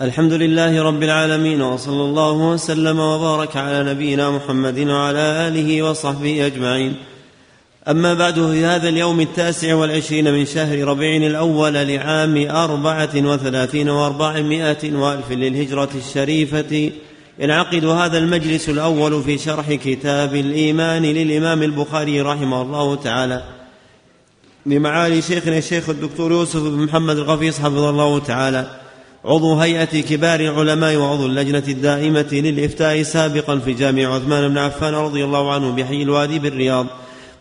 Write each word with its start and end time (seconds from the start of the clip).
الحمد 0.00 0.32
لله 0.32 0.82
رب 0.82 1.02
العالمين 1.02 1.62
وصلى 1.62 2.02
الله 2.02 2.32
وسلم 2.32 2.98
وبارك 3.00 3.56
على 3.56 3.90
نبينا 3.92 4.30
محمد 4.30 4.78
وعلى 4.78 5.18
آله 5.18 5.82
وصحبه 5.82 6.46
أجمعين. 6.46 6.94
أما 7.88 8.14
بعد 8.14 8.34
في 8.34 8.64
هذا 8.64 8.88
اليوم 8.88 9.20
التاسع 9.20 9.74
والعشرين 9.74 10.32
من 10.32 10.46
شهر 10.46 10.84
ربيع 10.84 11.16
الأول 11.16 11.74
لعام 11.74 12.50
أربعة 12.50 13.10
وثلاثين 13.16 13.88
وأربعمائة 13.88 14.92
وألف 14.96 15.30
للهجرة 15.30 15.90
الشريفة 15.94 16.90
ينعقد 17.38 17.84
هذا 17.84 18.18
المجلس 18.18 18.68
الأول 18.68 19.22
في 19.22 19.38
شرح 19.38 19.72
كتاب 19.72 20.34
الإيمان 20.34 21.02
للإمام 21.02 21.62
البخاري 21.62 22.20
رحمه 22.20 22.62
الله 22.62 22.94
تعالى. 22.94 23.42
لمعالي 24.66 25.22
شيخنا 25.22 25.58
الشيخ 25.58 25.88
الدكتور 25.88 26.32
يوسف 26.32 26.62
بن 26.62 26.84
محمد 26.84 27.16
الغفيص 27.16 27.58
حفظه 27.58 27.90
الله 27.90 28.18
تعالى. 28.18 28.80
عضو 29.24 29.54
هيئة 29.54 30.00
كبار 30.00 30.40
العلماء 30.40 30.96
وعضو 30.96 31.26
اللجنة 31.26 31.62
الدائمة 31.68 32.28
للإفتاء 32.32 33.02
سابقا 33.02 33.58
في 33.58 33.72
جامع 33.72 34.14
عثمان 34.14 34.48
بن 34.48 34.58
عفان 34.58 34.94
رضي 34.94 35.24
الله 35.24 35.52
عنه 35.52 35.70
بحي 35.72 36.02
الوادي 36.02 36.38
بالرياض. 36.38 36.86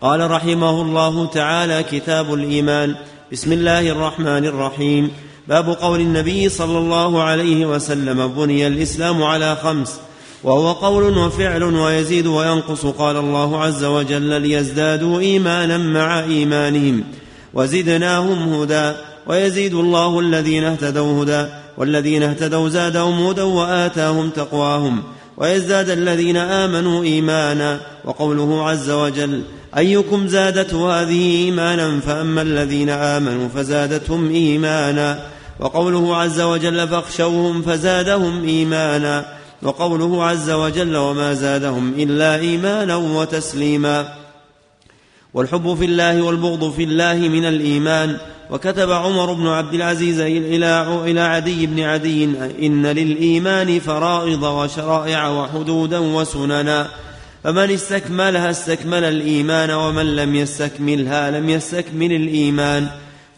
قال 0.02 0.32
رحمه 0.32 0.82
الله 0.82 1.26
تعالى 1.26 1.84
كتاب 1.92 2.34
الإيمان. 2.34 2.96
بسم 3.32 3.54
الله 3.54 3.90
الرحمن 3.90 4.46
الرحيم. 4.46 5.12
باب 5.48 5.70
قول 5.70 6.00
النبي 6.00 6.50
صلى 6.50 6.78
الله 6.78 7.24
عليه 7.24 7.66
وسلم 7.66 8.28
بني 8.28 8.68
الإسلام 8.68 9.24
على 9.24 9.56
خمس. 9.56 10.00
وهو 10.44 10.72
قول 10.72 11.18
وفعل 11.18 11.64
ويزيد 11.64 12.28
وينقص. 12.28 12.86
قال 12.86 13.18
الله 13.18 13.64
عز 13.64 13.84
وجل 13.84 14.42
ليزدادوا 14.42 15.20
إيمانا 15.20 15.78
مع 15.78 16.20
إيمانهم. 16.20 17.04
وزدناهم 17.54 18.54
هدى. 18.54 18.92
ويزيد 19.28 19.74
الله 19.74 20.20
الذين 20.20 20.64
اهتدوا 20.64 21.24
هدى. 21.24 21.46
والذين 21.80 22.24
اهتدوا 22.24 22.70
زادهم 22.70 23.28
هدى 23.28 23.42
وآتاهم 23.42 24.30
تقواهم 24.30 25.04
ويزداد 25.38 25.90
الذين 25.90 26.38
آمنوا 26.38 27.04
إيمانا 27.04 27.80
وقوله 28.06 28.70
عز 28.70 28.90
وجل 28.90 29.44
أيكم 29.78 30.28
زادته 30.28 31.02
هذه 31.02 31.46
إيمانا 31.46 32.00
فأما 32.00 32.42
الذين 32.42 32.90
آمنوا 32.90 33.50
فزادتهم 33.50 34.30
إيمانا 34.30 35.20
وقوله 35.60 36.16
عز 36.16 36.42
وجل 36.42 36.88
فاخشوهم 36.88 37.62
فزادهم 37.62 38.44
إيمانا 38.44 39.26
وقوله 39.64 40.24
عز 40.26 40.50
وجل 40.50 40.96
وما 40.96 41.34
زادهم 41.34 41.94
إلا 41.98 42.36
إيمانا 42.36 42.96
وتسليما 42.96 44.14
والحب 45.34 45.76
في 45.76 45.86
الله 45.86 46.22
والبغض 46.22 46.72
في 46.72 46.84
الله 46.84 47.16
من 47.16 47.46
الإيمان 47.46 48.18
وكتب 48.50 48.92
عمر 48.92 49.34
بن 49.34 49.48
عبد 49.48 49.74
العزيز 49.74 50.20
إلى 50.20 51.02
إلى 51.06 51.22
عدي 51.22 51.68
بن 51.68 51.80
عدي 51.80 52.24
إن 52.62 52.86
للإيمان 52.86 53.80
فرائض 53.80 54.44
وشرائع 54.44 55.30
وحدودا 55.30 56.00
وسننا 56.00 56.88
فمن 57.44 57.72
استكملها 57.72 58.50
استكمل 58.50 59.04
الإيمان 59.04 59.72
ومن 59.72 60.16
لم 60.16 60.36
يستكملها 60.36 61.32
لم 61.32 61.50
يستكمل 61.50 62.12
الإيمان 62.12 62.88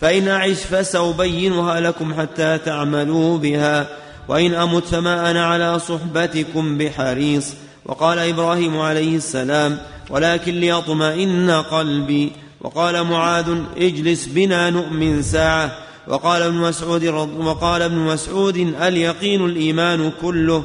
فإن 0.02 0.28
أعش 0.28 0.58
فسأبينها 0.58 1.80
لكم 1.80 2.14
حتى 2.14 2.58
تعملوا 2.58 3.38
بها 3.38 3.88
وإن 4.28 4.54
أمت 4.54 4.86
فما 4.86 5.32
أنا 5.32 5.46
على 5.46 5.80
صحبتكم 5.80 6.78
بحريص 6.78 7.54
وقال 7.86 8.20
إبراهيم 8.20 8.80
عليه 8.80 9.16
السلام 9.16 9.78
ولكن 10.10 10.54
ليطمئن 10.54 11.52
قلبي 11.52 12.32
وقال 12.62 13.04
معاذ 13.04 13.58
اجلس 13.78 14.26
بنا 14.26 14.70
نؤمن 14.70 15.22
ساعة. 15.22 15.72
وقال 16.08 16.42
ابن 16.42 16.56
مسعود 16.56 17.06
وقال 17.40 17.82
ابن 17.82 17.98
مسعود 17.98 18.58
اليقين 18.82 19.46
الإيمان 19.46 20.12
كله. 20.22 20.64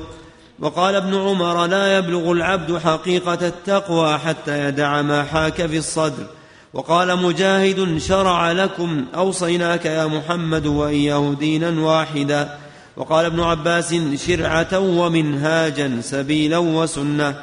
وقال 0.59 0.95
ابن 0.95 1.15
عمر 1.15 1.67
لا 1.67 1.99
يبلغ 1.99 2.33
العبد 2.33 2.79
حقيقة 2.79 3.47
التقوى 3.47 4.19
حتى 4.19 4.69
يدع 4.69 5.03
ما 5.03 5.25
حاك 5.25 5.67
في 5.67 5.79
الصدر. 5.79 6.27
وقال 6.75 7.19
مجاهد 7.23 7.99
شرع 7.99 8.53
لكم 8.53 9.05
أوصيناك 9.15 9.85
يا 9.85 10.07
محمد 10.07 10.67
وإياه 10.67 11.35
دينا 11.39 11.81
واحدا. 11.81 12.59
وقال 12.97 13.25
ابن 13.25 13.41
عباس 13.41 13.95
شرعة 14.27 14.79
ومنهاجا 14.79 16.01
سبيلا 16.01 16.59
وسنة. 16.59 17.35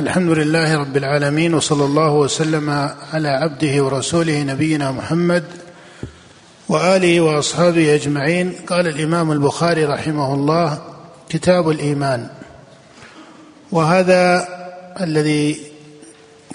الحمد 0.00 0.30
لله 0.30 0.78
رب 0.78 0.96
العالمين 0.96 1.54
وصلى 1.54 1.84
الله 1.84 2.12
وسلم 2.12 2.70
على 3.12 3.28
عبده 3.28 3.84
ورسوله 3.84 4.42
نبينا 4.42 4.92
محمد 4.92 5.44
وآله 6.68 7.20
وأصحابه 7.20 7.94
أجمعين. 7.94 8.52
قال 8.66 8.86
الإمام 8.86 9.32
البخاري 9.32 9.84
رحمه 9.84 10.34
الله 10.34 10.82
كتاب 11.28 11.70
الإيمان. 11.70 12.28
وهذا 13.72 14.48
الذي 15.00 15.60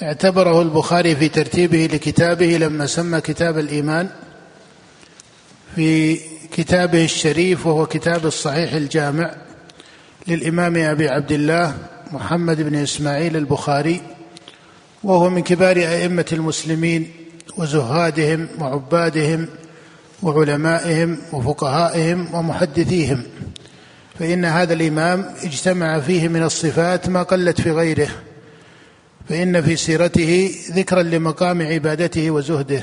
اعتبره 0.04 0.62
البخاري 0.62 1.16
في 1.16 1.30
ترتيبه 1.30 1.90
لكتابه 1.94 2.58
لما 2.58 2.86
سمى 2.86 3.22
كتاب 3.22 3.58
الإيمان 3.58 4.10
في 5.76 6.20
كتابه 6.52 7.04
الشريف 7.06 7.68
وهو 7.68 7.86
كتاب 7.86 8.26
الصحيح 8.26 8.74
الجامع 8.74 9.36
للإمام 10.28 10.78
أبي 10.78 11.10
عبد 11.10 11.32
الله 11.32 11.76
محمد 12.12 12.62
بن 12.62 12.76
إسماعيل 12.76 13.38
البخاري 13.38 14.02
وهو 15.04 15.30
من 15.30 15.42
كبار 15.42 15.78
أئمة 15.78 16.26
المسلمين 16.34 17.12
وزهادهم 17.58 18.48
وعبادهم 18.60 19.48
وعلمائهم 20.24 21.18
وفقهائهم 21.34 22.34
ومحدثيهم. 22.34 23.24
فإن 24.20 24.46
هذا 24.46 24.74
الإمام 24.74 25.26
اجتمع 25.44 26.00
فيه 26.00 26.28
من 26.28 26.44
الصفات 26.44 27.10
ما 27.10 27.24
قلت 27.24 27.62
في 27.62 27.72
غيره. 27.72 28.10
فإن 29.30 29.62
في 29.62 29.76
سيرته 29.76 30.56
ذكرا 30.72 31.04
لمقام 31.04 31.62
عبادته 31.62 32.32
وزهده 32.32 32.82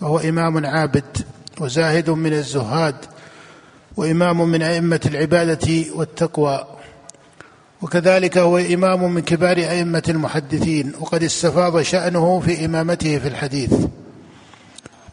وهو 0.00 0.18
إمام 0.18 0.66
عابد 0.66 1.18
وزاهد 1.60 2.10
من 2.10 2.32
الزهاد 2.32 2.96
وإمام 3.96 4.48
من 4.48 4.62
أئمة 4.62 5.00
العبادة 5.06 5.84
والتقوى. 5.94 6.66
وكذلك 7.82 8.38
هو 8.38 8.58
إمام 8.58 9.14
من 9.14 9.22
كبار 9.22 9.56
أئمة 9.56 10.02
المحدثين 10.08 10.92
وقد 11.00 11.22
استفاض 11.22 11.80
شأنه 11.80 12.40
في 12.40 12.64
إمامته 12.64 13.18
في 13.18 13.28
الحديث. 13.28 13.74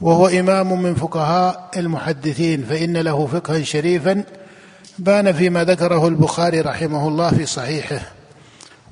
وهو 0.02 0.28
إمام 0.28 0.82
من 0.82 0.96
فقهاء 0.96 1.70
المحدثين 1.78 2.64
فإن 2.64 2.98
له 2.98 3.28
فقها 3.28 3.64
شريفا 3.64 4.24
بان 5.00 5.32
فيما 5.32 5.64
ذكره 5.64 6.08
البخاري 6.08 6.62
رحمه 6.62 7.08
الله 7.08 7.30
في 7.30 7.46
صحيحه. 7.46 8.00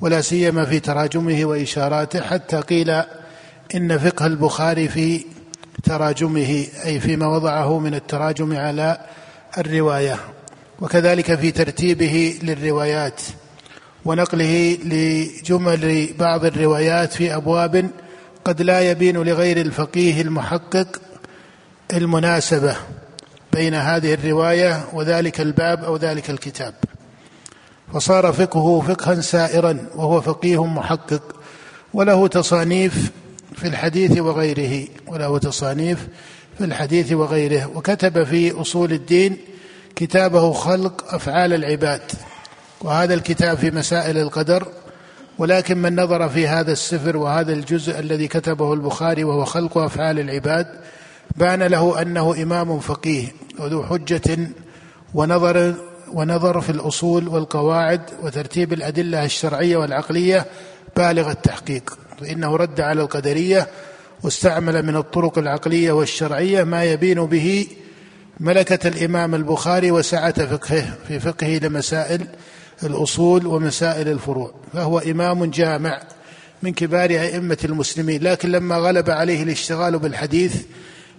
ولا 0.00 0.20
سيما 0.20 0.64
في 0.64 0.80
تراجمه 0.80 1.44
وإشاراته 1.44 2.20
حتى 2.20 2.60
قيل 2.60 3.02
إن 3.74 3.98
فقه 3.98 4.26
البخاري 4.26 4.88
في 4.88 5.24
تراجمه 5.84 6.66
أي 6.84 7.00
فيما 7.00 7.26
وضعه 7.26 7.78
من 7.78 7.94
التراجم 7.94 8.56
على 8.56 8.98
الرواية. 9.58 10.16
وكذلك 10.80 11.34
في 11.34 11.50
ترتيبه 11.50 12.38
للروايات. 12.42 13.20
ونقله 14.08 14.78
لجمل 14.84 16.08
بعض 16.18 16.44
الروايات 16.44 17.12
في 17.12 17.34
أبواب 17.34 17.90
قد 18.44 18.62
لا 18.62 18.90
يبين 18.90 19.16
لغير 19.16 19.56
الفقيه 19.60 20.20
المحقق 20.20 21.00
المناسبة 21.94 22.76
بين 23.52 23.74
هذه 23.74 24.14
الرواية 24.14 24.84
وذلك 24.92 25.40
الباب 25.40 25.84
أو 25.84 25.96
ذلك 25.96 26.30
الكتاب. 26.30 26.74
فصار 27.94 28.32
فقهه 28.32 28.80
فقها 28.80 29.20
سائرا 29.20 29.78
وهو 29.96 30.20
فقيه 30.20 30.64
محقق 30.64 31.22
وله 31.94 32.26
تصانيف 32.26 33.10
في 33.56 33.68
الحديث 33.68 34.18
وغيره 34.18 34.88
وله 35.06 35.38
تصانيف 35.38 36.08
في 36.58 36.64
الحديث 36.64 37.12
وغيره. 37.12 37.70
وكتب 37.74 38.24
في 38.24 38.60
أصول 38.60 38.92
الدين 38.92 39.36
كتابه 39.96 40.52
خلق 40.52 41.14
أفعال 41.14 41.52
العباد. 41.52 42.02
وهذا 42.80 43.14
الكتاب 43.14 43.58
في 43.58 43.70
مسائل 43.70 44.18
القدر 44.18 44.68
ولكن 45.38 45.78
من 45.78 46.00
نظر 46.00 46.28
في 46.28 46.48
هذا 46.48 46.72
السفر 46.72 47.16
وهذا 47.16 47.52
الجزء 47.52 47.98
الذي 47.98 48.28
كتبه 48.28 48.72
البخاري 48.72 49.24
وهو 49.24 49.44
خلق 49.44 49.78
أفعال 49.78 50.20
العباد 50.20 50.66
بان 51.36 51.62
له 51.62 52.02
أنه 52.02 52.42
إمام 52.42 52.80
فقيه 52.80 53.28
وذو 53.58 53.82
حجة 53.82 54.38
ونظر 55.14 55.74
ونظر 56.12 56.60
في 56.60 56.70
الأصول 56.70 57.28
والقواعد 57.28 58.00
وترتيب 58.22 58.72
الأدلة 58.72 59.24
الشرعية 59.24 59.76
والعقلية 59.76 60.46
بالغ 60.96 61.30
التحقيق. 61.30 61.98
فإنه 62.20 62.56
رد 62.56 62.80
على 62.80 63.02
القدرية 63.02 63.68
واستعمل 64.22 64.86
من 64.86 64.96
الطرق 64.96 65.38
العقلية 65.38 65.92
والشرعية 65.92 66.64
ما 66.64 66.84
يبين 66.84 67.26
به 67.26 67.66
ملكة 68.40 68.88
الإمام 68.88 69.34
البخاري 69.34 69.90
وسعة 69.90 70.46
فقهه 70.46 70.94
في 71.08 71.20
فقهه 71.20 71.58
لمسائل 71.58 72.26
الأصول 72.82 73.46
ومسائل 73.46 74.08
الفروع 74.08 74.54
فهو 74.72 74.98
إمام 74.98 75.44
جامع 75.44 76.02
من 76.62 76.72
كبار 76.72 77.10
أئمة 77.10 77.58
المسلمين 77.64 78.22
لكن 78.22 78.52
لما 78.52 78.76
غلب 78.76 79.10
عليه 79.10 79.42
الاشتغال 79.42 79.98
بالحديث 79.98 80.62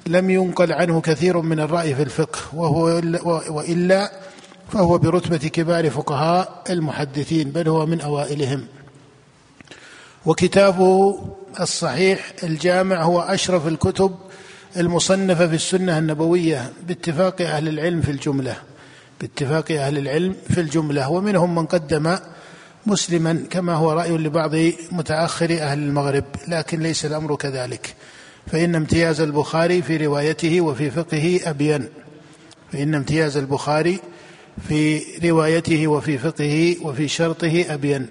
لم 0.08 0.30
ينقل 0.30 0.74
عنه 0.74 1.02
كثير 1.02 1.42
من 1.42 1.60
الرأي 1.60 1.96
في 1.96 2.02
الفقه 2.02 2.40
وهو 2.54 3.02
وإلا 3.50 4.12
فهو 4.72 4.98
برتبة 4.98 5.38
كبار 5.38 5.90
فقهاء 5.90 6.64
المحدثين 6.70 7.50
بل 7.50 7.68
هو 7.68 7.86
من 7.86 8.02
أوائلهم. 8.02 8.66
وكتابه 10.26 11.20
الصحيح 11.60 12.34
الجامع 12.44 13.04
هو 13.04 13.22
أشرف 13.22 13.68
الكتب 13.68 14.16
المصنفة 14.78 15.48
في 15.48 15.56
السنة 15.56 15.98
النبوية 15.98 16.74
باتفاق 16.88 17.42
أهل 17.42 17.68
العلم 17.68 18.02
في 18.02 18.12
الجملة. 18.12 18.56
باتفاق 19.22 19.72
أهل 19.72 19.98
العلم 19.98 20.36
في 20.50 20.62
الجملة 20.62 21.10
ومنهم 21.10 21.56
من 21.56 21.66
قدم 21.66 22.18
مسلما 22.86 23.44
كما 23.50 23.74
هو 23.74 23.92
رأي 23.92 24.18
لبعض 24.18 24.56
متأخر 24.92 25.58
أهل 25.62 25.80
المغرب 25.80 26.24
لكن 26.48 26.80
ليس 26.80 27.06
الأمر 27.06 27.36
كذلك. 27.36 27.96
فإن 28.52 28.76
امتياز 28.76 29.22
البخاري 29.22 29.82
في 29.82 29.98
روايته 29.98 30.62
وفي 30.62 30.92
فقهه 30.92 31.50
أبين. 31.50 31.90
فإن 32.74 32.96
امتياز 32.96 33.38
البخاري 33.38 34.00
في 34.68 35.02
روايته 35.30 35.88
وفي 35.88 36.18
فقهه 36.18 36.76
وفي 36.88 37.08
شرطه 37.08 37.66
أبين. 37.70 38.08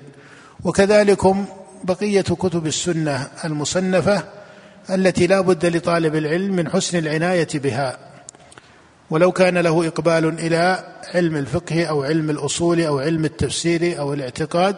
وكذلكم 0.65 1.45
بقية 1.85 2.21
كتب 2.21 2.67
السنة 2.67 3.29
المصنفة 3.45 4.25
التي 4.91 5.27
لا 5.27 5.41
بد 5.41 5.67
لطالب 5.67 6.17
العلم 6.17 6.57
من 6.57 6.69
حسن 6.69 6.99
العناية 6.99 7.49
بها. 7.55 8.08
ولو 9.11 9.33
كان 9.33 9.59
له 9.59 9.87
إقبال 9.87 10.25
إلى 10.39 10.85
علم 11.15 11.37
الفقه 11.37 11.85
أو 11.85 12.03
علم 12.03 12.31
الأصول 12.31 12.81
أو 12.81 12.99
علم 12.99 13.25
التفسير 13.25 13.99
أو 13.99 14.15
الاعتقاد 14.15 14.77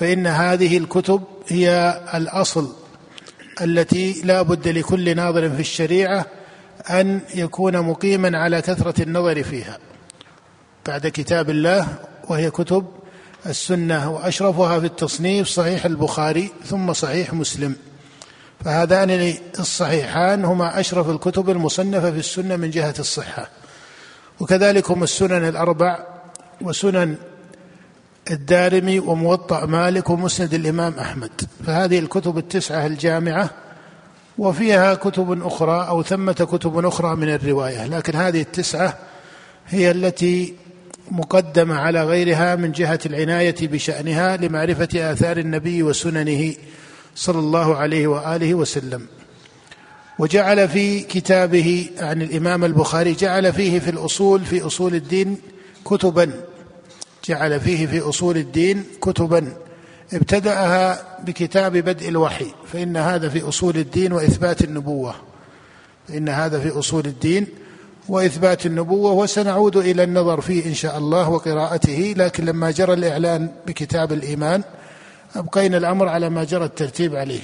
فإن 0.00 0.26
هذه 0.26 0.78
الكتب 0.78 1.22
هي 1.48 2.00
الأصل 2.14 2.72
التي 3.60 4.22
لا 4.24 4.42
بد 4.42 4.68
لكل 4.68 5.16
ناظر 5.16 5.50
في 5.50 5.60
الشريعة 5.60 6.26
أن 6.90 7.20
يكون 7.34 7.80
مقيما 7.80 8.38
على 8.38 8.62
كثرة 8.62 9.02
النظر 9.02 9.42
فيها. 9.42 9.78
بعد 10.86 11.06
كتاب 11.06 11.50
الله 11.50 11.88
وهي 12.28 12.50
كتب 12.50 12.86
السنة 13.46 14.10
وأشرفها 14.10 14.80
في 14.80 14.86
التصنيف 14.86 15.48
صحيح 15.48 15.84
البخاري 15.84 16.50
ثم 16.64 16.92
صحيح 16.92 17.34
مسلم. 17.34 17.74
فهذان 18.64 19.34
الصحيحان 19.58 20.44
هما 20.44 20.80
أشرف 20.80 21.10
الكتب 21.10 21.50
المصنفة 21.50 22.10
في 22.10 22.18
السنة 22.18 22.56
من 22.56 22.70
جهة 22.70 22.94
الصحة. 22.98 23.48
وكذلك 24.40 24.90
هم 24.90 25.02
السنن 25.02 25.48
الأربع 25.48 25.98
وسنن 26.60 27.16
الدارمي 28.30 28.98
وموطأ 28.98 29.66
مالك 29.66 30.10
ومسند 30.10 30.54
الإمام 30.54 30.94
أحمد. 30.98 31.30
فهذه 31.66 31.98
الكتب 31.98 32.38
التسعة 32.38 32.86
الجامعة 32.86 33.50
وفيها 34.38 34.94
كتب 34.94 35.46
أخرى 35.46 35.88
أو 35.88 36.02
ثمة 36.02 36.32
كتب 36.32 36.86
أخرى 36.86 37.16
من 37.16 37.34
الرواية. 37.34 37.86
لكن 37.86 38.16
هذه 38.16 38.40
التسعة 38.40 38.98
هي 39.68 39.90
التي 39.90 40.54
مقدمة 41.10 41.74
على 41.78 42.04
غيرها 42.04 42.56
من 42.56 42.72
جهة 42.72 42.98
العناية 43.06 43.54
بشأنها 43.62 44.36
لمعرفة 44.36 44.88
آثار 44.94 45.36
النبي 45.36 45.82
وسننه 45.82 46.54
صلى 47.14 47.38
الله 47.38 47.76
عليه 47.76 48.06
وآله 48.06 48.54
وسلم. 48.54 49.06
وجعل 50.18 50.68
في 50.68 51.00
كتابه 51.00 51.90
عن 51.98 52.22
الإمام 52.22 52.64
البخاري 52.64 53.12
جعل 53.12 53.52
فيه 53.52 53.78
في 53.78 53.90
الأصول 53.90 54.44
في 54.44 54.66
أصول 54.66 54.94
الدين 54.94 55.38
كتبا. 55.84 56.30
جعل 57.24 57.60
فيه 57.60 57.86
في 57.86 58.00
أصول 58.00 58.36
الدين 58.36 58.84
كتبا. 59.02 59.52
ابتدأها 60.12 61.18
بكتاب 61.24 61.72
بدء 61.72 62.08
الوحي 62.08 62.46
فإن 62.72 62.96
هذا 62.96 63.28
في 63.28 63.48
أصول 63.48 63.76
الدين 63.76 64.12
وإثبات 64.12 64.64
النبوة. 64.64 65.14
فإن 66.08 66.28
هذا 66.28 66.60
في 66.60 66.78
أصول 66.78 67.06
الدين 67.06 67.46
وإثبات 68.08 68.66
النبوة 68.66 69.12
وسنعود 69.12 69.76
إلى 69.76 70.02
النظر 70.02 70.40
فيه 70.40 70.66
إن 70.66 70.74
شاء 70.74 70.98
الله 70.98 71.28
وقراءته 71.28 72.14
لكن 72.16 72.44
لما 72.44 72.70
جرى 72.70 72.92
الإعلان 72.92 73.48
بكتاب 73.66 74.12
الإيمان 74.12 74.62
أبقينا 75.36 75.76
الأمر 75.76 76.08
على 76.08 76.30
ما 76.30 76.44
جرى 76.44 76.64
الترتيب 76.64 77.16
عليه. 77.16 77.40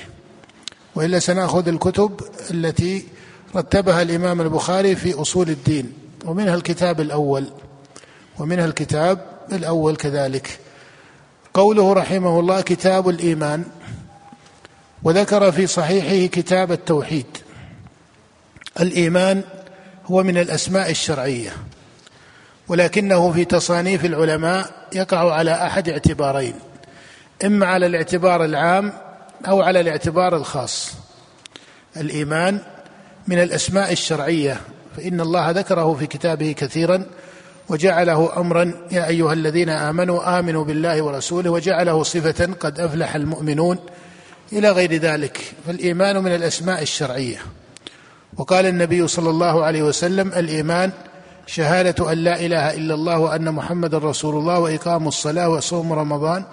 وإلا 0.94 1.18
سنأخذ 1.18 1.68
الكتب 1.68 2.20
التي 2.50 3.04
رتبها 3.56 4.02
الإمام 4.02 4.40
البخاري 4.40 4.96
في 4.96 5.14
أصول 5.14 5.48
الدين 5.48 5.92
ومنها 6.24 6.54
الكتاب 6.54 7.00
الأول 7.00 7.44
ومنها 8.38 8.64
الكتاب 8.64 9.26
الأول 9.52 9.96
كذلك. 9.96 10.58
قوله 11.54 11.92
رحمه 11.92 12.40
الله 12.40 12.60
كتاب 12.60 13.08
الإيمان 13.08 13.64
وذكر 15.02 15.52
في 15.52 15.66
صحيحه 15.66 16.26
كتاب 16.26 16.72
التوحيد. 16.72 17.26
الإيمان 18.80 19.42
هو 20.06 20.22
من 20.22 20.38
الأسماء 20.38 20.90
الشرعية 20.90 21.52
ولكنه 22.68 23.32
في 23.32 23.44
تصانيف 23.44 24.04
العلماء 24.04 24.70
يقع 24.92 25.32
على 25.32 25.66
أحد 25.66 25.88
اعتبارين. 25.88 26.54
إما 27.44 27.66
على 27.66 27.86
الاعتبار 27.86 28.44
العام 28.44 28.92
أو 29.48 29.62
على 29.62 29.80
الاعتبار 29.80 30.36
الخاص. 30.36 30.92
الإيمان 31.96 32.58
من 33.28 33.42
الأسماء 33.42 33.92
الشرعية 33.92 34.60
فإن 34.96 35.20
الله 35.20 35.50
ذكره 35.50 35.94
في 35.94 36.06
كتابه 36.06 36.54
كثيرا 36.58 37.06
وجعله 37.68 38.40
امرا 38.40 38.72
يا 38.90 39.06
أيها 39.06 39.32
الذين 39.32 39.68
آمنوا 39.68 40.38
آمنوا 40.38 40.64
بالله 40.64 41.02
ورسوله 41.02 41.50
وجعله 41.50 42.02
صفة 42.02 42.48
قد 42.60 42.80
أفلح 42.80 43.14
المؤمنون 43.14 43.78
إلى 44.52 44.70
غير 44.70 44.94
ذلك. 44.94 45.54
فالإيمان 45.66 46.22
من 46.22 46.34
الأسماء 46.34 46.82
الشرعية. 46.82 47.38
وقال 48.36 48.66
النبي 48.66 49.08
صلى 49.08 49.30
الله 49.30 49.64
عليه 49.64 49.82
وسلم 49.82 50.28
الإيمان 50.28 50.90
شهادة 51.46 52.12
أن 52.12 52.18
لا 52.18 52.40
إله 52.40 52.74
إلا 52.74 52.94
الله 52.94 53.18
وأن 53.18 53.52
محمدا 53.52 53.98
رسول 53.98 54.34
الله 54.34 54.58
وإقام 54.58 55.08
الصلاة 55.08 55.48
وصوم 55.48 55.92
رمضان 55.92 56.44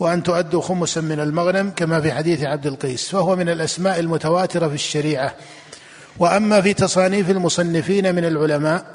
وأن 0.00 0.22
تؤدوا 0.22 0.62
خمسا 0.62 1.00
من 1.00 1.20
المغنم 1.20 1.70
كما 1.70 2.00
في 2.00 2.12
حديث 2.12 2.42
عبد 2.42 2.66
القيس 2.66 3.08
فهو 3.08 3.36
من 3.36 3.48
الأسماء 3.48 4.00
المتواترة 4.00 4.68
في 4.68 4.74
الشريعة. 4.74 5.34
وأما 6.18 6.60
في 6.60 6.74
تصانيف 6.74 7.30
المصنفين 7.30 8.14
من 8.14 8.24
العلماء 8.24 8.86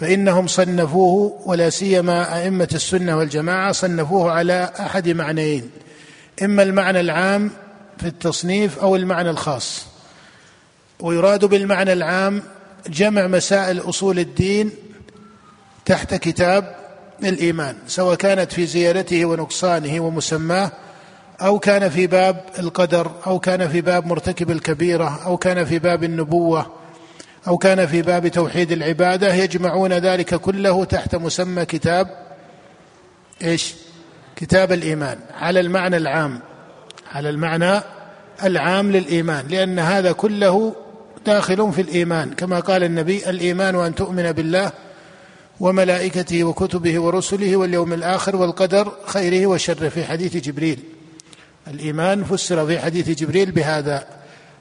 فإنهم 0.00 0.46
صنفوه 0.46 1.42
ولا 1.46 1.70
سيما 1.70 2.42
أئمة 2.42 2.68
السنة 2.74 3.16
والجماعة 3.16 3.72
صنفوه 3.72 4.32
على 4.32 4.72
أحد 4.80 5.08
معنيين. 5.08 5.70
إما 6.42 6.62
المعنى 6.62 7.00
العام 7.00 7.50
في 7.98 8.06
التصنيف 8.06 8.78
أو 8.78 8.96
المعنى 8.96 9.30
الخاص. 9.30 9.86
ويراد 11.00 11.44
بالمعنى 11.44 11.92
العام 11.92 12.42
جمع 12.88 13.26
مسائل 13.26 13.80
أصول 13.80 14.18
الدين 14.18 14.70
تحت 15.84 16.14
كتاب 16.14 16.77
الإيمان 17.24 17.76
سواء 17.86 18.14
كانت 18.14 18.52
في 18.52 18.66
زيادته 18.66 19.24
ونقصانه 19.24 20.00
ومسماه 20.00 20.72
أو 21.40 21.58
كان 21.58 21.88
في 21.88 22.06
باب 22.06 22.44
القدر 22.58 23.10
أو 23.26 23.38
كان 23.38 23.68
في 23.68 23.80
باب 23.80 24.06
مرتكب 24.06 24.50
الكبيرة 24.50 25.20
أو 25.26 25.36
كان 25.36 25.64
في 25.64 25.78
باب 25.78 26.04
النبوة 26.04 26.66
أو 27.48 27.58
كان 27.58 27.86
في 27.86 28.02
باب 28.02 28.28
توحيد 28.28 28.72
العبادة 28.72 29.34
يجمعون 29.34 29.92
ذلك 29.92 30.34
كله 30.34 30.84
تحت 30.84 31.16
مسمى 31.16 31.64
كتاب 31.64 32.08
إيش؟ 33.42 33.74
كتاب 34.36 34.72
الإيمان. 34.72 35.18
على 35.40 35.60
المعنى 35.60 35.96
العام 35.96 36.40
على 37.12 37.30
المعنى 37.30 37.80
العام 38.44 38.92
للإيمان 38.92 39.46
لأن 39.48 39.78
هذا 39.78 40.12
كله 40.12 40.74
داخل 41.26 41.72
في 41.72 41.80
الإيمان. 41.80 42.34
كما 42.34 42.60
قال 42.60 42.84
النبي 42.84 43.30
الإيمان 43.30 43.74
أن 43.74 43.94
تؤمن 43.94 44.32
بالله 44.32 44.72
وملائكته 45.60 46.44
وكتبه 46.44 47.00
ورسله 47.00 47.56
واليوم 47.56 47.92
الآخر 47.92 48.36
والقدر 48.36 48.92
خيره 49.06 49.46
وشره. 49.46 49.88
في 49.88 50.04
حديث 50.04 50.36
جبريل 50.36 50.78
الإيمان 51.68 52.24
فسر 52.24 52.66
في 52.66 52.80
حديث 52.80 53.08
جبريل 53.08 53.50
بهذا 53.50 54.06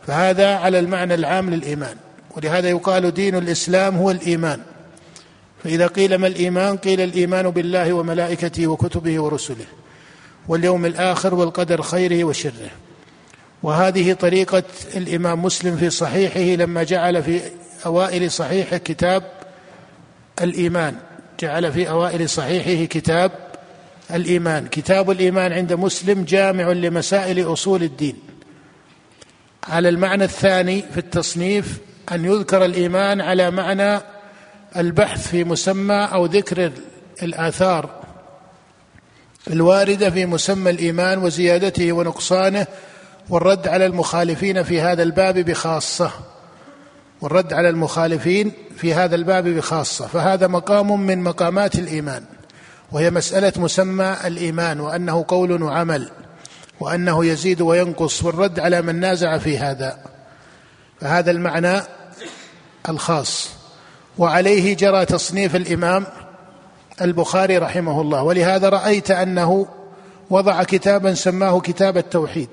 فهذا 0.07 0.55
على 0.55 0.79
المعنى 0.79 1.13
العام 1.13 1.49
للإيمان 1.49 1.95
ولهذا 2.37 2.69
يقال 2.69 3.13
دين 3.13 3.35
الإسلام 3.35 3.95
هو 3.95 4.11
الإيمان. 4.11 4.61
فإذا 5.63 5.87
قيل 5.87 6.15
ما 6.15 6.27
الإيمان 6.27 6.77
قيل 6.77 7.01
الإيمان 7.01 7.49
بالله 7.49 7.93
وملائكته 7.93 8.67
وكتبه 8.67 9.19
ورسله 9.19 9.65
واليوم 10.47 10.85
الآخر 10.85 11.33
والقدر 11.33 11.81
خيره 11.81 12.23
وشره. 12.23 12.69
وهذه 13.63 14.13
طريقة 14.13 14.63
الإمام 14.95 15.43
مسلم 15.43 15.77
في 15.77 15.89
صحيحه 15.89 16.63
لما 16.63 16.83
جعل 16.83 17.23
في 17.23 17.41
أوائل 17.85 18.31
صحيحه 18.31 18.77
كتاب 18.77 19.36
الإيمان. 20.41 20.95
جعل 21.39 21.71
في 21.71 21.89
أوائل 21.89 22.29
صحيحه 22.29 22.85
كتاب 22.85 23.31
الإيمان. 24.13 24.67
كتاب 24.67 25.11
الإيمان 25.11 25.53
عند 25.53 25.73
مسلم 25.73 26.23
جامع 26.23 26.71
لمسائل 26.71 27.53
أصول 27.53 27.83
الدين. 27.83 28.15
على 29.69 29.89
المعنى 29.89 30.23
الثاني 30.23 30.81
في 30.93 30.97
التصنيف 30.97 31.77
أن 32.11 32.25
يذكر 32.25 32.65
الإيمان 32.65 33.21
على 33.21 33.51
معنى 33.51 34.01
البحث 34.77 35.27
في 35.27 35.43
مسمى 35.43 36.09
أو 36.13 36.25
ذكر 36.25 36.71
الآثار 37.23 37.89
الواردة 39.47 40.09
في 40.09 40.25
مسمى 40.25 40.69
الإيمان 40.69 41.17
وزيادته 41.19 41.91
ونقصانه 41.91 42.67
والرد 43.29 43.67
على 43.67 43.85
المخالفين 43.85 44.63
في 44.63 44.81
هذا 44.81 45.03
الباب 45.03 45.39
بخاصة. 45.39 46.11
والرد 47.21 47.53
على 47.53 47.69
المخالفين 47.69 48.51
في 48.77 48.93
هذا 48.93 49.15
الباب 49.15 49.47
بخاصة 49.47 50.07
فهذا 50.07 50.47
مقام 50.47 51.01
من 51.01 51.23
مقامات 51.23 51.75
الإيمان 51.75 52.23
وهي 52.91 53.11
مسألة 53.11 53.53
مسمى 53.57 54.17
الإيمان 54.25 54.79
وأنه 54.79 55.25
قول 55.27 55.63
وعمل 55.63 56.11
وأنه 56.79 57.25
يزيد 57.25 57.61
وينقص 57.61 58.23
والرد 58.23 58.59
على 58.59 58.81
من 58.81 58.99
نازع 58.99 59.37
في 59.37 59.57
هذا. 59.57 59.99
فهذا 61.01 61.31
المعنى 61.31 61.81
الخاص. 62.89 63.49
وعليه 64.17 64.75
جرى 64.75 65.05
تصنيف 65.05 65.55
الإمام 65.55 66.05
البخاري 67.01 67.57
رحمه 67.57 68.01
الله 68.01 68.23
ولهذا 68.23 68.69
رأيت 68.69 69.11
أنه 69.11 69.67
وضع 70.29 70.63
كتابا 70.63 71.13
سماه 71.13 71.59
كتاب 71.59 71.97
التوحيد. 71.97 72.49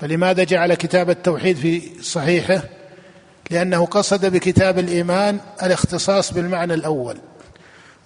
فلماذا 0.00 0.44
جعل 0.44 0.74
كتاب 0.74 1.10
التوحيد 1.10 1.56
في 1.56 2.02
صحيحه؟ 2.02 2.62
لأنه 3.54 3.86
قصد 3.86 4.26
بكتاب 4.26 4.78
الإيمان 4.78 5.38
الاختصاص 5.62 6.32
بالمعنى 6.32 6.74
الأول 6.74 7.16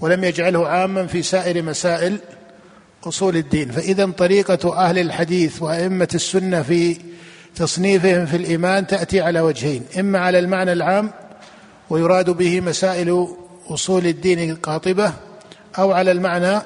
ولم 0.01 0.25
يجعله 0.25 0.69
عاما 0.69 1.07
في 1.07 1.23
سائر 1.23 1.63
مسائل 1.63 2.19
أصول 3.05 3.37
الدين. 3.37 3.71
فاذا 3.71 4.07
طريقة 4.07 4.77
أهل 4.77 4.99
الحديث 4.99 5.63
وأئمة 5.63 6.09
السنة 6.15 6.63
في 6.63 6.97
تصنيفهم 7.57 8.27
في 8.27 8.37
الإيمان 8.37 8.87
تأتي 8.87 9.21
على 9.21 9.41
وجهين 9.41 9.83
إما 9.99 10.19
على 10.19 10.39
المعنى 10.39 10.73
العام 10.73 11.11
ويراد 11.91 12.31
به 12.31 12.61
مسائل 12.61 13.29
أصول 13.69 14.07
الدين 14.07 14.51
القاطبة 14.51 15.13
أو 15.79 15.93
على 15.93 16.13
المعنى 16.13 16.63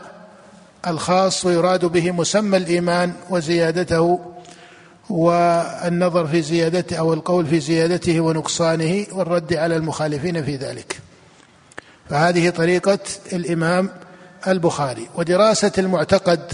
الخاص 0.86 1.46
ويراد 1.46 1.84
به 1.84 2.10
مسمى 2.10 2.56
الإيمان 2.56 3.12
وزيادته 3.30 4.20
والنظر 5.12 6.26
في 6.26 6.42
زيادته 6.42 6.96
أو 6.96 7.14
القول 7.14 7.46
في 7.46 7.60
زيادته 7.60 8.20
ونقصانه 8.20 9.06
والرد 9.12 9.54
على 9.54 9.76
المخالفين 9.76 10.44
في 10.44 10.56
ذلك. 10.56 11.00
فهذه 12.10 12.50
طريقة 12.50 12.98
الإمام 13.32 13.90
البخاري. 14.48 15.08
ودراسة 15.14 15.72
المعتقد 15.78 16.52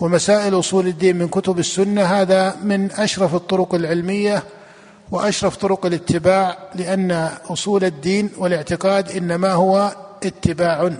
ومسائل 0.00 0.58
أصول 0.58 0.86
الدين 0.86 1.16
من 1.16 1.28
كتب 1.28 1.58
السنة 1.58 2.02
هذا 2.02 2.56
من 2.62 2.92
أشرف 2.92 3.34
الطرق 3.34 3.74
العلمية 3.74 4.42
وأشرف 5.10 5.56
طرق 5.56 5.86
الاتباع 5.86 6.58
لأن 6.74 7.30
أصول 7.50 7.84
الدين 7.84 8.30
والاعتقاد 8.38 9.10
إنما 9.10 9.52
هو 9.52 9.96
اتباع 10.24 10.90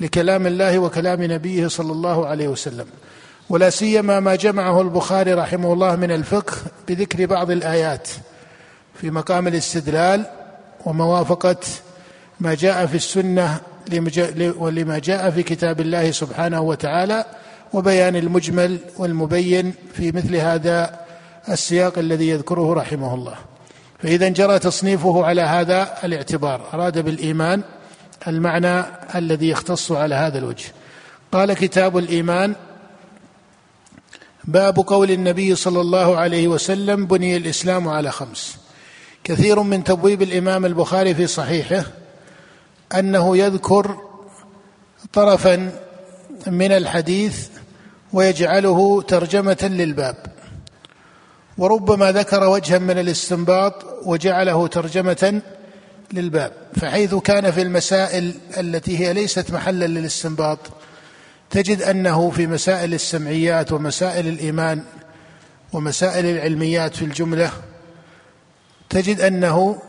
لكلام 0.00 0.46
الله 0.46 0.78
وكلام 0.78 1.22
نبيه 1.22 1.68
صلى 1.68 1.92
الله 1.92 2.26
عليه 2.26 2.48
وسلم. 2.48 2.86
ولا 3.48 3.70
سيما 3.70 4.20
ما 4.20 4.34
جمعه 4.34 4.80
البخاري 4.80 5.34
رحمه 5.34 5.72
الله 5.72 5.96
من 5.96 6.10
الفقه 6.10 6.56
بذكر 6.88 7.26
بعض 7.26 7.50
الآيات 7.50 8.08
في 8.94 9.10
مقام 9.10 9.48
الاستدلال 9.48 10.26
وموافقة 10.84 11.56
ما 12.40 12.54
جاء 12.54 12.86
في 12.86 12.94
السنة 12.94 13.60
ولما 14.38 14.98
جاء 14.98 15.30
في 15.30 15.42
كتاب 15.42 15.80
الله 15.80 16.10
سبحانه 16.10 16.60
وتعالى 16.60 17.24
وبيان 17.72 18.16
المجمل 18.16 18.78
والمبين 18.98 19.74
في 19.94 20.12
مثل 20.12 20.36
هذا 20.36 21.00
السياق 21.48 21.98
الذي 21.98 22.28
يذكره 22.28 22.74
رحمه 22.74 23.14
الله. 23.14 23.34
فإذا 23.98 24.28
جرى 24.28 24.58
تصنيفه 24.58 25.24
على 25.26 25.42
هذا 25.42 25.94
الاعتبار. 26.04 26.60
أراد 26.74 26.98
بالإيمان 26.98 27.62
المعنى 28.28 28.84
الذي 29.14 29.48
يختص 29.48 29.92
على 29.92 30.14
هذا 30.14 30.38
الوجه. 30.38 30.64
قال 31.32 31.52
كتاب 31.52 31.98
الإيمان 31.98 32.54
باب 34.46 34.76
قول 34.76 35.10
النبي 35.10 35.54
صلى 35.54 35.80
الله 35.80 36.16
عليه 36.16 36.48
وسلم 36.48 37.06
بني 37.06 37.36
الإسلام 37.36 37.88
على 37.88 38.10
خمس. 38.10 38.56
كثير 39.24 39.62
من 39.62 39.84
تبويب 39.84 40.22
الإمام 40.22 40.64
البخاري 40.64 41.14
في 41.14 41.26
صحيحه 41.26 41.84
أنه 42.98 43.36
يذكر 43.36 43.98
طرفا 45.12 45.72
من 46.46 46.72
الحديث 46.72 47.48
ويجعله 48.12 49.02
ترجمة 49.02 49.70
للباب. 49.70 50.16
وربما 51.58 52.12
ذكر 52.12 52.44
وجها 52.44 52.78
من 52.78 52.98
الاستنباط 52.98 53.84
وجعله 54.04 54.66
ترجمة 54.66 55.42
للباب. 56.12 56.52
فحيث 56.76 57.14
كان 57.14 57.50
في 57.50 57.62
المسائل 57.62 58.34
التي 58.58 58.98
هي 58.98 59.12
ليست 59.12 59.50
محلا 59.50 59.86
للاستنباط 59.86 60.58
تجد 61.50 61.82
أنه 61.82 62.30
في 62.30 62.46
مسائل 62.46 62.94
السمعيات 62.94 63.72
ومسائل 63.72 64.28
الإيمان 64.28 64.82
ومسائل 65.72 66.26
العلميات 66.26 66.96
في 66.96 67.04
الجملة 67.04 67.52
تجد 68.90 69.20
أنه 69.20 69.82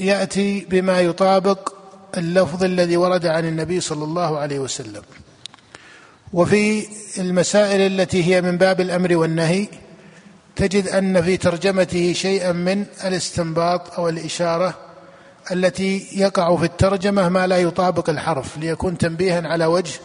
يأتي 0.00 0.66
بما 0.70 1.00
يطابق 1.00 1.72
اللفظ 2.16 2.64
الذي 2.64 2.96
ورد 2.96 3.26
عن 3.26 3.44
النبي 3.44 3.80
صلى 3.80 4.04
الله 4.04 4.38
عليه 4.38 4.58
وسلم. 4.58 5.02
وفي 6.32 6.86
المسائل 7.18 7.80
التي 7.80 8.24
هي 8.24 8.42
من 8.42 8.58
باب 8.58 8.80
الأمر 8.80 9.16
والنهي 9.16 9.68
تجد 10.56 10.88
أن 10.88 11.22
في 11.22 11.36
ترجمته 11.36 12.12
شيئا 12.12 12.52
من 12.52 12.84
الاستنباط 13.04 13.94
أو 13.94 14.08
الإشارة 14.08 14.74
التي 15.52 16.06
يقع 16.12 16.56
في 16.56 16.64
الترجمة 16.64 17.28
ما 17.28 17.46
لا 17.46 17.58
يطابق 17.58 18.10
الحرف 18.10 18.58
ليكون 18.58 18.98
تنبيها 18.98 19.48
على 19.48 19.66
وجه 19.66 20.00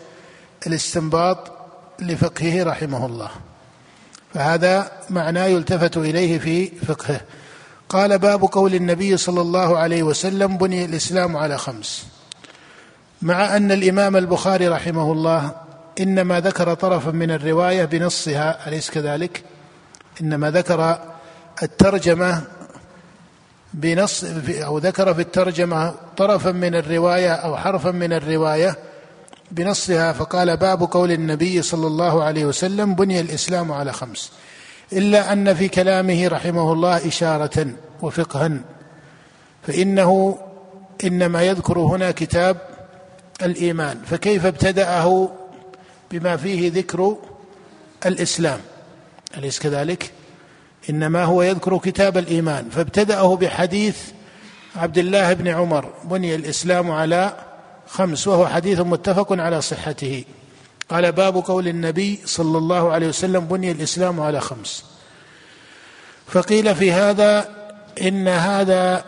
الاستنباط 0.68 1.52
لفقهه 2.00 2.64
رحمه 2.64 3.06
الله. 3.06 3.30
فهذا 4.34 4.92
معناه 5.10 5.46
يلتفت 5.46 5.98
إليه 5.98 6.40
في 6.40 6.68
فقهه. 6.68 7.22
قال 7.90 8.20
باب 8.20 8.42
قول 8.42 8.76
النبي 8.76 9.18
صلى 9.18 9.42
الله 9.42 9.78
عليه 9.78 10.04
وسلم 10.04 10.58
بني 10.58 10.86
الإسلام 10.86 11.38
على 11.38 11.58
خمس. 11.58 12.06
مع 13.22 13.56
أن 13.58 13.72
الإمام 13.72 14.18
البخاري 14.18 14.68
رحمه 14.68 15.12
الله 15.12 15.52
إنما 16.00 16.40
ذكر 16.40 16.74
طرفا 16.74 17.12
من 17.12 17.32
الرواية 17.32 17.86
بنصها 17.86 18.68
أليس 18.68 18.92
كذلك؟ 18.92 19.44
إنما 20.22 20.52
ذكر 20.52 21.00
الترجمة 21.64 22.42
بنص 23.74 24.26
أو 24.50 24.78
ذكر 24.78 25.14
في 25.14 25.22
الترجمة 25.22 25.94
طرفا 26.18 26.52
من 26.52 26.76
الرواية 26.76 27.34
أو 27.34 27.58
حرفا 27.58 27.92
من 27.92 28.14
الرواية 28.14 28.78
بنصها 29.52 30.14
فقال 30.14 30.58
باب 30.58 30.82
قول 30.92 31.12
النبي 31.12 31.62
صلى 31.62 31.88
الله 31.88 32.24
عليه 32.24 32.46
وسلم 32.46 32.96
بني 32.96 33.20
الإسلام 33.20 33.72
على 33.72 33.94
خمس. 33.94 34.32
إلا 34.94 35.34
أن 35.34 35.54
في 35.54 35.68
كلامه 35.68 36.28
رحمه 36.28 36.74
الله 36.74 37.08
إشارة 37.08 37.68
وفقها. 38.02 38.52
فإنه 39.68 40.38
إنما 41.04 41.44
يذكر 41.44 41.80
هنا 41.80 42.12
كتاب 42.12 42.58
الإيمان. 43.42 44.02
فكيف 44.06 44.46
ابتدأه 44.46 45.30
بما 46.12 46.38
فيه 46.38 46.72
ذكر 46.72 47.18
الإسلام؟ 48.06 48.60
أليس 49.38 49.60
كذلك؟ 49.60 50.12
إنما 50.90 51.24
هو 51.24 51.42
يذكر 51.42 51.78
كتاب 51.78 52.18
الإيمان. 52.18 52.70
فابتدأه 52.70 53.36
بحديث 53.36 53.98
عبد 54.76 54.98
الله 54.98 55.34
بن 55.34 55.48
عمر. 55.48 55.94
بني 56.04 56.36
الإسلام 56.36 56.92
على 56.92 57.45
خمس 57.88 58.28
وهو 58.28 58.48
حديث 58.48 58.80
متفق 58.80 59.28
على 59.32 59.62
صحته. 59.62 60.24
قال 60.90 61.12
باب 61.12 61.36
قول 61.36 61.68
النبي 61.68 62.20
صلى 62.26 62.58
الله 62.58 62.92
عليه 62.92 63.08
وسلم 63.08 63.40
بني 63.40 63.72
الإسلام 63.72 64.20
على 64.20 64.42
خمس. 64.42 64.84
فقيل 66.28 66.76
في 66.76 66.92
هذا 66.92 67.56
إن 68.02 68.28
هذا 68.28 69.06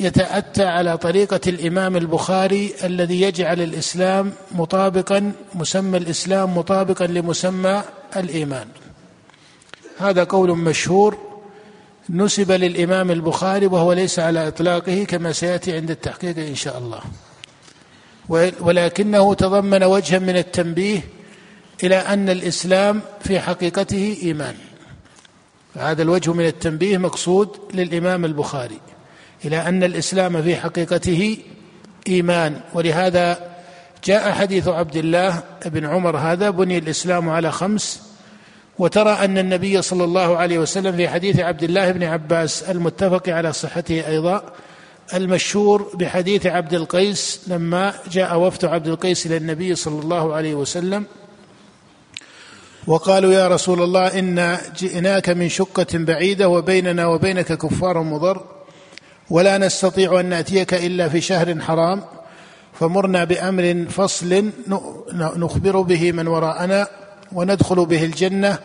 يتأتى 0.00 0.64
على 0.64 0.98
طريقة 0.98 1.40
الإمام 1.46 1.96
البخاري 1.96 2.74
الذي 2.84 3.20
يجعل 3.20 3.60
الإسلام 3.60 4.32
مطابقا 4.52 5.32
مسمى 5.54 5.98
الإسلام 5.98 6.58
مطابقا 6.58 7.06
لمسمى 7.06 7.82
الإيمان. 8.16 8.68
هذا 9.98 10.24
قول 10.24 10.50
مشهور 10.50 11.18
نسب 12.10 12.52
للإمام 12.52 13.10
البخاري 13.10 13.66
وهو 13.66 13.92
ليس 13.92 14.18
على 14.18 14.48
إطلاقه 14.48 15.04
كما 15.04 15.32
سيأتي 15.32 15.76
عند 15.76 15.90
التحقيق 15.90 16.38
إن 16.38 16.54
شاء 16.54 16.78
الله. 16.78 17.00
ولكنه 18.60 19.34
تضمن 19.34 19.82
وجها 19.82 20.18
من 20.18 20.36
التنبيه 20.36 21.00
إلى 21.84 21.96
أن 21.96 22.28
الإسلام 22.28 23.02
في 23.20 23.40
حقيقته 23.40 24.16
إيمان. 24.22 24.54
هذا 25.76 26.02
الوجه 26.02 26.32
من 26.32 26.46
التنبيه 26.46 26.98
مقصود 26.98 27.48
للإمام 27.74 28.24
البخاري 28.24 28.80
إلى 29.44 29.68
أن 29.68 29.84
الإسلام 29.84 30.42
في 30.42 30.56
حقيقته 30.56 31.38
إيمان. 32.08 32.60
ولهذا 32.74 33.50
جاء 34.04 34.32
حديث 34.32 34.68
عبد 34.68 34.96
الله 34.96 35.42
بن 35.66 35.86
عمر 35.86 36.16
هذا 36.16 36.50
بني 36.50 36.78
الإسلام 36.78 37.28
على 37.28 37.52
خمس. 37.52 38.02
وترى 38.78 39.10
أن 39.10 39.38
النبي 39.38 39.82
صلى 39.82 40.04
الله 40.04 40.36
عليه 40.36 40.58
وسلم 40.58 40.96
في 40.96 41.08
حديث 41.08 41.40
عبد 41.40 41.62
الله 41.62 41.92
بن 41.92 42.02
عباس 42.02 42.62
المتفق 42.62 43.28
على 43.28 43.52
صحته 43.52 44.08
أيضا 44.08 44.52
المشهور 45.14 45.90
بحديث 45.94 46.46
عبد 46.46 46.74
القيس 46.74 47.40
لما 47.46 47.94
جاء 48.10 48.38
وفد 48.38 48.64
عبد 48.64 48.88
القيس 48.88 49.26
إلى 49.26 49.36
النبي 49.36 49.74
صلى 49.74 50.02
الله 50.02 50.34
عليه 50.34 50.54
وسلم 50.54 51.04
وقالوا 52.86 53.32
يا 53.32 53.48
رسول 53.48 53.82
الله 53.82 54.18
إنا 54.18 54.60
جئناك 54.78 55.28
من 55.28 55.48
شقة 55.48 55.86
بعيدة 55.94 56.48
وبيننا 56.48 57.06
وبينك 57.06 57.52
كفار 57.52 58.02
مضر 58.02 58.44
ولا 59.30 59.58
نستطيع 59.58 60.20
أن 60.20 60.26
نأتيك 60.26 60.74
إلا 60.74 61.08
في 61.08 61.20
شهر 61.20 61.60
حرام 61.60 62.02
فمرنا 62.72 63.24
بأمر 63.24 63.84
فصل 63.90 64.50
نخبر 65.36 65.80
به 65.80 66.12
من 66.12 66.26
وراءنا 66.26 66.88
وندخل 67.32 67.86
به 67.86 68.04
الجنة 68.04 68.58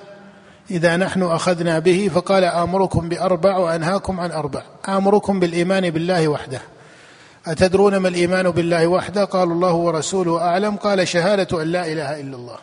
إذا 0.72 0.98
نحن 0.98 1.24
أخذنا 1.24 1.80
به 1.80 2.10
فقال 2.14 2.44
آمركم 2.44 3.10
بأربع 3.10 3.58
وأنهاكم 3.58 4.20
عن 4.20 4.32
أربع. 4.32 4.64
آمركم 4.90 5.40
بالإيمان 5.40 5.90
بالله 5.90 6.28
وحده. 6.28 6.62
أتدرون 7.48 7.98
ما 7.98 8.08
الإيمان 8.08 8.50
بالله 8.50 8.88
وحده؟ 8.88 9.24
قالوا 9.24 9.54
الله 9.54 9.74
ورسوله 9.74 10.42
أعلم. 10.42 10.76
قال 10.76 11.08
شهادة 11.08 11.62
أن 11.62 11.68
لا 11.68 11.92
إله 11.92 12.20
إلا 12.20 12.36
الله 12.36 12.58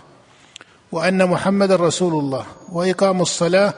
وأن 0.92 1.26
محمدا 1.26 1.76
رسول 1.76 2.24
الله 2.24 2.44
وإقام 2.72 3.20
الصلاة 3.20 3.74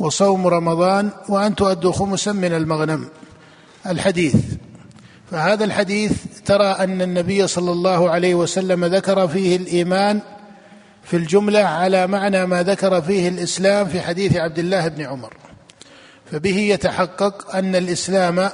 وصوم 0.00 0.46
رمضان 0.46 1.10
وأن 1.28 1.54
تؤدوا 1.54 1.92
خمسا 1.92 2.32
من 2.32 2.52
المغنم. 2.52 3.08
الحديث. 3.86 4.36
فهذا 5.30 5.64
الحديث 5.64 6.12
ترى 6.44 6.64
أن 6.64 7.02
النبي 7.02 7.46
صلى 7.46 7.72
الله 7.72 8.10
عليه 8.10 8.34
وسلم 8.34 8.84
ذكر 8.84 9.28
فيه 9.28 9.56
الإيمان 9.56 10.20
في 11.04 11.16
الجملة 11.16 11.60
على 11.60 12.06
معنى 12.06 12.46
ما 12.46 12.62
ذكر 12.62 13.02
فيه 13.02 13.28
الإسلام 13.28 13.88
في 13.88 14.00
حديث 14.00 14.36
عبد 14.36 14.58
الله 14.58 14.88
بن 14.88 15.02
عمر. 15.02 15.34
فبه 16.32 16.58
يتحقق 16.58 17.56
أن 17.56 17.76
الإسلام 17.76 18.50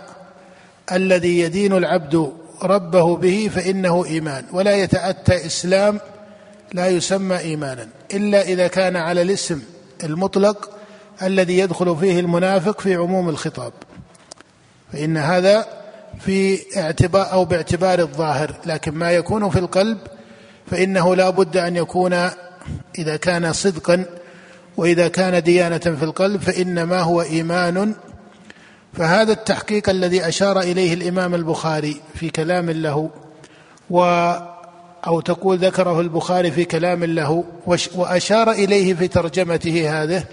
الذي 0.93 1.39
يدين 1.41 1.73
العبد 1.73 2.33
ربه 2.63 3.17
به 3.17 3.51
فإنه 3.55 4.05
إيمان 4.05 4.45
ولا 4.53 4.77
يتأتى 4.77 5.47
إسلام 5.47 6.01
لا 6.73 6.89
يسمى 6.89 7.39
إيمانا 7.39 7.89
إلا 8.15 8.43
إذا 8.43 8.67
كان 8.67 8.97
على 8.97 9.23
الاسم 9.23 9.63
المطلق 10.05 10.71
الذي 11.23 11.59
يدخل 11.59 11.97
فيه 11.97 12.21
المنافق 12.21 12.81
في 12.81 12.95
عموم 12.95 13.29
الخطاب. 13.29 13.73
فإن 14.93 15.17
هذا 15.17 15.67
في 16.21 16.61
اعتبار 16.77 17.33
أو 17.33 17.45
باعتبار 17.45 17.99
الظاهر 17.99 18.55
لكن 18.67 18.95
ما 18.95 19.11
يكون 19.11 19.51
في 19.51 19.59
القلب 19.59 19.99
فإنه 20.71 21.17
لا 21.17 21.31
بد 21.31 21.57
أن 21.57 21.77
يكون 21.77 22.13
إذا 22.99 23.17
كان 23.17 23.53
صدقا 23.53 24.05
وإذا 24.77 25.09
كان 25.09 25.43
ديانة 25.43 25.79
في 25.79 26.03
القلب 26.03 26.41
فإنما 26.41 27.01
هو 27.01 27.23
إيمان. 27.23 27.95
فهذا 28.93 29.33
التحقيق 29.33 29.91
الذي 29.91 30.29
أشار 30.29 30.61
إليه 30.61 30.95
الإمام 30.95 31.35
البخاري 31.35 32.01
في 32.15 32.31
كلام 32.31 32.71
له 32.71 33.11
و 33.91 34.03
أو 35.07 35.21
تقول 35.21 35.59
ذكره 35.59 36.01
البخاري 36.01 36.51
في 36.51 36.65
كلام 36.65 37.05
له 37.05 37.45
وأشار 37.95 38.51
إليه 38.51 38.95
في 38.95 39.09
ترجمته 39.09 40.03
هذه. 40.03 40.25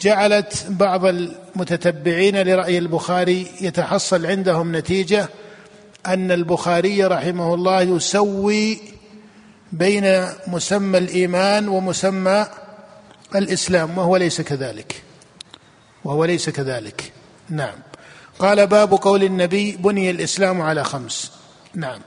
جعلت 0.00 0.66
بعض 0.70 1.04
المتتبعين 1.04 2.42
لرأي 2.42 2.78
البخاري 2.78 3.46
يتحصل 3.60 4.26
عندهم 4.26 4.76
نتيجة 4.76 5.28
أن 6.06 6.30
البخاري 6.30 7.04
رحمه 7.04 7.54
الله 7.54 7.82
يسوي 7.82 8.78
بين 9.74 10.26
مسمى 10.46 10.98
الإيمان 10.98 11.68
ومسمى 11.68 12.46
الإسلام 13.34 13.98
وهو 13.98 14.16
ليس 14.16 14.40
كذلك. 14.40 15.02
وهو 16.04 16.24
ليس 16.24 16.50
كذلك. 16.50 17.12
نعم. 17.50 17.74
قال 18.38 18.66
باب 18.66 18.94
قول 18.94 19.22
النبي 19.22 19.76
بني 19.76 20.10
الإسلام 20.10 20.62
على 20.62 20.84
خمس. 20.84 21.32
نعم. 21.74 22.00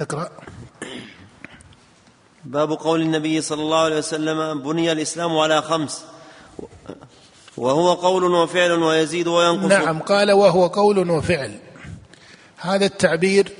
اقرأ. 0.00 0.28
باب 2.44 2.72
قول 2.72 3.02
النبي 3.02 3.40
صلى 3.40 3.62
الله 3.62 3.84
عليه 3.84 3.98
وسلم 3.98 4.62
بني 4.62 4.92
الإسلام 4.92 5.38
على 5.38 5.62
خمس. 5.62 6.04
وهو 7.56 7.94
قول 7.94 8.24
وفعل 8.24 8.72
ويزيد 8.72 9.28
وينقص. 9.28 9.68
نعم. 9.68 9.98
قال 9.98 10.32
وهو 10.32 10.66
قول 10.66 11.10
وفعل. 11.10 11.58
هذا 12.56 12.86
التعبير 12.86 13.52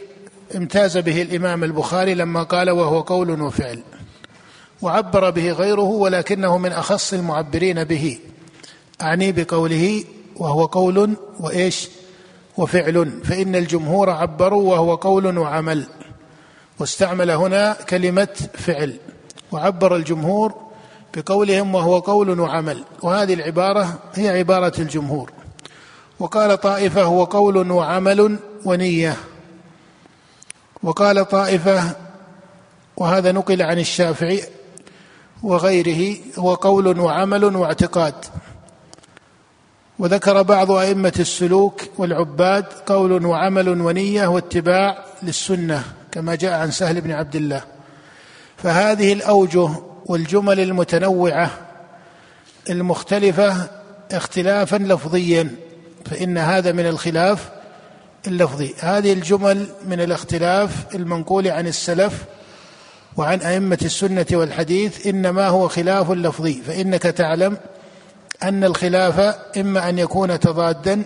امتاز 0.56 0.99
به 0.99 1.23
الإمام 1.23 1.64
البخاري 1.64 2.14
لما 2.14 2.42
قال 2.42 2.71
وهو 2.71 3.00
قول 3.00 3.42
وفعل. 3.42 3.82
وعبر 4.82 5.30
به 5.30 5.52
غيره 5.52 5.80
ولكنه 5.80 6.59
من 6.59 6.72
أخص 6.72 7.12
المعبرين 7.12 7.85
به. 7.85 8.18
أعني 9.03 9.33
بقوله 9.33 10.05
وهو 10.37 10.64
قول 10.64 11.16
وإيش؟ 11.40 11.88
وفعل. 12.57 13.11
فإن 13.24 13.57
الجمهور 13.57 14.11
عبروا 14.11 14.70
وهو 14.70 14.94
قول 14.94 15.38
وعمل. 15.38 15.87
واستعمل 16.79 17.31
هنا 17.31 17.76
كلمة 17.88 18.48
فعل. 18.55 18.96
وعبر 19.53 19.96
الجمهور 19.96 20.55
بقولهم 21.16 21.74
وهو 21.74 21.98
قول 21.98 22.40
وعمل. 22.40 22.85
وهذه 23.03 23.35
العبارة 23.35 23.98
هي 24.14 24.38
عبارة 24.38 24.72
الجمهور. 24.79 25.33
وقال 26.20 26.61
طائفة 26.61 27.03
هو 27.03 27.24
قول 27.24 27.70
وعمل 27.70 28.38
ونية. 28.64 29.16
وقال 30.83 31.29
طائفة 31.29 31.97
وهذا 32.97 33.33
نقل 33.33 33.62
عن 33.62 33.79
الشافعي 33.79 34.42
وغيره 35.42 36.16
هو 36.38 36.55
قول 36.55 37.01
وعمل 37.01 37.45
واعتقاد. 37.45 38.14
وذكر 39.99 40.42
بعض 40.42 40.71
أئمة 40.71 41.12
السلوك 41.18 41.83
والعباد 41.99 42.64
قول 42.87 43.27
وعمل 43.27 43.68
ونية 43.68 44.27
واتباع 44.27 45.05
للسنة 45.23 45.85
كما 46.12 46.35
جاء 46.35 46.61
عن 46.61 46.71
سهل 46.71 47.01
بن 47.01 47.11
عبد 47.11 47.37
الله. 47.37 47.62
فهذه 48.57 49.12
الأوجه 49.12 49.68
والجمل 50.07 50.61
المتنوعة 50.61 51.51
المختلفة 52.71 53.71
اختلافا 54.12 54.77
لفظيا 54.77 55.57
فإن 56.05 56.38
هذا 56.38 56.73
من 56.73 56.87
الخلاف. 56.87 57.62
اللفظي. 58.26 58.74
هذه 58.80 59.12
الجمل 59.12 59.66
من 59.87 60.00
الاختلاف 60.00 60.94
المنقول 60.94 61.48
عن 61.48 61.66
السلف 61.66 62.24
وعن 63.16 63.40
أئمة 63.40 63.78
السنة 63.82 64.26
والحديث 64.32 65.06
إنما 65.06 65.48
هو 65.48 65.68
خلاف 65.68 66.11
لفظي. 66.11 66.62
فإنك 66.66 67.02
تعلم 67.02 67.56
أن 68.42 68.64
الخلاف 68.64 69.20
إما 69.56 69.88
أن 69.88 69.98
يكون 69.98 70.40
تضادا 70.40 71.02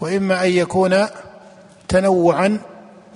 وإما 0.00 0.44
أن 0.44 0.50
يكون 0.50 1.06
تنوعا 1.88 2.58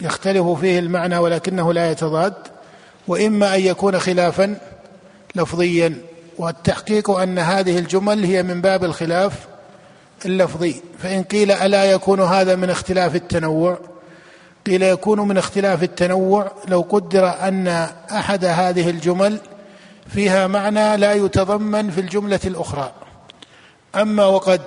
يختلف 0.01 0.47
فيه 0.47 0.79
المعنى 0.79 1.19
ولكنه 1.19 1.73
لا 1.73 1.91
يتضاد 1.91 2.35
وإما 3.09 3.55
أن 3.55 3.61
يكون 3.61 3.99
خلافا 3.99 4.59
لفظيا. 5.35 5.95
والتحقيق 6.39 7.11
أن 7.11 7.39
هذه 7.39 7.79
الجمل 7.79 8.25
هي 8.25 8.43
من 8.43 8.61
باب 8.61 8.85
الخلاف 8.85 9.33
اللفظي. 10.25 10.83
فإن 10.99 11.23
قيل 11.23 11.51
ألا 11.53 11.85
يكون 11.85 12.21
هذا 12.21 12.57
من 12.57 12.71
اختلاف 12.71 13.15
التنوع؟ 13.15 13.79
قيل 14.67 14.83
يكون 14.83 15.21
من 15.21 15.39
اختلاف 15.39 15.83
التنوع 15.83 16.53
لو 16.69 16.81
قدر 16.89 17.29
أن 17.29 17.69
أحد 18.13 18.45
هذه 18.45 18.91
الجمل 18.91 19.39
فيها 20.09 20.47
معنى 20.47 20.97
لا 20.97 21.13
يتضمن 21.13 21.91
في 21.91 22.01
الجملة 22.01 22.41
الأخرى. 22.45 22.93
أما 23.95 24.25
وقد 24.25 24.63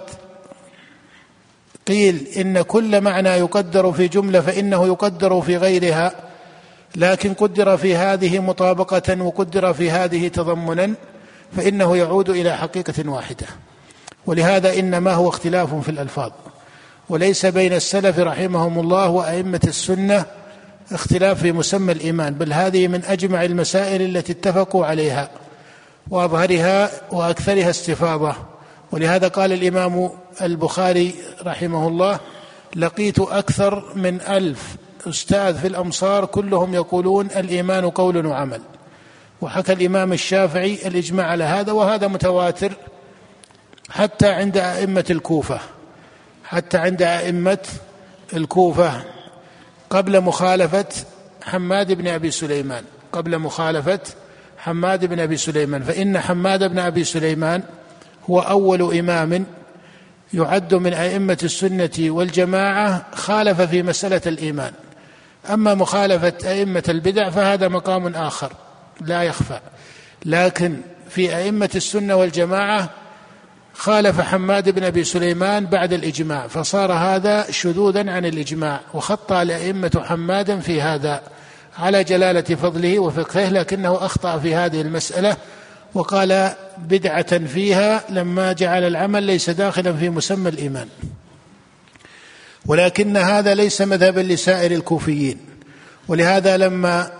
قيل 1.88 2.28
إن 2.38 2.62
كل 2.62 3.02
معنى 3.02 3.30
يقدر 3.30 3.92
في 3.92 4.08
جملة 4.08 4.42
فإنه 4.42 4.88
يقدر 4.88 5.42
في 5.42 5.58
غيرها 5.58 6.12
لكن 6.96 7.34
قدر 7.34 7.78
في 7.78 7.96
هذه 7.96 8.40
مطابقة 8.40 9.22
وقدر 9.22 9.74
في 9.74 9.92
هذه 9.92 10.28
تضمنا 10.28 10.94
فإنه 11.58 11.98
يعود 11.98 12.30
إلى 12.30 12.58
حقيقة 12.58 13.10
واحدة. 13.10 13.48
ولهذا 14.26 14.80
إنما 14.80 15.14
هو 15.14 15.30
اختلاف 15.30 15.76
في 15.76 15.90
الألفاظ. 15.90 16.32
وليس 17.10 17.46
بين 17.46 17.74
السلف 17.74 18.20
رحمهم 18.20 18.80
الله 18.80 19.10
وأئمة 19.10 19.62
السنة 19.64 20.26
اختلاف 20.92 21.42
في 21.42 21.52
مسمى 21.52 21.92
الإيمان 21.92 22.34
بل 22.34 22.54
هذه 22.54 22.88
من 22.88 23.04
أجمع 23.06 23.44
المسائل 23.44 24.02
التي 24.02 24.32
اتفقوا 24.32 24.86
عليها 24.86 25.30
وأظهرها 26.10 26.90
وأكثرها 27.12 27.70
استفاضة. 27.70 28.36
ولهذا 28.92 29.28
قال 29.28 29.54
الإمام 29.54 30.10
البخاري 30.42 31.16
رحمه 31.46 31.88
الله 31.88 32.20
لقيت 32.76 33.20
أكثر 33.20 33.84
من 33.96 34.22
ألف 34.22 34.76
أستاذ 35.08 35.58
في 35.58 35.68
الأمصار 35.68 36.26
كلهم 36.26 36.74
يقولون 36.74 37.26
الإيمان 37.26 37.90
قول 37.90 38.26
وعمل 38.26 38.62
وحكى 39.42 39.74
الإمام 39.74 40.14
الشافعي 40.14 40.80
الإجماع 40.86 41.28
على 41.28 41.44
هذا 41.44 41.72
وهذا 41.72 42.08
متواتر 42.08 42.72
حتى 43.92 44.30
عند 44.30 44.58
أئمة 44.58 45.06
الكوفة 45.10 45.60
حتى 46.44 46.78
عند 46.78 47.02
أئمة 47.02 47.68
الكوفة 48.34 49.04
قبل 49.90 50.22
مخالفة 50.22 50.86
حماد 51.44 51.94
بن 51.94 52.08
أبي 52.08 52.32
سليمان 52.32 52.84
قبل 53.12 53.40
مخالفة 53.40 54.00
حماد 54.58 55.06
بن 55.06 55.20
أبي 55.20 55.38
سليمان. 55.38 55.84
فإن 55.84 56.20
حماد 56.20 56.64
بن 56.64 56.80
أبي 56.80 57.04
سليمان 57.04 57.64
هو 58.30 58.40
أول 58.40 58.98
إمام 58.98 59.46
يعد 60.34 60.74
من 60.74 60.94
أئمة 60.94 61.38
السنة 61.44 61.92
والجماعة 62.00 63.06
خالف 63.16 63.62
في 63.62 63.84
مسألة 63.84 64.22
الإيمان. 64.28 64.74
أما 65.50 65.74
مخالفة 65.74 66.34
أئمة 66.46 66.84
البدع 66.90 67.30
فهذا 67.30 67.68
مقام 67.68 68.16
آخر 68.16 68.54
لا 69.02 69.24
يخفى. 69.24 69.60
لكن 70.26 70.78
في 71.10 71.36
أئمة 71.36 71.70
السنة 71.76 72.16
والجماعة 72.16 72.90
خالف 73.74 74.22
حماد 74.22 74.70
بن 74.70 74.84
أبي 74.84 75.04
سليمان 75.04 75.66
بعد 75.66 75.94
الإجماع 75.94 76.48
فصار 76.48 76.94
هذا 76.94 77.52
شذوذا 77.52 78.12
عن 78.12 78.26
الإجماع 78.26 78.80
وخطا 78.94 79.42
الأئمة 79.42 80.02
حمادا 80.06 80.60
في 80.60 80.82
هذا 80.82 81.22
على 81.80 82.04
جلالة 82.04 82.42
فضله 82.42 83.00
وفقهه 83.00 83.50
لكنه 83.50 84.06
أخطأ 84.06 84.40
في 84.40 84.56
هذه 84.56 84.82
المسألة 84.82 85.38
وقال 85.94 86.52
بدعة 86.78 87.38
فيها 87.38 88.04
لما 88.10 88.54
جعل 88.54 88.84
العمل 88.84 89.24
ليس 89.24 89.50
داخلا 89.50 89.94
في 89.94 90.10
مسمى 90.10 90.50
الإيمان. 90.50 90.88
ولكن 92.66 93.18
هذا 93.18 93.54
ليس 93.54 93.82
مذهبا 93.82 94.20
لسائر 94.20 94.72
الكوفيين 94.72 95.38
ولهذا 96.08 96.58
لما 96.58 97.12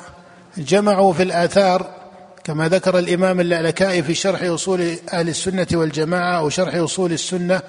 جمعوا 0.58 1.14
في 1.14 1.24
الآثار 1.24 2.01
كما 2.44 2.70
ذكر 2.70 3.00
الإمام 3.00 3.40
اللالكائي 3.40 4.04
في 4.04 4.14
شرح 4.14 4.44
أصول 4.44 4.96
أهل 5.14 5.30
السنة 5.30 5.68
والجماعة 5.74 6.38
أو 6.38 6.50
شرح 6.50 6.76
أصول 6.76 7.12
السنة 7.12 7.62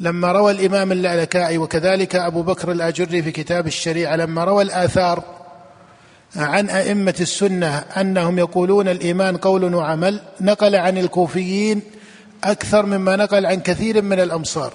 لما 0.00 0.32
روى 0.32 0.52
الإمام 0.52 0.92
اللالكائي 0.92 1.58
وكذلك 1.58 2.16
أبو 2.16 2.42
بكر 2.42 2.72
الآجري 2.72 3.22
في 3.22 3.30
كتاب 3.30 3.66
الشريعة 3.66 4.16
لما 4.16 4.44
روى 4.44 4.62
الآثار 4.62 5.24
عن 6.36 6.70
أئمة 6.70 7.14
السنة 7.20 7.78
أنهم 7.78 8.38
يقولون 8.38 8.88
الإيمان 8.88 9.36
قول 9.36 9.74
وعمل 9.74 10.20
نقل 10.40 10.76
عن 10.76 10.98
الكوفيين 10.98 11.82
أكثر 12.44 12.86
مما 12.86 13.16
نقل 13.16 13.46
عن 13.46 13.60
كثير 13.60 14.02
من 14.02 14.20
الأمصار. 14.20 14.72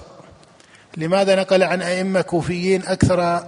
لماذا 0.96 1.34
نقل 1.34 1.62
عن 1.62 1.82
أئمة 1.82 2.20
كوفيين 2.20 2.82
أكثر 2.86 3.44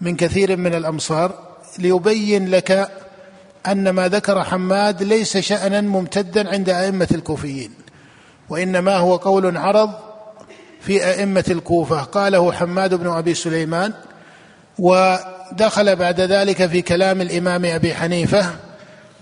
من 0.00 0.16
كثير 0.16 0.56
من 0.56 0.74
الأمصار؟ 0.74 1.32
ليبين 1.78 2.50
لك 2.50 2.90
أن 3.66 3.90
ما 3.90 4.08
ذكر 4.08 4.44
حماد 4.44 5.02
ليس 5.02 5.36
شأنا 5.36 5.80
ممتدا 5.80 6.48
عند 6.48 6.68
أئمة 6.68 7.08
الكوفيين 7.12 7.70
وإنما 8.48 8.96
هو 8.96 9.16
قول 9.16 9.56
عرض 9.56 9.90
في 10.80 11.06
أئمة 11.06 11.44
الكوفة. 11.48 12.02
قاله 12.02 12.52
حماد 12.52 12.94
بن 12.94 13.06
أبي 13.06 13.34
سليمان 13.34 13.92
ودخل 14.78 15.96
بعد 15.96 16.20
ذلك 16.20 16.66
في 16.66 16.82
كلام 16.82 17.20
الإمام 17.20 17.64
أبي 17.64 17.94
حنيفة 17.94 18.46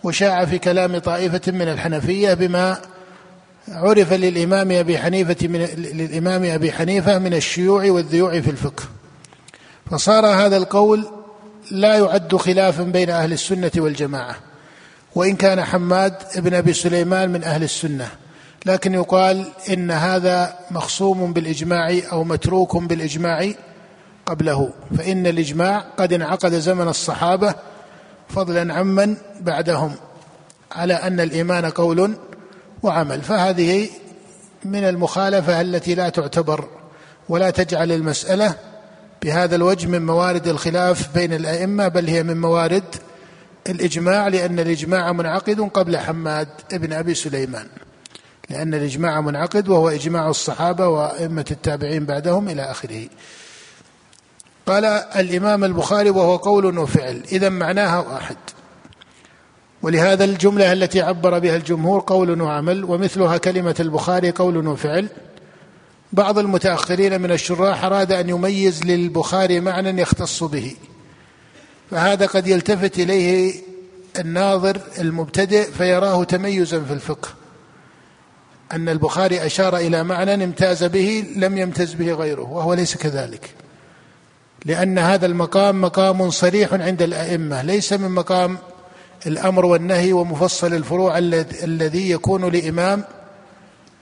وشاع 0.02 0.44
في 0.44 0.58
كلام 0.58 0.98
طائفة 0.98 1.52
من 1.52 1.68
الحنفية 1.68 2.34
بما 2.34 2.78
عرف 3.68 4.12
للإمام 4.12 4.72
أبي 4.72 4.98
حنيفة 4.98 5.48
من 5.48 5.60
للإمام 5.76 6.44
أبي 6.44 6.72
حنيفة 6.72 7.18
من 7.18 7.34
الشيوع 7.34 7.90
والذيوع 7.90 8.40
في 8.40 8.50
الفقه. 8.50 8.82
فصار 9.90 10.26
هذا 10.26 10.56
القول 10.56 11.21
لا 11.70 11.98
يعد 11.98 12.36
خلافا 12.36 12.82
بين 12.82 13.10
أهل 13.10 13.32
السنة 13.32 13.70
والجماعة 13.76 14.36
وإن 15.14 15.36
كان 15.36 15.64
حماد 15.64 16.14
بن 16.36 16.54
أبي 16.54 16.72
سليمان 16.72 17.30
من 17.30 17.44
أهل 17.44 17.62
السنة. 17.62 18.08
لكن 18.66 18.94
يقال 18.94 19.46
إن 19.72 19.90
هذا 19.90 20.54
مخصوم 20.70 21.32
بالإجماع 21.32 21.98
أو 22.12 22.24
متروك 22.24 22.76
بالإجماع 22.76 23.52
قبله 24.26 24.70
فإن 24.98 25.26
الإجماع 25.26 25.84
قد 25.96 26.12
انعقد 26.12 26.54
زمن 26.54 26.88
الصحابة 26.88 27.54
فضلا 28.28 28.74
عمن 28.74 29.16
بعدهم 29.40 29.94
على 30.72 30.94
أن 30.94 31.20
الإيمان 31.20 31.66
قول 31.66 32.14
وعمل. 32.82 33.22
فهذه 33.22 33.88
من 34.64 34.84
المخالفة 34.84 35.60
التي 35.60 35.94
لا 35.94 36.08
تعتبر 36.08 36.68
ولا 37.28 37.50
تجعل 37.50 37.92
المسألة 37.92 38.54
بهذا 39.22 39.56
الوجه 39.56 39.88
من 39.88 40.06
موارد 40.06 40.48
الخلاف 40.48 41.14
بين 41.14 41.32
الأئمة 41.32 41.88
بل 41.88 42.08
هي 42.08 42.22
من 42.22 42.40
موارد 42.40 42.84
الإجماع 43.68 44.28
لأن 44.28 44.60
الإجماع 44.60 45.12
منعقد 45.12 45.60
قبل 45.60 45.98
حماد 45.98 46.48
بن 46.72 46.92
أبي 46.92 47.14
سليمان. 47.14 47.66
لأن 48.50 48.74
الإجماع 48.74 49.20
منعقد 49.20 49.68
وهو 49.68 49.88
إجماع 49.88 50.28
الصحابة 50.28 50.88
وأئمة 50.88 51.44
التابعين 51.50 52.06
بعدهم 52.06 52.48
إلى 52.48 52.62
آخره. 52.62 53.08
قال 54.66 54.84
الإمام 54.84 55.64
البخاري 55.64 56.10
وهو 56.10 56.36
قول 56.36 56.78
وفعل. 56.78 57.22
إذا 57.32 57.48
معناها 57.48 57.98
واحد. 57.98 58.36
ولهذا 59.82 60.24
الجملة 60.24 60.72
التي 60.72 61.00
عبر 61.00 61.38
بها 61.38 61.56
الجمهور 61.56 62.04
قول 62.06 62.40
وعمل 62.40 62.84
ومثلها 62.84 63.36
كلمة 63.36 63.76
البخاري 63.80 64.30
قول 64.30 64.66
وفعل. 64.66 65.08
بعض 66.12 66.38
المتأخرين 66.38 67.20
من 67.20 67.32
الشراح 67.32 67.84
أراد 67.84 68.12
أن 68.12 68.28
يميز 68.28 68.82
للبخاري 68.84 69.60
معنى 69.60 70.02
يختص 70.02 70.44
به. 70.44 70.74
فهذا 71.90 72.26
قد 72.26 72.46
يلتفت 72.46 72.98
إليه 72.98 73.54
الناظر 74.18 74.80
المبتدئ 74.98 75.70
فيراه 75.70 76.24
تميزا 76.24 76.80
في 76.84 76.92
الفقه. 76.92 77.28
أن 78.72 78.88
البخاري 78.88 79.46
أشار 79.46 79.76
إلى 79.76 80.04
معنى 80.04 80.44
امتاز 80.44 80.84
به 80.84 81.24
لم 81.36 81.58
يمتز 81.58 81.94
به 81.94 82.12
غيره 82.12 82.42
وهو 82.42 82.74
ليس 82.74 82.96
كذلك. 82.96 83.50
لأن 84.64 84.98
هذا 84.98 85.26
المقام 85.26 85.80
مقام 85.80 86.30
صريح 86.30 86.72
عند 86.72 87.02
الأئمة 87.02 87.62
ليس 87.62 87.92
من 87.92 88.10
مقام 88.10 88.58
الأمر 89.26 89.66
والنهي 89.66 90.12
ومفصل 90.12 90.74
الفروع 90.74 91.18
الذي 91.18 92.10
يكون 92.10 92.52
لإمام 92.52 93.04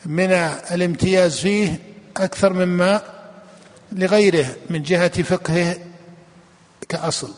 من 0.06 0.32
الامتياز 0.72 1.38
فيه 1.38 1.89
أكثر 2.24 2.52
مما 2.52 3.02
لغيره 3.92 4.46
من 4.70 4.82
جهة 4.82 5.22
فقهه 5.22 5.76
كأصل. 6.88 7.30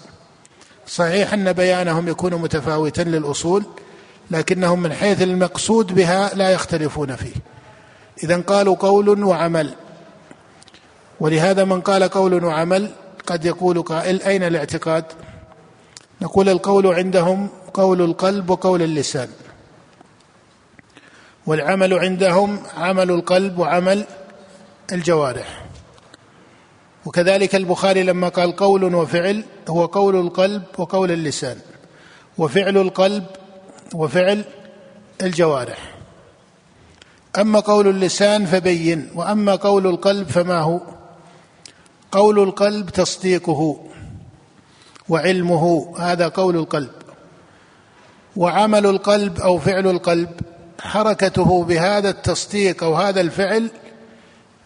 صحيح 0.87 1.33
أن 1.33 1.53
بيانهم 1.53 2.09
يكون 2.09 2.35
متفاوتا 2.35 3.03
للأصول 3.03 3.65
لكنهم 4.31 4.83
من 4.83 4.93
حيث 4.93 5.23
المقصود 5.23 5.95
بها 5.95 6.35
لا 6.35 6.51
يختلفون 6.51 7.17
فيه. 7.17 7.35
اذا 8.25 8.41
قالوا 8.41 8.77
قول 8.77 9.25
وعمل. 9.25 9.75
ولهذا 11.21 11.65
من 11.65 11.81
قال 11.81 12.03
قول 12.09 12.45
وعمل 12.45 12.91
قد 13.27 13.45
يقول 13.45 13.83
قائل 13.83 14.23
أين 14.23 14.43
الاعتقاد؟ 14.43 15.05
نقول 16.23 16.49
القول 16.49 16.87
عندهم 16.87 17.49
قول 17.75 18.03
القلب 18.03 18.51
وقول 18.51 18.83
اللسان. 18.83 19.29
والعمل 21.47 21.95
عندهم 21.95 22.63
عمل 22.77 23.11
القلب 23.11 23.59
وعمل 23.59 24.05
الجوارح. 24.93 25.65
وكذلك 27.07 27.55
البخاري 27.55 28.03
لما 28.03 28.29
قال 28.29 28.57
قول 28.57 28.95
وفعل 28.95 29.45
هو 29.69 29.87
قول 29.87 30.17
القلب 30.17 30.63
وقول 30.79 31.11
اللسان. 31.11 31.57
وفعل 32.39 32.77
القلب 32.77 33.25
وفعل 33.95 34.45
الجوارح. 35.23 35.95
أما 37.39 37.61
قول 37.61 37.89
اللسان 37.89 38.47
فبين 38.47 39.11
وأما 39.15 39.55
قول 39.55 39.87
القلب 39.87 40.29
فما 40.29 40.59
هو؟ 40.59 40.81
قول 42.13 42.39
القلب 42.39 42.91
تصديقه 42.91 43.81
وعلمه 45.09 45.95
هذا 45.99 46.29
قول 46.29 46.57
القلب. 46.57 46.91
وعمل 48.37 48.87
القلب 48.87 49.41
أو 49.41 49.59
فعل 49.59 49.87
القلب 49.87 50.29
حركته 50.81 51.65
بهذا 51.65 52.11
التصديق 52.11 52.85
أو 52.85 52.95
هذا 52.95 53.21
الفعل 53.21 53.71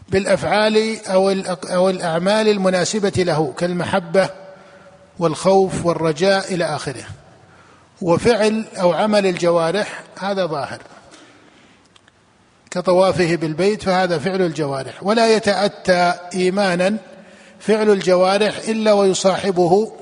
بالأفعال 0.09 1.07
أو 1.07 1.31
أو 1.65 1.91
الأعمال 1.91 2.49
المناسبة 2.49 3.13
له 3.17 3.53
كالمحبة 3.59 4.31
والخوف 5.19 5.87
والرجاء 5.87 6.55
إلى 6.55 6.65
آخره. 6.65 7.05
وفعل 8.03 8.65
أو 8.81 8.93
عمل 8.93 9.27
الجوارح 9.27 10.03
هذا 10.19 10.47
ظاهر. 10.47 10.79
كطوافه 12.71 13.37
بالبيت 13.37 13.83
فهذا 13.83 14.19
فعل 14.19 14.43
الجوارح. 14.43 15.03
ولا 15.03 15.37
يتأتى 15.37 16.15
إيمانا 16.35 16.97
فعل 17.59 17.91
الجوارح 17.91 18.59
إلا 18.69 18.93
ويصاحبه 18.93 19.93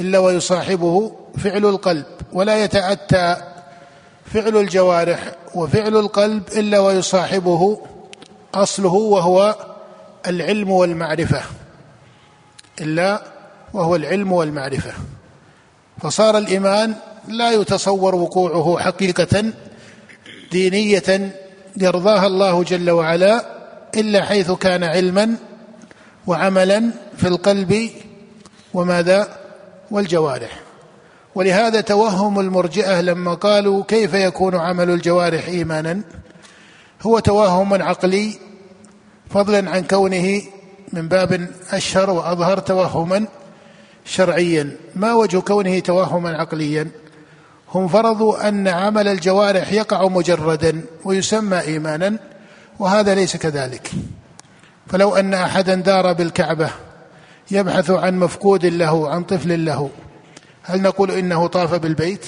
إلا 0.00 0.18
ويصاحبه 0.18 1.16
فعل 1.38 1.66
القلب. 1.66 2.06
ولا 2.32 2.64
يتأتى 2.64 3.36
فعل 4.34 4.56
الجوارح 4.56 5.34
وفعل 5.54 5.96
القلب 5.96 6.42
إلا 6.56 6.78
ويصاحبه 6.78 7.80
أصله 8.54 8.92
وهو 8.92 9.56
العلم 10.26 10.70
والمعرفة. 10.70 11.42
إلا 12.80 13.22
وهو 13.74 13.96
العلم 13.96 14.32
والمعرفة. 14.32 14.92
فصار 16.02 16.38
الإيمان 16.38 16.94
لا 17.28 17.52
يتصور 17.52 18.14
وقوعه 18.14 18.78
حقيقة 18.78 19.44
دينية 20.50 21.32
يرضاها 21.76 22.26
الله 22.26 22.64
جل 22.64 22.90
وعلا 22.90 23.44
إلا 23.96 24.24
حيث 24.24 24.50
كان 24.50 24.84
علما 24.84 25.36
وعملا 26.26 26.90
في 27.16 27.28
القلب 27.28 27.90
وماذا؟ 28.74 29.28
والجوارح. 29.90 30.60
ولهذا 31.34 31.80
توهم 31.80 32.40
المرجئة 32.40 33.00
لما 33.00 33.34
قالوا 33.34 33.84
كيف 33.84 34.14
يكون 34.14 34.54
عمل 34.56 34.90
الجوارح 34.90 35.48
إيمانا؟ 35.48 36.00
هو 37.02 37.18
توهم 37.18 37.82
عقلي 37.82 38.34
فضلا 39.30 39.70
عن 39.70 39.82
كونه 39.82 40.42
من 40.92 41.08
باب 41.08 41.48
أشهر 41.70 42.10
وأظهر 42.10 42.58
توهما 42.58 43.26
شرعيا. 44.04 44.76
ما 44.96 45.14
وجه 45.14 45.38
كونه 45.38 45.78
توهما 45.78 46.36
عقليا؟ 46.36 46.88
هم 47.74 47.88
فرضوا 47.88 48.48
أن 48.48 48.68
عمل 48.68 49.08
الجوارح 49.08 49.72
يقع 49.72 50.08
مجردا 50.08 50.82
ويسمى 51.04 51.60
ايمانا 51.60 52.18
وهذا 52.78 53.14
ليس 53.14 53.36
كذلك. 53.36 53.90
فلو 54.86 55.16
أن 55.16 55.34
احدا 55.34 55.74
دار 55.74 56.12
بالكعبة 56.12 56.70
يبحث 57.50 57.90
عن 57.90 58.18
مفقود 58.18 58.66
له 58.66 59.10
عن 59.10 59.22
طفل 59.22 59.64
له 59.64 59.90
هل 60.62 60.82
نقول 60.82 61.10
إنه 61.10 61.46
طاف 61.46 61.74
بالبيت؟ 61.74 62.26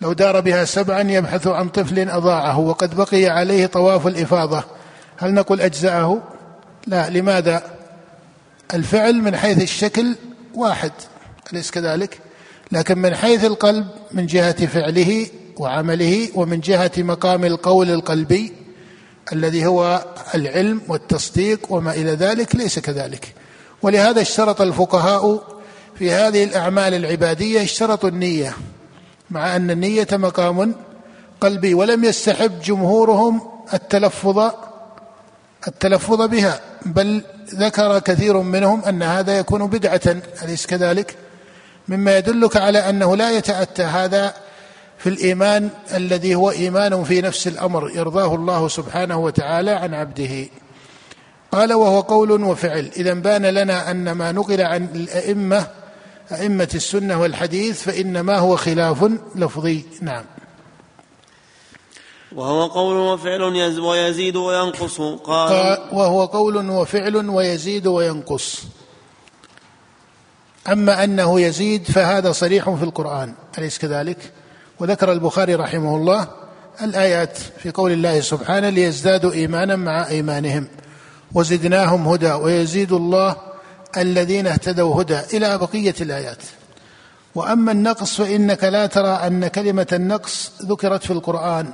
لو 0.00 0.12
دار 0.12 0.40
بها 0.40 0.64
سبعا 0.64 1.10
يبحث 1.10 1.46
عن 1.46 1.68
طفل 1.68 2.10
أضاعه 2.10 2.58
وقد 2.58 2.96
بقي 2.96 3.26
عليه 3.26 3.66
طواف 3.66 4.06
الإفاضة. 4.06 4.64
هل 5.16 5.34
نقول 5.34 5.60
أجزأه؟ 5.60 6.22
لا. 6.86 7.10
لماذا؟ 7.10 7.62
الفعل 8.74 9.14
من 9.14 9.36
حيث 9.36 9.62
الشكل 9.62 10.16
واحد 10.54 10.92
أليس 11.52 11.70
كذلك؟ 11.70 12.18
لكن 12.72 12.98
من 12.98 13.14
حيث 13.14 13.44
القلب 13.44 13.86
من 14.12 14.26
جهة 14.26 14.66
فعله 14.66 15.26
وعمله 15.56 16.28
ومن 16.34 16.60
جهة 16.60 16.92
مقام 16.98 17.44
القول 17.44 17.90
القلبي 17.90 18.52
الذي 19.32 19.66
هو 19.66 20.04
العلم 20.34 20.80
والتصديق 20.88 21.72
وما 21.72 21.92
إلى 21.92 22.10
ذلك 22.10 22.56
ليس 22.56 22.78
كذلك. 22.78 23.34
ولهذا 23.82 24.20
اشترط 24.20 24.60
الفقهاء 24.60 25.42
في 25.98 26.12
هذه 26.12 26.44
الأعمال 26.44 26.94
العبادية 26.94 27.62
اشترطوا 27.62 28.08
النية. 28.08 28.56
مع 29.32 29.56
أن 29.56 29.70
النية 29.70 30.08
مقام 30.12 30.74
قلبي 31.40 31.74
ولم 31.74 32.04
يستحب 32.04 32.60
جمهورهم 32.60 33.40
التلفظ 33.74 34.50
التلفظ 35.68 36.22
بها 36.22 36.60
بل 36.86 37.22
ذكر 37.54 37.98
كثير 37.98 38.40
منهم 38.40 38.84
أن 38.84 39.02
هذا 39.02 39.38
يكون 39.38 39.66
بدعة 39.66 40.00
أليس 40.42 40.66
كذلك؟ 40.66 41.16
مما 41.88 42.18
يدلك 42.18 42.56
على 42.56 42.78
أنه 42.78 43.16
لا 43.16 43.30
يتأتى 43.30 43.82
هذا 43.82 44.34
في 44.98 45.08
الإيمان 45.08 45.70
الذي 45.94 46.34
هو 46.34 46.50
إيمان 46.50 47.04
في 47.04 47.20
نفس 47.20 47.46
الأمر 47.46 47.90
يرضاه 47.90 48.34
الله 48.34 48.68
سبحانه 48.68 49.18
وتعالى 49.18 49.70
عن 49.70 49.94
عبده. 49.94 50.46
قال 51.52 51.72
وهو 51.72 52.00
قول 52.00 52.30
وفعل 52.30 52.90
اذا 52.96 53.14
بان 53.14 53.46
لنا 53.46 53.90
أن 53.90 54.12
ما 54.12 54.32
نقل 54.32 54.60
عن 54.60 54.88
الأئمة 54.94 55.66
أئمة 56.32 56.68
السنة 56.74 57.20
والحديث 57.20 57.82
فإنما 57.82 58.38
هو 58.38 58.56
خلاف 58.56 59.10
لفظي. 59.34 59.84
نعم. 60.00 60.24
وهو 62.32 62.66
قول 62.66 62.96
وفعل 62.96 63.42
ويزيد 63.78 64.36
وينقص. 64.36 65.00
قال 65.00 65.78
وهو 65.92 66.24
قول 66.24 66.70
وفعل 66.70 67.16
ويزيد 67.16 67.86
وينقص. 67.86 68.62
أما 70.72 71.04
أنه 71.04 71.40
يزيد 71.40 71.84
فهذا 71.84 72.32
صريح 72.32 72.70
في 72.70 72.82
القرآن 72.82 73.34
أليس 73.58 73.78
كذلك؟ 73.78 74.32
وذكر 74.80 75.12
البخاري 75.12 75.54
رحمه 75.54 75.96
الله 75.96 76.28
الآيات 76.82 77.38
في 77.38 77.70
قول 77.70 77.92
الله 77.92 78.20
سبحانه 78.20 78.68
ليزدادوا 78.68 79.32
إيمانا 79.32 79.76
مع 79.76 80.08
إيمانهم 80.08 80.68
وزدناهم 81.34 82.08
هدى 82.08 82.32
ويزيد 82.32 82.92
الله 82.92 83.36
الذين 83.96 84.46
اهتدوا 84.46 85.02
هدى 85.02 85.20
إلى 85.34 85.58
بقية 85.58 85.94
الآيات. 86.00 86.42
وأما 87.34 87.72
النقص 87.72 88.16
فإنك 88.16 88.64
لا 88.64 88.86
ترى 88.86 89.08
أن 89.08 89.48
كلمة 89.48 89.86
النقص 89.92 90.52
ذكرت 90.62 91.04
في 91.04 91.10
القرآن. 91.10 91.72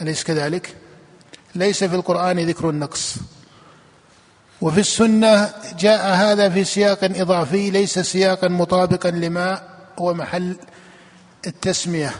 أليس 0.00 0.24
كذلك؟ 0.24 0.76
ليس 1.54 1.84
في 1.84 1.94
القرآن 1.94 2.38
ذكر 2.38 2.70
النقص. 2.70 3.14
وفي 4.60 4.80
السنة 4.80 5.54
جاء 5.78 6.14
هذا 6.14 6.48
في 6.48 6.64
سياق 6.64 6.98
إضافي 7.04 7.70
ليس 7.70 7.98
سياقا 7.98 8.48
مطابقا 8.48 9.10
لما 9.10 9.62
هو 9.98 10.14
محل 10.14 10.56
التسمية. 11.46 12.14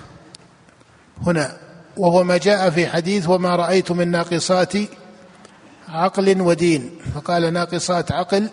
هنا 1.26 1.56
وهو 1.96 2.24
ما 2.24 2.36
جاء 2.36 2.70
في 2.70 2.86
حديث 2.86 3.28
وما 3.28 3.56
رأيت 3.56 3.90
من 3.90 4.10
ناقصات 4.10 4.72
عقل 5.88 6.40
ودين. 6.40 6.90
فقال 7.14 7.52
ناقصات 7.52 8.12
عقل 8.12 8.48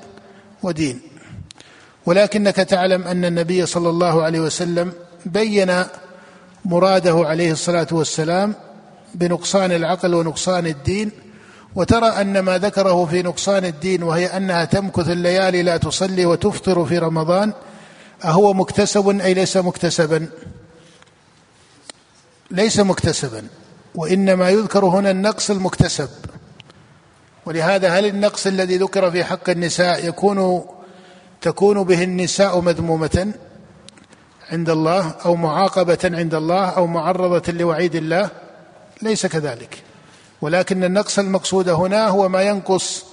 ودين. 0.64 1.02
ولكنك 2.06 2.56
تعلم 2.56 3.04
أن 3.04 3.26
النبي 3.26 3.66
صلى 3.66 3.90
الله 3.90 4.24
عليه 4.24 4.40
وسلم 4.40 4.94
بين 5.26 5.84
مراده 6.66 7.28
عليه 7.28 7.52
الصلاة 7.52 7.88
والسلام 7.92 8.56
بنقصان 9.16 9.72
العقل 9.72 10.14
ونقصان 10.14 10.68
الدين 10.68 11.12
وترى 11.76 12.06
أن 12.06 12.40
ما 12.40 12.58
ذكره 12.58 13.06
في 13.06 13.22
نقصان 13.22 13.66
الدين 13.66 14.04
وهي 14.04 14.26
أنها 14.26 14.66
تمكث 14.66 15.10
الليالي 15.10 15.64
لا 15.64 15.78
تصلي 15.78 16.26
وتفطر 16.26 16.86
في 16.86 16.98
رمضان 16.98 17.54
أهو 18.26 18.54
مكتسب 18.54 19.20
أي 19.22 19.34
ليس 19.34 19.58
مكتسبا؟ 19.58 20.28
ليس 22.52 22.80
مكتسبا. 22.80 23.44
وإنما 23.96 24.50
يذكر 24.50 24.86
هنا 24.86 25.12
النقص 25.12 25.52
المكتسب. 25.52 26.10
ولهذا 27.50 27.90
هل 27.90 28.06
النقص 28.06 28.48
الذي 28.48 28.78
ذكر 28.78 29.12
في 29.12 29.24
حق 29.24 29.50
النساء 29.50 30.08
يكون 30.08 30.66
تكون 31.42 31.84
به 31.84 32.04
النساء 32.04 32.60
مذمومة 32.62 33.34
عند 34.52 34.70
الله 34.70 35.16
أو 35.26 35.36
معاقبة 35.36 35.98
عند 36.04 36.36
الله 36.36 36.70
أو 36.70 36.88
معرضة 36.88 37.52
لوعيد 37.52 37.96
الله؟ 37.96 38.30
ليس 39.02 39.26
كذلك. 39.26 39.84
ولكن 40.42 40.84
النقص 40.84 41.20
المقصود 41.20 41.70
هنا 41.70 42.08
هو 42.08 42.30
ما 42.30 42.42
ينقص 42.42 43.06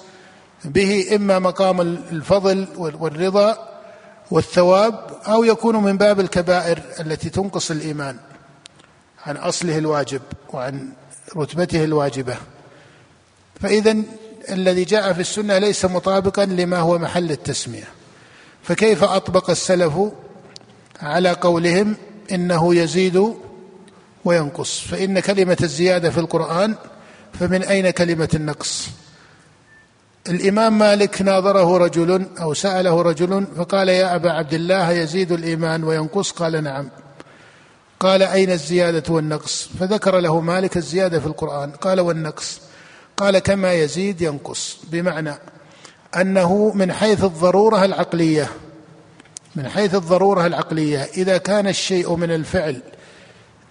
به 0.65 1.17
إما 1.17 1.39
مقام 1.39 1.81
الفضل 1.81 2.67
والرضا 2.77 3.69
والثواب 4.31 5.11
أو 5.29 5.45
يكون 5.45 5.77
من 5.77 5.97
باب 5.97 6.21
الكبائر 6.21 6.83
التي 7.01 7.31
تنقص 7.31 7.71
الإيمان 7.71 8.17
عن 9.27 9.37
أصله 9.37 9.79
الواجب 9.79 10.23
وعن 10.53 10.89
رتبته 11.37 11.85
الواجبة. 11.85 12.37
فاذا 13.61 13.97
الذي 14.51 14.85
جاء 14.85 15.13
في 15.13 15.21
السنة 15.21 15.59
ليس 15.59 15.85
مطابقا 15.85 16.45
لما 16.45 16.79
هو 16.79 16.99
محل 16.99 17.31
التسمية. 17.31 17.89
فكيف 18.63 19.05
أطبق 19.05 19.51
السلف 19.51 19.95
على 21.01 21.31
قولهم 21.31 21.97
إنه 22.33 22.75
يزيد 22.75 23.35
وينقص؟ 24.25 24.81
فإن 24.81 25.21
كلمة 25.21 25.57
الزيادة 25.63 26.11
في 26.11 26.21
القرآن 26.21 26.75
فمن 27.41 27.63
أين 27.63 27.91
كلمة 27.91 28.29
النقص؟ 28.35 28.89
الإمام 30.29 30.79
مالك 30.79 31.23
ناظره 31.23 31.77
رجل 31.79 32.27
أو 32.41 32.55
سأله 32.55 33.03
رجل 33.03 33.47
فقال 33.57 33.89
يا 33.89 34.15
أبا 34.15 34.33
عبد 34.33 34.55
الله 34.55 34.91
يزيد 34.91 35.33
الإيمان 35.33 35.85
وينقص؟ 35.85 36.31
قال 36.31 36.65
نعم. 36.65 36.91
قال 38.01 38.23
أين 38.23 38.51
الزيادة 38.51 39.15
والنقص؟ 39.15 39.69
فذكر 39.81 40.19
له 40.19 40.41
مالك 40.41 40.77
الزيادة 40.77 41.21
في 41.21 41.27
القرآن. 41.27 41.71
قال 41.71 42.01
والنقص. 42.01 42.61
قال 43.17 43.39
كما 43.39 43.73
يزيد 43.73 44.21
ينقص 44.23 44.79
بمعنى 44.85 45.35
أنه 46.17 46.73
من 46.75 46.93
حيث 46.93 47.25
الضرورة 47.25 47.85
العقلية 47.85 48.51
من 49.57 49.69
حيث 49.69 49.95
الضرورة 49.95 50.47
العقلية 50.47 51.03
إذا 51.17 51.37
كان 51.39 51.69
الشيء 51.69 52.15
من 52.17 52.31
الفعل 52.31 52.81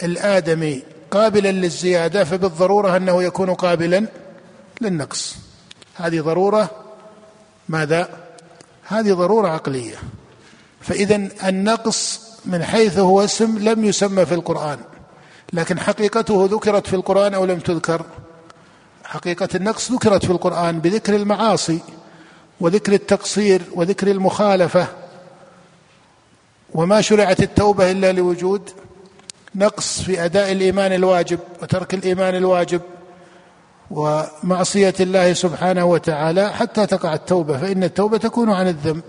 الآدمي 0.04 0.84
قابلا 1.12 1.52
للزيادة 1.52 2.24
فبالضرورة 2.24 2.98
أنه 2.98 3.24
يكون 3.24 3.54
قابلا 3.54 4.08
للنقص. 4.82 5.36
هذه 5.96 6.22
ضرورة 6.22 6.70
ماذا؟ 7.70 8.10
هذه 8.84 9.14
ضرورة 9.14 9.48
عقلية. 9.48 9.96
فاذا 10.82 11.30
النقص 11.48 12.20
من 12.46 12.64
حيث 12.64 13.00
هو 13.00 13.24
اسم 13.24 13.58
لم 13.60 13.86
يسمى 13.86 14.26
في 14.26 14.34
القرآن 14.34 14.80
لكن 15.54 15.80
حقيقته 15.80 16.50
ذكرت 16.52 16.88
في 16.88 16.96
القرآن 16.96 17.34
أو 17.34 17.46
لم 17.46 17.60
تذكر. 17.60 18.06
حقيقة 19.06 19.50
النقص 19.56 19.92
ذكرت 19.92 20.26
في 20.26 20.32
القرآن 20.32 20.80
بذكر 20.80 21.16
المعاصي 21.16 21.80
وذكر 22.60 22.94
التقصير 22.94 23.62
وذكر 23.76 24.08
المخالفة 24.08 24.88
وما 26.74 27.02
شرعت 27.02 27.40
التوبة 27.40 27.92
إلا 27.92 28.12
لوجود 28.12 28.70
نقص 29.56 30.02
في 30.02 30.26
أداء 30.26 30.52
الإيمان 30.52 30.94
الواجب 30.94 31.40
وترك 31.62 31.94
الإيمان 31.94 32.36
الواجب 32.36 32.82
ومعصية 33.92 34.94
الله 35.00 35.34
سبحانه 35.34 35.86
وتعالى 35.86 36.54
حتى 36.54 36.86
تقع 36.86 37.14
التوبة 37.14 37.58
فإن 37.58 37.84
التوبة 37.84 38.18
تكون 38.18 38.50
عن 38.50 38.68
الذنب. 38.68 39.04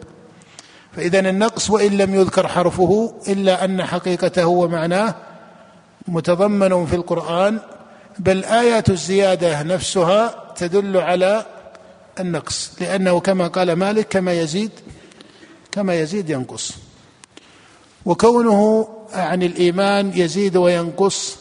فإذا 0.93 1.19
النقص 1.19 1.71
وإن 1.71 1.97
لم 1.97 2.15
يذكر 2.15 2.49
حرفه 2.49 3.15
إلا 3.29 3.65
أن 3.65 3.85
حقيقته 3.85 4.47
ومعناه 4.47 5.15
متضمن 6.09 6.87
في 6.87 6.97
القرآن 6.97 7.59
بل 8.18 8.44
آيات 8.44 8.90
الزيادة 8.90 9.62
نفسها 9.62 10.52
تدل 10.57 10.96
على 10.96 11.46
النقص 12.20 12.70
لأنه 12.81 13.20
كما 13.20 13.48
قال 13.48 13.72
مالك 13.72 14.09
كما 14.09 14.33
يزيد 14.33 14.70
كما 15.72 16.00
يزيد 16.00 16.31
ينقص. 16.31 16.72
وكونه 18.05 18.88
عن 19.12 19.42
الإيمان 19.42 20.12
يزيد 20.14 20.57
وينقص 20.57 21.37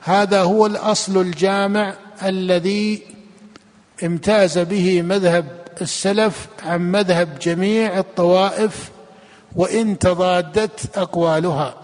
هذا 0.00 0.42
هو 0.42 0.66
الأصل 0.66 1.20
الجامع 1.20 1.94
الذي 2.22 3.02
امتاز 4.04 4.58
به 4.58 5.02
مذهب 5.02 5.46
السلف 5.80 6.46
عن 6.62 6.90
مذهب 6.90 7.38
جميع 7.38 7.98
الطوائف 7.98 8.90
وإن 9.56 9.98
تضادت 9.98 10.98
أقوالها. 10.98 11.74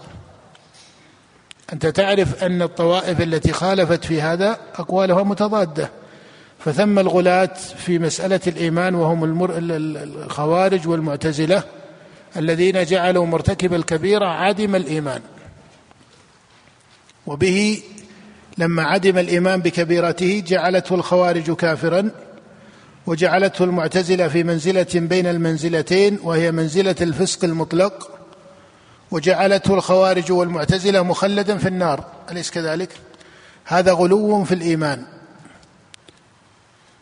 أنت 1.73 1.85
تعرف 1.85 2.43
أن 2.43 2.61
الطوائف 2.61 3.21
التي 3.21 3.51
خالفت 3.51 4.05
في 4.05 4.21
هذا 4.21 4.57
أقوالها 4.75 5.23
متضادة. 5.23 5.89
فثم 6.59 6.99
الغلاة 6.99 7.53
في 7.77 7.99
مسألة 7.99 8.39
الإيمان 8.47 8.95
وهم 8.95 9.23
المر... 9.23 9.53
الخوارج 9.57 10.87
والمعتزلة 10.87 11.63
الذين 12.37 12.83
جعلوا 12.83 13.25
مرتكب 13.25 13.73
الكبيرة 13.73 14.25
عدم 14.25 14.75
الإيمان. 14.75 15.21
وبه 17.27 17.81
لما 18.57 18.83
عدم 18.83 19.17
الإيمان 19.17 19.61
بكبيرته 19.61 20.43
جعلته 20.47 20.95
الخوارج 20.95 21.51
كافرا 21.51 22.09
وجعلته 23.07 23.63
المعتزلة 23.65 24.27
في 24.27 24.43
منزلة 24.43 24.87
بين 24.95 25.27
المنزلتين 25.27 26.19
وهي 26.23 26.51
منزلة 26.51 26.95
الفسق 27.01 27.43
المطلق 27.43 28.22
وجعلته 29.13 29.73
الخوارج 29.73 30.31
والمعتزلة 30.31 31.01
مخلدا 31.01 31.57
في 31.57 31.67
النار. 31.67 32.03
أليس 32.31 32.51
كذلك؟ 32.51 32.89
هذا 33.65 33.91
غلو 33.91 34.43
في 34.43 34.53
الإيمان. 34.53 35.05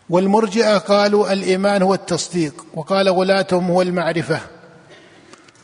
والمرجئة 0.10 0.78
قالوا 0.78 1.34
الإيمان 1.34 1.82
هو 1.82 1.94
التصديق 1.94 2.66
وقال 2.74 3.10
غلاتهم 3.10 3.72
هو 3.72 3.82
المعرفة. 3.82 4.40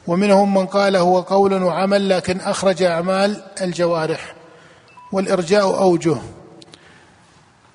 ومنهم 0.08 0.54
من 0.54 0.66
قال 0.66 0.96
هو 0.96 1.22
قول 1.22 1.64
وعمل 1.64 2.10
لكن 2.10 2.40
أخرج 2.40 2.84
أعمال 2.84 3.44
الجوارح 3.62 4.36
والإرجاء 5.12 5.82
أوجه. 5.82 6.18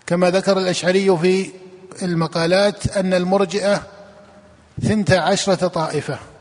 كما 0.06 0.30
ذكر 0.30 0.58
الأشعري 0.58 1.16
في 1.16 1.50
المقالات 2.02 2.96
أن 2.96 3.14
المرجئة 3.14 3.82
ثنتا 4.82 5.14
عشرة 5.14 5.68
طائفة. 5.68 6.31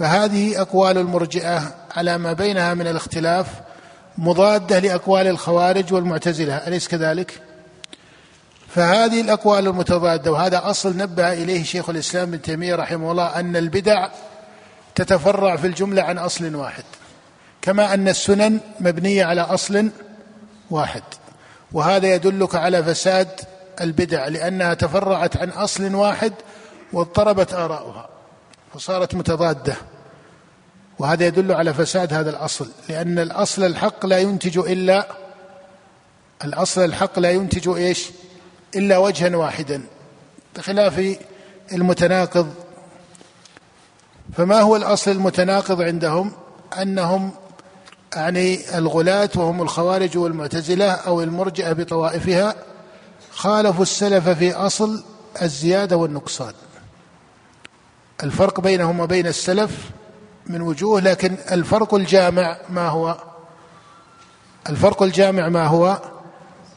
فهذه 0.00 0.60
أقوال 0.60 0.98
المرجئة 0.98 1.74
على 1.96 2.18
ما 2.18 2.32
بينها 2.32 2.74
من 2.74 2.86
الاختلاف 2.86 3.46
مضادة 4.18 4.78
لأقوال 4.78 5.26
الخوارج 5.26 5.92
والمعتزلة 5.92 6.56
أليس 6.56 6.88
كذلك؟ 6.88 7.40
فهذه 8.68 9.20
الأقوال 9.20 9.66
المتضادة 9.66 10.32
وهذا 10.32 10.70
أصل 10.70 10.96
نبه 10.96 11.32
إليه 11.32 11.62
شيخ 11.62 11.90
الإسلام 11.90 12.28
ابن 12.28 12.42
تيمية 12.42 12.74
رحمه 12.74 13.10
الله 13.10 13.26
أن 13.26 13.56
البدع 13.56 14.08
تتفرع 14.94 15.56
في 15.56 15.66
الجملة 15.66 16.02
عن 16.02 16.18
أصل 16.18 16.54
واحد 16.54 16.84
كما 17.62 17.94
أن 17.94 18.08
السنن 18.08 18.60
مبنية 18.80 19.24
على 19.24 19.40
أصل 19.40 19.90
واحد 20.70 21.02
وهذا 21.72 22.14
يدلك 22.14 22.54
على 22.54 22.84
فساد 22.84 23.28
البدع 23.80 24.28
لأنها 24.28 24.74
تفرعت 24.74 25.36
عن 25.36 25.48
أصل 25.48 25.94
واحد 25.94 26.32
واضطربت 26.92 27.54
آراؤها 27.54 28.19
فصارت 28.74 29.14
متضادة. 29.14 29.76
وهذا 30.98 31.26
يدل 31.26 31.52
على 31.52 31.74
فساد 31.74 32.12
هذا 32.12 32.30
الأصل 32.30 32.68
لأن 32.88 33.18
الأصل 33.18 33.64
الحق 33.64 34.06
لا 34.06 34.18
ينتج 34.18 34.58
إلا 34.58 35.08
الأصل 36.44 36.84
الحق 36.84 37.18
لا 37.18 37.30
ينتج 37.30 37.68
إيش؟ 37.68 38.10
إلا 38.76 38.98
وجها 38.98 39.36
واحدا 39.36 39.82
بخلاف 40.56 41.16
المتناقض. 41.72 42.54
فما 44.32 44.60
هو 44.60 44.76
الأصل 44.76 45.10
المتناقض 45.10 45.82
عندهم؟ 45.82 46.32
أنهم 46.82 47.30
يعني 48.16 48.78
الغلاة 48.78 49.30
وهم 49.36 49.62
الخوارج 49.62 50.18
والمعتزلة 50.18 50.90
أو 50.90 51.22
المرجئة 51.22 51.72
بطوائفها 51.72 52.54
خالفوا 53.32 53.82
السلف 53.82 54.28
في 54.28 54.52
أصل 54.52 55.04
الزيادة 55.42 55.96
والنقصان. 55.96 56.52
الفرق 58.22 58.60
بينهم 58.60 59.00
وبين 59.00 59.26
السلف 59.26 59.90
من 60.46 60.62
وجوه 60.62 61.00
لكن 61.00 61.36
الفرق 61.52 61.94
الجامع 61.94 62.56
ما 62.70 62.88
هو؟ 62.88 63.16
الفرق 64.68 65.02
الجامع 65.02 65.48
ما 65.48 65.66
هو؟ 65.66 65.98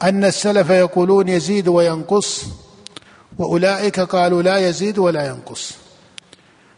أن 0.02 0.24
السلف 0.24 0.70
يقولون 0.70 1.28
يزيد 1.28 1.68
وينقص 1.68 2.44
وأولئك 3.38 4.00
قالوا 4.00 4.42
لا 4.42 4.68
يزيد 4.68 4.98
ولا 4.98 5.26
ينقص. 5.26 5.72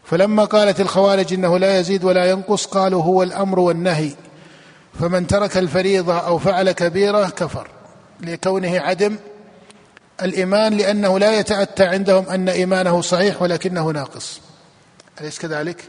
فلما 0.03 0.45
قالت 0.45 0.81
الخوارج 0.81 1.33
إنه 1.33 1.57
لا 1.57 1.79
يزيد 1.79 2.03
ولا 2.03 2.29
ينقص 2.29 2.65
قالوا 2.65 3.03
هو 3.03 3.23
الأمر 3.23 3.59
والنهي. 3.59 4.11
فمن 4.99 5.27
ترك 5.27 5.57
الفريضة 5.57 6.17
أو 6.17 6.37
فعل 6.37 6.71
كبيرة 6.71 7.29
كفر 7.29 7.67
لكونه 8.21 8.79
عدم 8.79 9.15
الإيمان 10.21 10.73
لأنه 10.73 11.19
لا 11.19 11.39
يتأتى 11.39 11.83
عندهم 11.83 12.29
أن 12.29 12.49
إيمانه 12.49 13.01
صحيح 13.01 13.41
ولكنه 13.41 13.91
ناقص. 13.91 14.46
أليس 15.21 15.39
كذلك؟ 15.39 15.83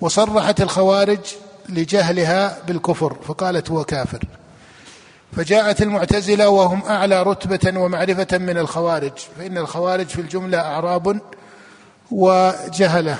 وصرحت 0.00 0.60
الخوارج 0.60 1.20
لجهلها 1.68 2.58
بالكفر 2.66 3.16
فقالت 3.28 3.70
هو 3.70 3.84
كافر 3.84 4.24
فجاءت 5.36 5.82
المعتزلة 5.82 6.48
وهم 6.48 6.82
أعلى 6.82 7.22
رتبة 7.22 7.80
ومعرفة 7.80 8.38
من 8.38 8.58
الخوارج 8.58 9.12
فإن 9.38 9.58
الخوارج 9.58 10.06
في 10.06 10.20
الجملة 10.20 10.58
أعراب 10.58 11.20
وجهلة 12.10 13.18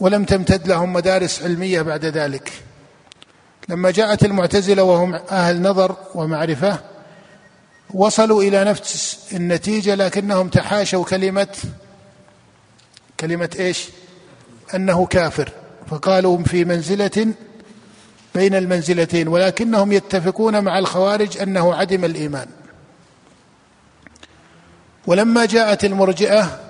ولم 0.00 0.24
تمتد 0.24 0.68
لهم 0.68 0.92
مدارس 0.92 1.42
علمية 1.42 1.82
بعد 1.82 2.04
ذلك 2.04 2.52
لما 3.68 3.90
جاءت 3.90 4.24
المعتزلة 4.24 4.82
وهم 4.82 5.14
أهل 5.14 5.62
نظر 5.62 5.96
ومعرفة 6.14 6.78
وصلوا 7.94 8.42
إلى 8.42 8.64
نفس 8.64 9.18
النتيجة 9.32 9.94
لكنهم 9.94 10.48
تحاشوا 10.48 11.04
كلمة 11.04 11.56
كلمة 13.20 13.50
إيش؟ 13.58 13.88
أنه 14.74 15.06
كافر. 15.06 15.52
فقالوا 15.90 16.38
في 16.38 16.64
منزلة 16.64 17.34
بين 18.34 18.54
المنزلتين 18.54 19.28
ولكنهم 19.28 19.92
يتفقون 19.92 20.64
مع 20.64 20.78
الخوارج 20.78 21.38
أنه 21.38 21.74
عدم 21.74 22.04
الإيمان. 22.04 22.46
ولما 25.06 25.46
جاءت 25.46 25.84
المرجئة 25.84 26.60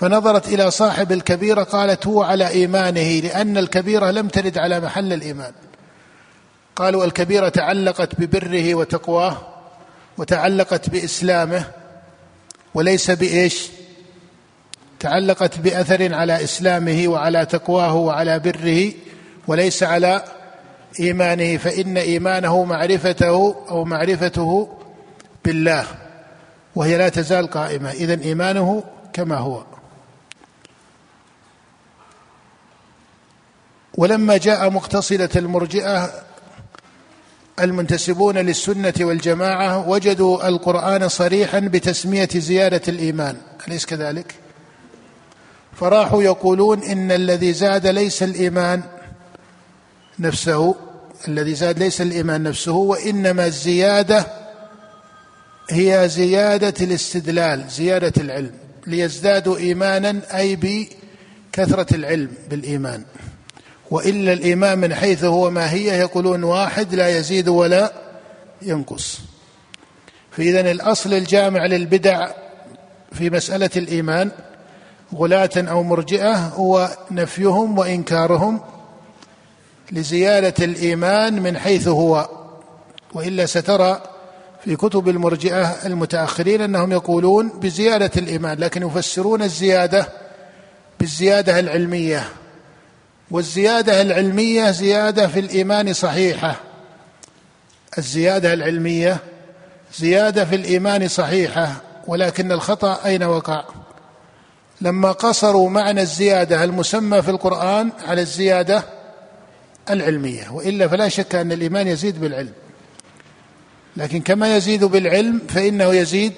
فنظرت 0.00 0.48
إلى 0.48 0.70
صاحب 0.70 1.12
الكبيرة 1.12 1.62
قالت 1.62 2.06
هو 2.06 2.22
على 2.22 2.48
إيمانه 2.48 3.20
لأن 3.20 3.56
الكبيرة 3.58 4.10
لم 4.10 4.28
ترد 4.28 4.58
على 4.58 4.80
محل 4.80 5.12
الإيمان. 5.12 5.52
قالوا 6.76 7.04
الكبيرة 7.04 7.48
تعلقت 7.48 8.20
ببره 8.20 8.74
وتقواه 8.74 9.38
وتعلقت 10.18 10.90
بإسلامه 10.90 11.64
وليس 12.74 13.10
بإيش؟ 13.10 13.75
تعلقت 15.00 15.58
بأثر 15.58 16.14
على 16.14 16.44
إسلامه 16.44 17.08
وعلى 17.08 17.46
تقواه 17.46 17.94
وعلى 17.94 18.38
بره 18.38 18.92
وليس 19.46 19.82
على 19.82 20.24
إيمانه 21.00 21.56
فإن 21.56 21.96
إيمانه 21.96 22.64
معرفته 22.64 23.56
أو 23.70 23.84
معرفته 23.84 24.68
بالله 25.44 25.86
وهي 26.74 26.98
لا 26.98 27.08
تزال 27.08 27.46
قائمة. 27.50 27.90
اذا 27.90 28.22
إيمانه 28.22 28.84
كما 29.12 29.36
هو. 29.36 29.64
ولما 33.94 34.36
جاء 34.36 34.70
مقتصده 34.70 35.30
المرجئة 35.36 36.10
المنتسبون 37.60 38.38
للسنة 38.38 38.94
والجماعة 39.00 39.88
وجدوا 39.88 40.48
القرآن 40.48 41.08
صريحا 41.08 41.58
بتسمية 41.58 42.28
زيادة 42.36 42.82
الإيمان. 42.88 43.36
أليس 43.68 43.86
كذلك؟ 43.86 44.45
فراحوا 45.80 46.22
يقولون 46.22 46.82
إن 46.82 47.12
الذي 47.12 47.52
زاد 47.52 47.86
ليس 47.86 48.22
الإيمان 48.22 48.82
نفسه 50.18 50.74
الذي 51.28 51.54
زاد 51.54 51.78
ليس 51.78 52.00
الإيمان 52.00 52.42
نفسه 52.42 52.72
وإنما 52.72 53.46
الزيادة 53.46 54.26
هي 55.70 56.08
زيادة 56.08 56.74
الاستدلال 56.84 57.64
زيادة 57.68 58.12
العلم 58.22 58.50
ليزدادوا 58.86 59.56
إيمانا 59.56 60.20
أي 60.34 60.56
بكثرة 60.56 61.96
العلم 61.96 62.30
بالإيمان. 62.50 63.02
وإلا 63.90 64.32
الإيمان 64.32 64.78
من 64.78 64.94
حيث 64.94 65.24
هو 65.24 65.50
ماهيه 65.50 65.92
يقولون 65.92 66.44
واحد 66.44 66.94
لا 66.94 67.18
يزيد 67.18 67.48
ولا 67.48 67.92
ينقص. 68.62 69.18
فاذا 70.30 70.70
الأصل 70.70 71.14
الجامع 71.14 71.66
للبدع 71.66 72.28
في 73.12 73.30
مسألة 73.30 73.70
الإيمان 73.76 74.30
غلاة 75.14 75.50
أو 75.56 75.82
مرجئة 75.82 76.36
هو 76.36 76.90
نفيهم 77.10 77.78
وإنكارهم 77.78 78.60
لزيادة 79.92 80.64
الإيمان 80.64 81.42
من 81.42 81.58
حيث 81.58 81.88
هو. 81.88 82.28
وإلا 83.14 83.46
سترى 83.46 84.02
في 84.64 84.76
كتب 84.76 85.08
المرجئة 85.08 85.86
المتأخرين 85.86 86.60
أنهم 86.60 86.92
يقولون 86.92 87.48
بزيادة 87.48 88.10
الإيمان 88.16 88.58
لكن 88.58 88.86
يفسرون 88.86 89.42
الزيادة 89.42 90.08
بالزيادة 91.00 91.58
العلمية. 91.58 92.24
والزيادة 93.30 94.02
العلمية 94.02 94.70
زيادة 94.70 95.26
في 95.26 95.40
الإيمان 95.40 95.92
صحيحة. 95.92 96.56
الزيادة 97.98 98.52
العلمية 98.52 99.18
زيادة 99.98 100.44
في 100.44 100.54
الإيمان 100.56 101.08
صحيحة 101.08 101.72
ولكن 102.06 102.52
الخطأ 102.52 102.98
أين 103.04 103.22
وقع؟ 103.22 103.64
لما 104.80 105.12
قصروا 105.12 105.70
معنى 105.70 106.00
الزيادة 106.00 106.64
المسمى 106.64 107.22
في 107.22 107.30
القرآن 107.30 107.92
على 108.06 108.20
الزيادة 108.20 108.82
العلمية 109.90 110.50
وإلا 110.50 110.88
فلا 110.88 111.08
شك 111.08 111.34
أن 111.34 111.52
الإيمان 111.52 111.86
يزيد 111.86 112.20
بالعلم. 112.20 112.52
لكن 113.96 114.20
كما 114.20 114.56
يزيد 114.56 114.84
بالعلم 114.84 115.40
فإنه 115.48 115.84
يزيد 115.94 116.32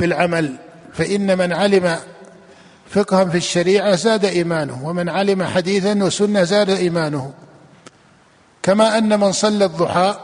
بالعمل. 0.00 0.56
فإن 0.92 1.38
من 1.38 1.52
علم 1.52 1.98
فقها 2.90 3.24
في 3.24 3.36
الشريعة 3.36 3.96
زاد 3.96 4.24
إيمانه 4.24 4.88
ومن 4.88 5.08
علم 5.08 5.44
حديثا 5.44 6.04
وسنة 6.04 6.42
زاد 6.42 6.70
إيمانه. 6.70 7.32
كما 8.62 8.98
أن 8.98 9.20
من 9.20 9.32
صلى 9.32 9.64
الضحى 9.64 10.16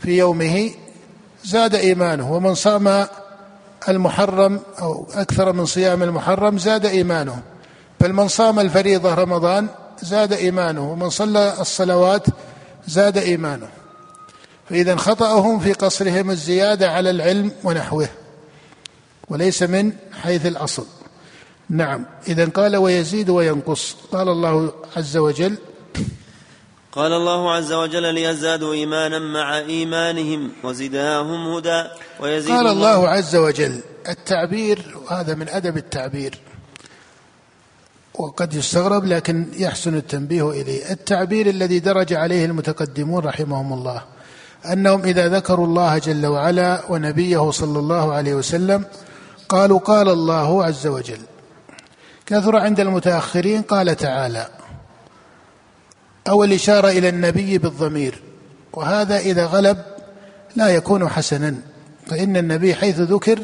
في 0.00 0.18
يومه 0.18 0.70
زاد 1.44 1.74
إيمانه 1.74 2.32
ومن 2.32 2.54
صام 2.54 3.06
المحرم 3.88 4.60
أو 4.80 5.06
أكثر 5.14 5.52
من 5.52 5.66
صيام 5.66 6.02
المحرم 6.02 6.58
زاد 6.58 6.86
إيمانه. 6.86 7.42
بل 8.00 8.12
من 8.12 8.28
صام 8.28 8.60
الفريضة 8.60 9.14
رمضان 9.14 9.68
زاد 10.02 10.32
إيمانه 10.32 10.92
ومن 10.92 11.10
صلى 11.10 11.54
الصلوات 11.60 12.26
زاد 12.88 13.18
إيمانه. 13.18 13.68
فإذا 14.70 14.96
خطأهم 14.96 15.58
في 15.58 15.72
قصرهم 15.72 16.30
الزيادة 16.30 16.90
على 16.90 17.10
العلم 17.10 17.52
ونحوه 17.64 18.08
وليس 19.28 19.62
من 19.62 19.92
حيث 20.22 20.46
الأصل. 20.46 20.86
نعم 21.70 22.06
إذا 22.28 22.48
قال 22.48 22.76
ويزيد 22.76 23.30
وينقص. 23.30 23.96
قال 24.12 24.28
الله 24.28 24.72
عز 24.96 25.16
وجل 25.16 25.56
قال 26.92 27.12
الله 27.12 27.52
عز 27.52 27.72
وجل 27.72 28.14
ليزدادوا 28.14 28.72
إيمانا 28.72 29.18
مع 29.18 29.58
إيمانهم 29.58 30.50
وزدناهم 30.64 31.54
هدى 31.54 31.84
ويزيد 32.20 32.50
قال 32.50 32.66
الله, 32.66 32.94
الله 32.94 33.08
عز 33.08 33.36
وجل 33.36 33.80
التعبير 34.08 34.98
وهذا 35.04 35.34
من 35.34 35.48
أدب 35.48 35.76
التعبير 35.76 36.38
وقد 38.14 38.54
يستغرب 38.54 39.04
لكن 39.04 39.46
يحسن 39.56 39.96
التنبيه 39.96 40.50
إليه. 40.50 40.90
التعبير 40.90 41.46
الذي 41.46 41.78
درج 41.78 42.12
عليه 42.12 42.44
المتقدمون 42.44 43.24
رحمهم 43.24 43.72
الله 43.72 44.02
أنهم 44.72 45.02
إذا 45.02 45.28
ذكروا 45.28 45.66
الله 45.66 45.98
جل 45.98 46.26
وعلا 46.26 46.82
ونبيه 46.88 47.50
صلى 47.50 47.78
الله 47.78 48.12
عليه 48.12 48.34
وسلم 48.34 48.84
قالوا 49.48 49.78
قال 49.78 50.08
الله 50.08 50.64
عز 50.64 50.86
وجل 50.86 51.20
كثر 52.26 52.56
عند 52.56 52.80
المتأخرين 52.80 53.62
قال 53.62 53.96
تعالى 53.96 54.59
أو 56.30 56.44
الإشارة 56.44 56.88
إلى 56.88 57.08
النبي 57.08 57.58
بالضمير. 57.58 58.22
وهذا 58.72 59.18
إذا 59.18 59.46
غلب 59.46 59.78
لا 60.56 60.68
يكون 60.68 61.08
حسنا. 61.08 61.54
فإن 62.06 62.36
النبي 62.36 62.74
حيث 62.74 63.00
ذكر 63.00 63.38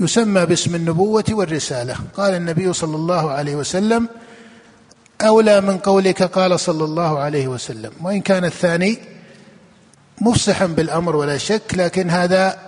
يسمى 0.00 0.46
باسم 0.46 0.74
النبوة 0.74 1.24
والرسالة. 1.30 1.96
قال 2.16 2.34
النبي 2.34 2.72
صلى 2.72 2.96
الله 2.96 3.30
عليه 3.30 3.56
وسلم 3.56 4.08
أولى 5.22 5.60
من 5.60 5.78
قولك 5.78 6.22
قال 6.22 6.60
صلى 6.60 6.84
الله 6.84 7.18
عليه 7.18 7.48
وسلم. 7.48 7.92
وإن 8.02 8.20
كان 8.20 8.44
الثاني 8.44 8.98
مفصحا 10.20 10.66
بالأمر 10.66 11.16
ولا 11.16 11.38
شك 11.38 11.74
لكن 11.74 12.10
هذا 12.10 12.58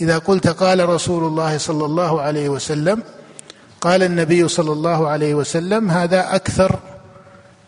إذا 0.00 0.18
قلت 0.18 0.48
قال 0.48 0.88
رسول 0.88 1.24
الله 1.24 1.58
صلى 1.58 1.84
الله 1.84 2.20
عليه 2.20 2.48
وسلم 2.48 3.02
قال 3.80 4.02
النبي 4.02 4.48
صلى 4.48 4.72
الله 4.72 5.08
عليه 5.08 5.34
وسلم 5.34 5.90
هذا 5.90 6.34
أكثر 6.34 6.78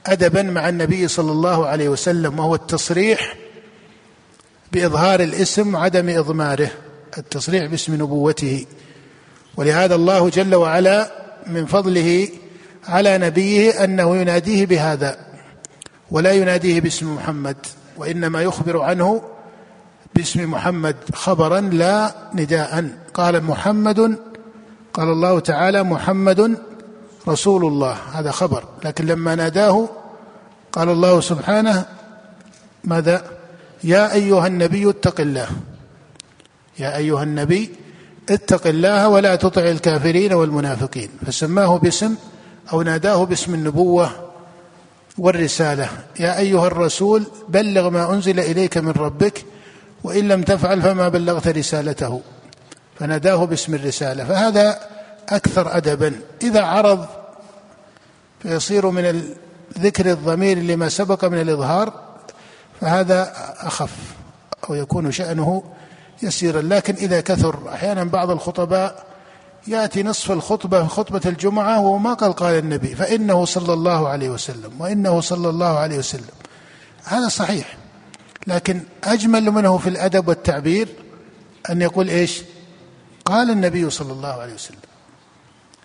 أدبا 0.06 0.42
مع 0.42 0.68
النبي 0.68 1.08
صلى 1.08 1.32
الله 1.32 1.66
عليه 1.66 1.88
وسلم 1.88 2.38
وهو 2.38 2.54
التصريح 2.54 3.36
بإظهار 4.72 5.20
الاسم 5.20 5.74
وعدم 5.74 6.08
إضماره 6.08 6.70
التصريح 7.18 7.66
باسم 7.66 7.94
نبوته. 7.94 8.66
ولهذا 9.56 9.94
الله 9.94 10.28
جل 10.28 10.54
وعلا 10.54 11.12
من 11.46 11.66
فضله 11.66 12.28
على 12.88 13.18
نبيه 13.18 13.84
أنه 13.84 14.16
يناديه 14.16 14.66
بهذا 14.66 15.18
ولا 16.10 16.32
يناديه 16.32 16.80
باسم 16.80 17.14
محمد 17.14 17.56
وإنما 17.96 18.42
يخبر 18.42 18.80
عنه 18.80 19.22
باسم 20.14 20.50
محمد 20.50 20.96
خبرا 21.14 21.60
لا 21.60 22.14
نداء. 22.34 22.88
قال 23.14 23.44
محمد 23.44 24.18
قال 24.92 25.08
الله 25.08 25.40
تعالى 25.40 25.82
محمد 25.82 26.58
رسول 27.28 27.64
الله 27.64 27.96
هذا 28.12 28.30
خبر. 28.30 28.64
لكن 28.84 29.06
لما 29.06 29.34
ناداه 29.34 29.88
قال 30.72 30.88
الله 30.88 31.20
سبحانه 31.20 31.84
ماذا؟ 32.84 33.24
يا 33.84 34.12
أيها 34.12 34.46
النبي 34.46 34.90
اتق 34.90 35.20
الله. 35.20 35.48
يا 36.78 36.96
أيها 36.96 37.22
النبي 37.22 37.70
اتق 38.30 38.66
الله 38.66 39.08
ولا 39.08 39.36
تطع 39.36 39.62
الكافرين 39.62 40.32
والمنافقين. 40.32 41.08
فسماه 41.26 41.78
باسم 41.78 42.14
أو 42.72 42.82
ناداه 42.82 43.24
باسم 43.24 43.54
النبوة 43.54 44.10
والرسالة. 45.18 45.88
يا 46.20 46.38
أيها 46.38 46.66
الرسول 46.66 47.26
بلغ 47.48 47.90
ما 47.90 48.10
أنزل 48.14 48.40
إليك 48.40 48.78
من 48.78 48.92
ربك 48.92 49.44
وإن 50.04 50.28
لم 50.28 50.42
تفعل 50.42 50.82
فما 50.82 51.08
بلغت 51.08 51.48
رسالته. 51.48 52.20
فناداه 52.98 53.44
باسم 53.44 53.74
الرسالة. 53.74 54.24
فهذا 54.24 54.95
أكثر 55.28 55.76
ادبا. 55.76 56.20
إذا 56.42 56.62
عرض 56.62 57.06
فيصير 58.42 58.90
من 58.90 59.34
ذكر 59.78 60.10
الضمير 60.10 60.58
لما 60.58 60.88
سبق 60.88 61.24
من 61.24 61.40
الإظهار 61.40 61.92
فهذا 62.80 63.32
أخف 63.60 63.92
أو 64.70 64.74
يكون 64.74 65.12
شأنه 65.12 65.62
يسيرا. 66.22 66.62
لكن 66.62 66.94
إذا 66.94 67.20
كثر 67.20 67.58
أحيانا 67.74 68.04
بعض 68.04 68.30
الخطباء 68.30 69.06
يأتي 69.66 70.02
نصف 70.02 70.30
الخطبة 70.30 70.86
خطبة 70.86 71.20
الجمعة 71.26 71.80
وهو 71.80 71.98
ما 71.98 72.14
قال 72.14 72.32
قال 72.32 72.58
النبي 72.58 72.94
فإنه 72.94 73.44
صلى 73.44 73.72
الله 73.72 74.08
عليه 74.08 74.28
وسلم 74.28 74.80
وإنه 74.80 75.20
صلى 75.20 75.48
الله 75.48 75.78
عليه 75.78 75.98
وسلم. 75.98 76.34
هذا 77.04 77.28
صحيح. 77.28 77.76
لكن 78.46 78.80
أجمل 79.04 79.50
منه 79.50 79.78
في 79.78 79.88
الأدب 79.88 80.28
والتعبير 80.28 80.88
أن 81.70 81.82
يقول 81.82 82.08
إيش؟ 82.08 82.42
قال 83.24 83.50
النبي 83.50 83.90
صلى 83.90 84.12
الله 84.12 84.32
عليه 84.32 84.54
وسلم. 84.54 84.85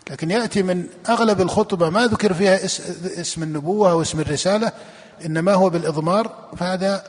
لكن 0.10 0.32
يأتي 0.32 0.64
من 0.64 0.86
أغلب 1.10 1.42
الخطبة 1.42 1.90
ما 1.90 2.08
ذكر 2.08 2.34
فيها 2.34 2.66
اسم 3.22 3.44
النبوة 3.44 3.92
أو 3.92 4.02
اسم 4.02 4.20
الرسالة 4.20 4.72
إنما 5.26 5.54
هو 5.54 5.70
بالإضمار 5.70 6.50
فهذا 6.58 7.04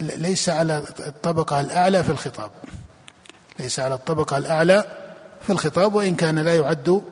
ليس 0.00 0.48
على 0.48 0.84
الطبقة 1.06 1.60
الأعلى 1.60 2.04
في 2.04 2.10
الخطاب. 2.10 2.50
ليس 3.60 3.80
على 3.80 3.94
الطبقة 3.94 4.36
الأعلى 4.36 4.84
في 5.42 5.50
الخطاب 5.50 5.94
وإن 5.94 6.14
كان 6.14 6.38
لا 6.38 6.56
يعد 6.56 7.02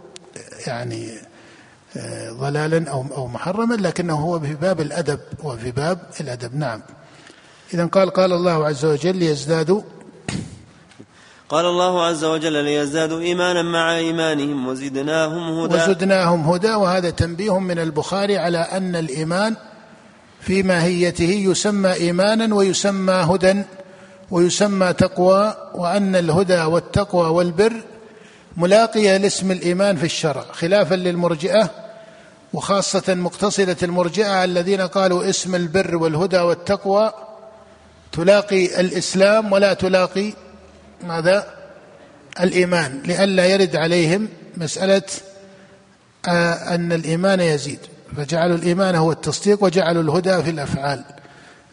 يعني 0.67 1.19
آه، 1.97 2.31
ضلالا 2.31 2.91
أو 2.91 3.07
أو 3.17 3.27
محرما 3.27 3.75
لكنه 3.75 4.15
هو 4.15 4.41
في 4.41 4.55
باب 4.55 4.81
الأدب 4.81 5.21
وفي 5.43 5.71
باب 5.71 5.99
الأدب. 6.21 6.57
نعم. 6.57 6.83
إذا 7.75 7.87
قال 7.87 8.11
قال 8.11 8.33
الله 8.33 8.67
عز 8.67 8.85
وجل 8.85 9.17
ليزدادوا 9.17 9.83
قال 11.51 11.67
الله 11.67 12.07
عز 12.07 12.25
وجل 12.25 12.65
ليزدادوا 12.65 13.21
إيمانا 13.21 13.63
مع 13.63 13.97
إيمانهم 13.97 14.69
وزدناهم 14.69 15.59
هدى. 15.59 15.75
وزدناهم 15.75 16.51
هدى 16.51 16.75
وهذا 16.75 17.11
تنبيه 17.11 17.59
من 17.59 17.79
البخاري 17.79 18.39
على 18.39 18.59
أن 18.59 18.97
الإيمان 18.97 19.57
في 20.41 20.63
ماهيته 20.63 21.31
يسمى 21.31 21.93
إيمانا 21.93 22.55
ويسمى 22.55 23.13
هدى 23.13 23.63
ويسمى 24.31 24.93
تقوى 24.93 25.55
وأن 25.75 26.17
الهدى 26.17 26.63
والتقوى 26.63 27.29
والبر 27.29 27.73
ملاقية 28.57 29.17
لاسم 29.17 29.51
الإيمان 29.51 29.97
في 29.97 30.05
الشرع 30.05 30.45
خلافا 30.53 30.95
للمرجئة 30.95 31.71
وخاصة 32.53 33.15
مقتصدة 33.15 33.77
المرجئة 33.83 34.45
الذين 34.45 34.81
قالوا 34.81 35.29
اسم 35.29 35.55
البر 35.55 35.97
والهدى 35.97 36.39
والتقوى 36.39 37.13
تلاقي 38.13 38.81
الإسلام 38.81 39.53
ولا 39.53 39.75
تلاقي 39.75 40.33
ماذا؟ 41.03 41.47
الإيمان 42.41 43.03
لئلا 43.05 43.47
يرد 43.47 43.77
عليهم 43.77 44.29
مسألة 44.57 45.03
آه، 46.29 46.75
أن 46.75 46.93
الإيمان 46.93 47.41
يزيد. 47.41 47.79
فجعلوا 48.17 48.57
الإيمان 48.57 48.95
هو 48.95 49.13
التصديق 49.13 49.65
وجعلوا 49.65 50.03
الهدى 50.03 50.43
في 50.43 50.51
الأفعال. 50.51 51.05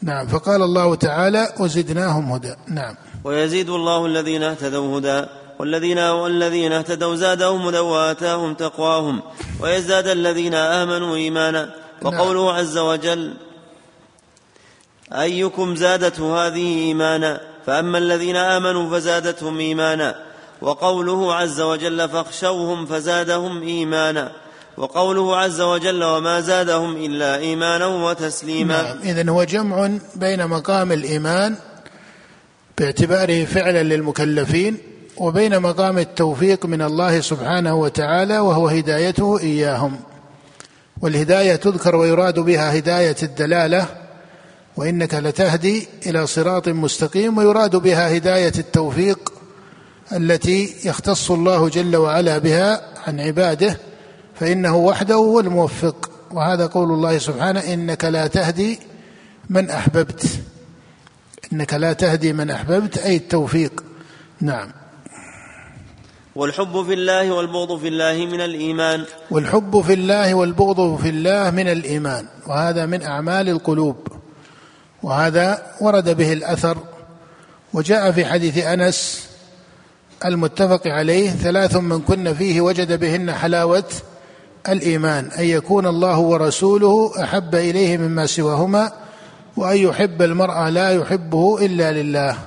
نعم 0.01 0.28
فقال 0.28 0.61
الله 0.61 0.95
تعالى 0.95 1.53
وزدناهم 1.59 2.32
هدى. 2.32 2.53
نعم. 2.67 2.95
ويزيد 3.23 3.69
الله 3.69 4.05
الذين 4.05 4.43
اهتدوا 4.43 4.99
هدى 4.99 5.25
والذين 5.59 5.99
والذين 5.99 6.71
اهتدوا 6.71 7.15
زادهم 7.15 7.67
هدى 7.67 7.80
وآتاهم 7.80 8.53
تقواهم. 8.53 9.21
ويزداد 9.59 10.07
الذين 10.07 10.53
آمنوا 10.53 11.15
إيمانا. 11.15 11.73
وقوله 12.01 12.45
نعم. 12.45 12.55
عز 12.55 12.78
وجل 12.78 13.34
أيكم 15.11 15.75
زادته 15.75 16.47
هذه 16.47 16.78
إيمانا؟ 16.80 17.41
فأما 17.68 17.97
الذين 17.97 18.36
آمنوا 18.36 18.99
فزادتهم 18.99 19.59
إيمانا 19.59 20.15
وقوله 20.61 21.36
عز 21.36 21.61
وجل 21.61 22.09
فاخشوهم 22.09 22.86
فزادهم 22.86 23.61
إيمانا 23.61 24.32
وقوله 24.78 25.38
عز 25.38 25.61
وجل 25.61 26.03
وما 26.03 26.41
زادهم 26.41 26.95
إلا 26.95 27.38
إيمانا 27.38 27.86
وتسليما. 27.86 28.82
نعم 28.82 28.97
إذن 29.03 29.30
هو 29.30 29.43
جمع 29.43 29.89
بين 30.15 30.47
مقام 30.47 30.91
الإيمان 30.91 31.55
باعتباره 32.78 33.45
فعلا 33.45 33.84
للمكلفين 33.84 34.78
وبين 35.18 35.59
مقام 35.59 35.97
التوفيق 35.97 36.65
من 36.65 36.82
الله 36.82 37.22
سبحانه 37.22 37.76
وتعالى 37.76 38.39
وهو 38.39 38.68
هدايته 38.68 39.39
إياهم. 39.39 39.99
والهداية 41.01 41.55
تذكر 41.55 41.95
ويراد 41.95 42.39
بها 42.39 42.78
هداية 42.78 43.15
الدلالة 43.24 44.07
وإنك 44.78 45.13
لتهدي 45.13 45.88
إلى 46.05 46.28
صراط 46.28 46.67
مستقيم 46.69 47.38
ويراد 47.38 47.75
بها 47.75 48.17
هداية 48.17 48.53
التوفيق 48.57 49.34
التي 50.15 50.75
يختص 50.86 51.32
الله 51.32 51.69
جل 51.69 51.95
وعلا 51.95 52.38
بها 52.38 52.82
عن 53.07 53.19
عباده 53.19 53.78
فإنه 54.36 54.75
وحده 54.75 55.15
هو 55.15 55.39
الموفق. 55.39 56.09
وهذا 56.32 56.65
قول 56.65 56.91
الله 56.91 57.17
سبحانه 57.17 57.59
إنك 57.59 58.05
لا 58.05 58.28
تهدي 58.28 58.80
من 59.49 59.69
أحببت. 59.69 60.25
إنك 61.53 61.73
لا 61.73 61.93
تهدي 61.93 62.34
من 62.34 62.49
أحببت 62.49 62.97
أي 62.97 63.15
التوفيق. 63.15 63.84
نعم. 64.41 64.71
والحب 66.36 66.86
في 66.86 66.93
الله 66.93 67.32
والبغض 67.32 67.80
في 67.80 67.88
الله 67.88 68.25
من 68.25 68.41
الإيمان. 68.41 69.05
والحب 69.32 69.82
في 69.82 69.93
الله 69.93 70.34
والبغض 70.34 70.99
في 71.01 71.09
الله 71.09 71.51
من 71.51 71.67
الإيمان. 71.67 72.25
وهذا 72.47 72.86
من 72.86 73.03
أعمال 73.03 73.49
القلوب. 73.49 74.07
وهذا 75.03 75.63
ورد 75.81 76.09
به 76.09 76.33
الأثر 76.33 76.77
وجاء 77.73 78.11
في 78.11 78.25
حديث 78.25 78.65
أنس 78.65 79.27
المتفق 80.25 80.87
عليه 80.87 81.29
ثلاث 81.29 81.75
من 81.75 82.01
كن 82.01 82.33
فيه 82.33 82.61
وجد 82.61 82.99
بهن 82.99 83.31
حلاوة 83.31 83.83
الإيمان 84.69 85.25
أن 85.39 85.43
يكون 85.43 85.87
الله 85.87 86.19
ورسوله 86.19 87.23
أحب 87.23 87.55
إليه 87.55 87.97
مما 87.97 88.25
سواهما 88.25 88.91
وأن 89.57 89.77
يحب 89.77 90.21
المرء 90.21 90.69
لا 90.69 90.89
يحبه 90.89 91.65
إلا 91.65 91.91
لله 91.91 92.37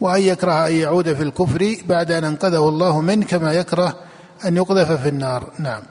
وأن 0.00 0.22
يكره 0.22 0.66
أن 0.66 0.72
يعود 0.72 1.12
في 1.12 1.22
الكفر 1.22 1.76
بعد 1.88 2.12
أن 2.12 2.24
أنقذه 2.24 2.68
الله 2.68 3.00
منه 3.00 3.26
كما 3.26 3.52
يكره 3.52 3.96
أن 4.44 4.56
يقذف 4.56 4.92
في 4.92 5.08
النار. 5.08 5.44
نعم. 5.58 5.82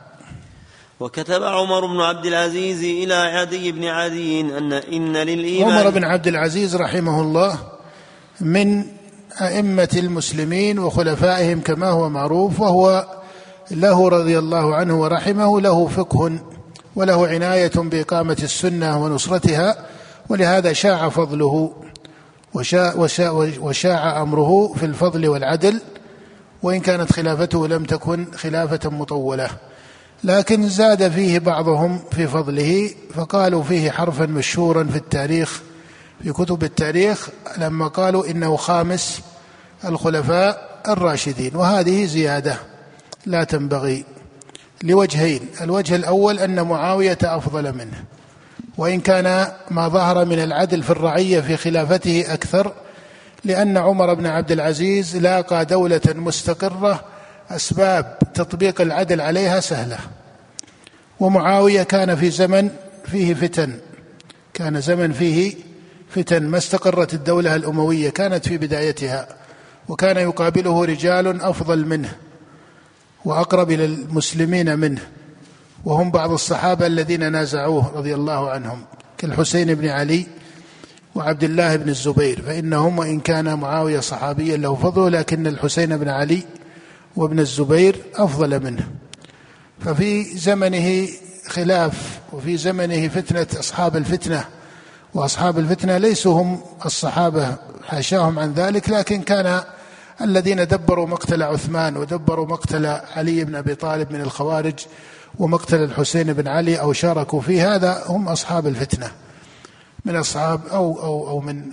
وكتب 1.00 1.44
عمر 1.44 1.86
بن 1.86 2.02
عبد 2.02 2.26
العزيز 2.26 2.84
إلى 2.84 3.14
عدي 3.14 3.72
بن 3.72 3.86
عدي 3.86 4.42
أن 4.42 4.74
إن 4.74 5.18
للإيمان 5.18 5.72
عمر 5.72 5.90
بن 5.90 6.04
عبد 6.04 6.28
العزيز 6.28 6.76
رحمه 6.76 7.22
الله 7.22 7.58
من 8.42 8.84
أئمة 9.42 9.90
المسلمين 9.94 10.80
وخلفائهم 10.80 11.62
كما 11.62 11.90
هو 11.90 12.10
معروف 12.10 12.60
وهو 12.60 13.06
له 13.72 14.10
رضي 14.10 14.40
الله 14.40 14.76
عنه 14.76 15.02
ورحمه 15.02 15.62
له 15.62 15.88
فقه 15.88 16.32
وله 16.96 17.28
عناية 17.28 17.72
بإقامة 17.76 18.38
السنة 18.44 19.04
ونصرتها 19.04 19.86
ولهذا 20.30 20.74
شاع 20.74 21.10
فضله 21.10 21.74
وشاع, 22.54 22.94
وشاع, 22.96 23.32
وشاع 23.60 24.22
أمره 24.22 24.74
في 24.74 24.86
الفضل 24.86 25.28
والعدل 25.28 25.82
وإن 26.64 26.80
كانت 26.80 27.14
خلافته 27.14 27.68
لم 27.68 27.84
تكن 27.84 28.26
خلافة 28.36 28.90
مطولة. 28.90 29.50
لكن 30.24 30.70
زاد 30.70 31.12
فيه 31.12 31.40
بعضهم 31.40 32.00
في 32.12 32.28
فضله 32.28 32.90
فقالوا 33.14 33.64
فيه 33.64 33.92
حرفا 33.92 34.26
مشهورا 34.26 34.84
في 34.84 34.96
التاريخ 34.96 35.62
في 36.24 36.32
كتب 36.32 36.64
التاريخ 36.64 37.30
لما 37.58 37.88
قالوا 37.88 38.28
إنه 38.30 38.56
خامس 38.56 39.22
الخلفاء 39.86 40.82
الراشدين. 40.88 41.56
وهذه 41.56 42.06
زيادة 42.06 42.58
لا 43.26 43.44
تنبغي 43.44 44.06
لوجهين. 44.84 45.40
الوجه 45.62 45.96
الأول 45.96 46.40
أن 46.40 46.62
معاوية 46.62 47.18
أفضل 47.24 47.74
منه 47.74 48.04
وإن 48.78 49.00
كان 49.00 49.48
ما 49.72 49.88
ظهر 49.88 50.26
من 50.26 50.40
العدل 50.40 50.84
في 50.84 50.90
الرعية 50.90 51.42
في 51.42 51.58
خلافته 51.58 52.34
أكثر 52.34 52.74
لأن 53.46 53.78
عمر 53.78 54.14
بن 54.14 54.26
عبد 54.26 54.52
العزيز 54.52 55.18
لاقى 55.18 55.66
دولة 55.66 56.02
مستقرة 56.16 57.04
أسباب 57.50 58.18
تطبيق 58.34 58.82
العدل 58.82 59.22
عليها 59.22 59.60
سهلة. 59.60 59.98
ومعاوية 61.20 61.84
كان 61.84 62.16
في 62.16 62.30
زمن 62.30 62.70
فيه 63.06 63.34
فتن 63.34 63.74
كان 64.54 64.82
زمن 64.82 65.12
فيه 65.12 65.56
فتن 66.10 66.44
ما 66.44 66.58
استقرت 66.58 67.14
الدولة 67.14 67.56
الأموية 67.56 68.10
كانت 68.10 68.48
في 68.48 68.58
بدايتها 68.58 69.28
وكان 69.90 70.18
يقابله 70.18 70.86
رجال 70.86 71.42
أفضل 71.42 71.86
منه 71.86 72.16
وأقرب 73.26 73.72
إلى 73.72 73.86
المسلمين 73.86 74.80
منه 74.80 75.02
وهم 75.86 76.12
بعض 76.12 76.32
الصحابة 76.32 76.86
الذين 76.88 77.32
نازعوه 77.32 77.92
رضي 77.96 78.16
الله 78.16 78.50
عنهم 78.50 78.82
كالحسين 79.18 79.76
بن 79.76 79.88
علي 79.88 80.26
وعبد 81.16 81.44
الله 81.44 81.76
بن 81.76 81.90
الزبير 81.90 82.42
فإنهم 82.42 83.00
وإن 83.00 83.20
كان 83.20 83.60
معاوية 83.60 84.00
صحابيا 84.00 84.58
له 84.58 84.76
فضل 84.76 85.12
لكن 85.12 85.48
الحسين 85.48 85.98
بن 85.98 86.10
علي 86.10 86.44
وابن 87.20 87.40
الزبير 87.40 87.96
أفضل 88.16 88.64
منه. 88.64 88.88
ففي 89.80 90.24
زمنه 90.24 91.08
خلاف 91.48 92.20
وفي 92.34 92.58
زمنه 92.58 93.08
فتنة 93.08 93.48
أصحاب 93.60 93.98
الفتنة 93.98 94.46
وأصحاب 95.14 95.60
الفتنة 95.60 95.98
ليسوا 95.98 96.42
هم 96.42 96.60
الصحابة 96.86 97.56
حاشاهم 97.88 98.40
عن 98.40 98.54
ذلك 98.54 98.90
لكن 98.90 99.22
كان 99.22 99.62
الذين 100.22 100.68
دبروا 100.68 101.08
مقتل 101.08 101.44
عثمان 101.44 101.98
ودبروا 101.98 102.46
مقتل 102.46 102.86
علي 102.86 103.44
بن 103.44 103.56
أبي 103.56 103.76
طالب 103.76 104.12
من 104.12 104.22
الخوارج 104.22 104.80
ومقتل 105.40 105.84
الحسين 105.84 106.34
بن 106.34 106.48
علي 106.48 106.80
أو 106.82 106.94
شاركوا 106.94 107.42
في 107.42 107.62
هذا 107.62 108.04
هم 108.08 108.28
أصحاب 108.28 108.68
الفتنة. 108.68 109.12
من 110.06 110.16
أصحاب 110.16 110.62
أو 110.72 111.04
أو 111.04 111.30
أو 111.30 111.40
من 111.40 111.64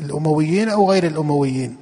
الأمويين 0.00 0.68
أو 0.68 0.90
غير 0.90 1.06
الأمويين. 1.06 1.76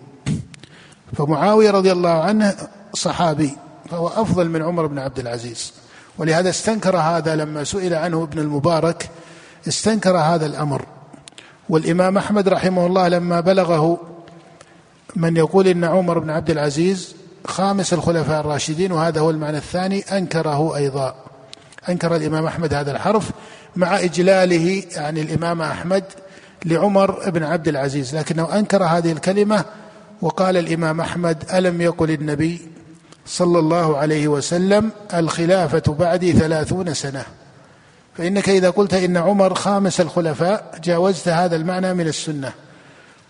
فمعاوية 1.17 1.71
رضي 1.71 1.93
الله 1.93 2.23
عنه 2.23 2.55
صحابي 2.95 3.57
فهو 3.91 4.09
أفضل 4.09 4.49
من 4.49 4.63
عمر 4.63 4.87
بن 4.87 4.99
عبد 4.99 5.19
العزيز. 5.19 5.73
ولهذا 6.19 6.51
استنكر 6.51 6.97
هذا 6.97 7.37
لما 7.37 7.65
سئل 7.65 7.95
عنه 7.95 8.23
ابن 8.23 8.39
المبارك 8.39 9.11
استنكر 9.69 10.17
هذا 10.17 10.47
الأمر. 10.47 10.85
والإمام 11.69 12.19
أحمد 12.19 12.49
رحمه 12.49 12.87
الله 12.87 13.09
لما 13.09 13.41
بلغه 13.41 14.01
من 15.17 15.37
يقول 15.37 15.69
إن 15.69 15.85
عمر 15.85 16.19
بن 16.19 16.31
عبد 16.31 16.51
العزيز 16.51 17.15
خامس 17.47 17.93
الخلفاء 17.93 18.41
الراشدين 18.41 18.93
وهذا 18.93 19.21
هو 19.21 19.31
المعنى 19.31 19.57
الثاني 19.57 20.01
أنكره 20.01 20.77
أيضا. 20.77 21.15
أنكر 21.89 22.17
الإمام 22.17 22.47
أحمد 22.47 22.75
هذا 22.75 22.93
الحرف 22.93 23.31
مع 23.77 23.99
إجلاله 23.99 24.83
يعني 24.97 25.21
الإمام 25.21 25.63
أحمد 25.63 26.05
لعمر 26.65 27.31
بن 27.31 27.43
عبد 27.43 27.69
العزيز. 27.69 28.17
لكنه 28.17 28.59
أنكر 28.59 28.85
هذه 28.85 29.13
الكلمة 29.13 29.65
وقال 30.23 30.57
الإمام 30.57 31.01
أحمد 31.01 31.45
ألم 31.55 31.81
يقل 31.81 32.11
النبي 32.11 32.78
صلى 33.29 33.59
الله 33.59 33.97
عليه 33.99 34.29
وسلم 34.29 34.91
الخلافة 35.15 35.93
بعدي 35.99 36.33
ثلاثون 36.33 36.95
سنة. 36.95 37.25
فإنك 38.17 38.49
إذا 38.49 38.71
قلت 38.71 38.95
إن 38.95 39.17
عمر 39.17 39.55
خامس 39.55 40.01
الخلفاء 40.01 40.79
جاوزت 40.85 41.29
هذا 41.29 41.57
المعنى 41.57 41.95
من 41.95 42.07
السنة. 42.07 42.53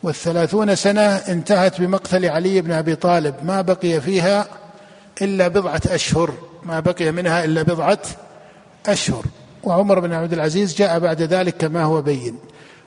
والثلاثون 0.03 0.75
سنة 0.75 1.17
انتهت 1.17 1.81
بمقتل 1.81 2.27
علي 2.27 2.61
بن 2.61 2.73
أبي 2.73 2.95
طالب. 2.95 3.35
ما 3.43 3.61
بقي 3.61 4.01
فيها 4.01 4.47
إلا 5.23 5.49
بضعة 5.49 5.81
أشهر. 5.87 6.33
ما 6.63 6.81
بقي 6.81 7.13
منها 7.13 7.45
إلا 7.45 7.63
بضعة 7.63 8.03
أشهر. 8.87 9.25
وعمر 9.65 10.01
بن 10.01 10.13
عبد 10.13 10.33
العزيز 10.33 10.77
جاء 10.77 10.99
بعد 10.99 11.23
ذلك 11.23 11.57
كما 11.57 11.83
هو 11.83 12.03
بين. 12.03 12.39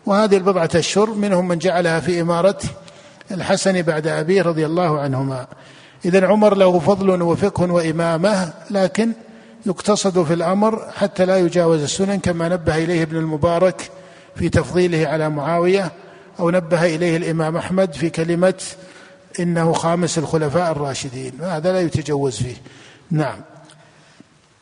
وهذه 0.05 0.37
البضعة 0.37 0.69
أشهر 0.75 1.09
منهم 1.09 1.47
من 1.47 1.57
جعلها 1.57 1.99
في 1.99 2.21
إمارة 2.21 2.59
الحسن 3.31 3.81
بعد 3.81 4.07
أبيه 4.07 4.41
رضي 4.41 4.65
الله 4.65 4.99
عنهما. 4.99 5.47
إذا 6.05 6.27
عمر 6.27 6.55
له 6.55 6.79
فضل 6.79 7.21
وفقه 7.21 7.71
وإمامة 7.71 8.53
لكن 8.71 9.11
يقتصد 9.65 10.23
في 10.23 10.33
الأمر 10.33 10.91
حتى 10.91 11.25
لا 11.25 11.37
يجاوز 11.37 11.81
السنن 11.81 12.19
كما 12.19 12.49
نبه 12.49 12.77
إليه 12.77 13.03
ابن 13.03 13.17
المبارك 13.17 13.91
في 14.35 14.49
تفضيله 14.49 15.07
على 15.07 15.29
معاوية 15.29 15.91
أو 16.39 16.49
نبه 16.49 16.95
إليه 16.95 17.17
الإمام 17.17 17.57
أحمد 17.57 17.93
في 17.93 18.09
كلمة 18.09 18.63
إنه 19.39 19.73
خامس 19.73 20.17
الخلفاء 20.17 20.71
الراشدين. 20.71 21.31
هذا 21.41 21.73
لا 21.73 21.81
يتجوز 21.81 22.35
فيه. 22.35 22.55
نعم. 23.11 23.41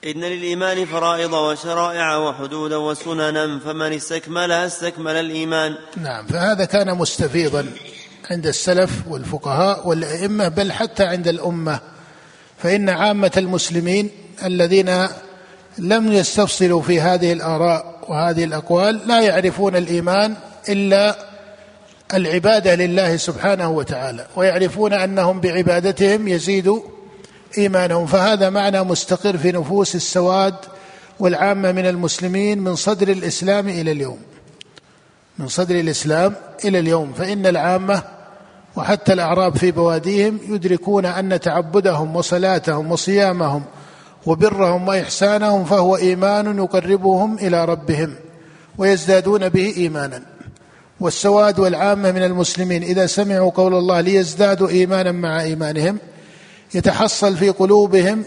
إن 0.05 0.21
للإيمان 0.21 0.85
فرائض 0.85 1.33
وشرائع 1.33 2.17
وحدودا 2.17 2.77
وسننا 2.77 3.59
فمن 3.59 3.93
استكملها 3.93 4.65
استكمل 4.65 5.15
الإيمان. 5.15 5.75
نعم. 5.97 6.27
فهذا 6.27 6.65
كان 6.65 6.97
مستفيضا. 6.97 7.65
عند 8.31 8.47
السلف 8.47 8.91
والفقهاء 9.07 9.87
والأئمة 9.87 10.47
بل 10.47 10.71
حتى 10.71 11.03
عند 11.03 11.27
الأمة. 11.27 11.79
فإن 12.57 12.89
عامة 12.89 13.31
المسلمين 13.37 14.09
الذين 14.45 15.07
لم 15.77 16.11
يستفصلوا 16.13 16.81
في 16.81 17.01
هذه 17.01 17.33
الآراء 17.33 17.99
وهذه 18.07 18.43
الأقوال 18.43 19.07
لا 19.07 19.21
يعرفون 19.21 19.75
الإيمان 19.75 20.35
إلا 20.69 21.15
العبادة 22.13 22.75
لله 22.75 23.17
سبحانه 23.17 23.69
وتعالى 23.69 24.27
ويعرفون 24.35 24.93
أنهم 24.93 25.41
بعبادتهم 25.41 26.27
يزيد 26.27 26.81
إيمانهم. 27.57 28.05
فهذا 28.05 28.49
معنى 28.49 28.83
مستقر 28.83 29.37
في 29.37 29.51
نفوس 29.51 29.95
السواد 29.95 30.55
والعامة 31.19 31.71
من 31.71 31.85
المسلمين 31.85 32.59
من 32.59 32.75
صدر 32.75 33.07
الإسلام 33.07 33.69
إلى 33.69 33.91
اليوم. 33.91 34.19
من 35.39 35.47
صدر 35.47 35.79
الإسلام 35.79 36.35
إلى 36.65 36.79
اليوم 36.79 37.13
فإن 37.13 37.45
العامة 37.45 38.03
وحتى 38.75 39.13
الأعراب 39.13 39.57
في 39.57 39.71
بواديهم 39.71 40.39
يدركون 40.49 41.05
أن 41.05 41.39
تعبدهم 41.39 42.15
وصلاتهم 42.15 42.91
وصيامهم 42.91 43.63
وبرهم 44.25 44.87
وإحسانهم 44.87 45.65
فهو 45.65 45.95
إيمان 45.95 46.57
يقربهم 46.57 47.37
إلى 47.37 47.65
ربهم 47.65 48.15
ويزدادون 48.77 49.49
به 49.49 49.73
إيمانا 49.77 50.21
والسواد 50.99 51.59
والعامة 51.59 52.11
من 52.11 52.23
المسلمين 52.23 52.83
إذا 52.83 53.05
سمعوا 53.05 53.51
قول 53.51 53.73
الله 53.73 54.01
ليزدادوا 54.01 54.69
إيمانا 54.69 55.11
مع 55.11 55.41
إيمانهم 55.41 55.97
يتحصل 56.73 57.37
في 57.37 57.49
قلوبهم 57.49 58.23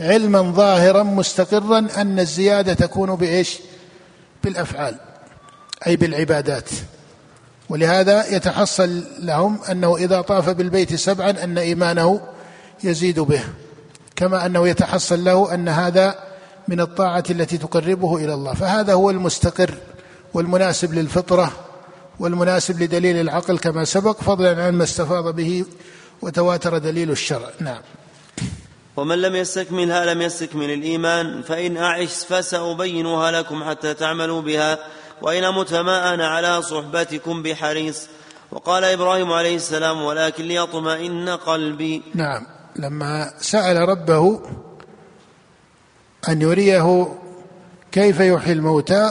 علما 0.00 0.42
ظاهرا 0.42 1.02
مستقرا 1.02 1.86
أن 1.96 2.18
الزيادة 2.18 2.74
تكون 2.74 3.14
بإيش؟ 3.14 3.58
بالأفعال 4.44 5.13
أي 5.86 5.96
بالعبادات. 5.96 6.70
ولهذا 7.68 8.36
يتحصل 8.36 9.02
لهم 9.18 9.58
أنه 9.70 9.96
إذا 9.96 10.20
طاف 10.20 10.50
بالبيت 10.50 10.94
سبعا 10.94 11.30
أن 11.30 11.58
إيمانه 11.58 12.20
يزيد 12.84 13.20
به 13.20 13.40
كما 14.16 14.46
أنه 14.46 14.68
يتحصل 14.68 15.24
له 15.24 15.54
أن 15.54 15.68
هذا 15.68 16.18
من 16.68 16.80
الطاعة 16.80 17.24
التي 17.30 17.58
تقربه 17.58 18.16
إلى 18.16 18.34
الله. 18.34 18.54
فهذا 18.54 18.92
هو 18.92 19.10
المستقر 19.10 19.74
والمناسب 20.34 20.94
للفطرة 20.94 21.52
والمناسب 22.18 22.82
لدليل 22.82 23.20
العقل 23.20 23.58
كما 23.58 23.84
سبق 23.84 24.20
فضلا 24.20 24.64
عن 24.64 24.72
ما 24.72 24.84
استفاض 24.84 25.36
به 25.36 25.64
وتواتر 26.22 26.78
دليل 26.78 27.10
الشرع. 27.10 27.50
نعم. 27.60 27.80
ومن 28.96 29.22
لم 29.22 29.36
يستكملها 29.36 30.14
لم 30.14 30.22
يستكمل 30.22 30.70
الإيمان 30.70 31.42
فإن 31.42 31.76
أعش 31.76 32.14
فسأبينها 32.28 33.30
لكم 33.30 33.64
حتى 33.64 33.94
تعملوا 33.94 34.42
بها. 34.42 34.78
وإن 35.22 35.44
أمت 35.44 35.74
ما 35.74 36.14
أنا 36.14 36.28
على 36.28 36.62
صحبتكم 36.62 37.42
بحريص. 37.42 38.06
وقال 38.52 38.84
إبراهيم 38.84 39.32
عليه 39.32 39.56
السلام 39.56 40.02
ولكن 40.02 40.44
ليطمئن 40.44 41.28
قلبي. 41.28 42.02
نعم. 42.14 42.46
لما 42.76 43.30
سأل 43.38 43.88
ربه 43.88 44.40
أن 46.28 46.42
يريه 46.42 47.18
كيف 47.92 48.20
يحيي 48.20 48.52
الموتى 48.52 49.10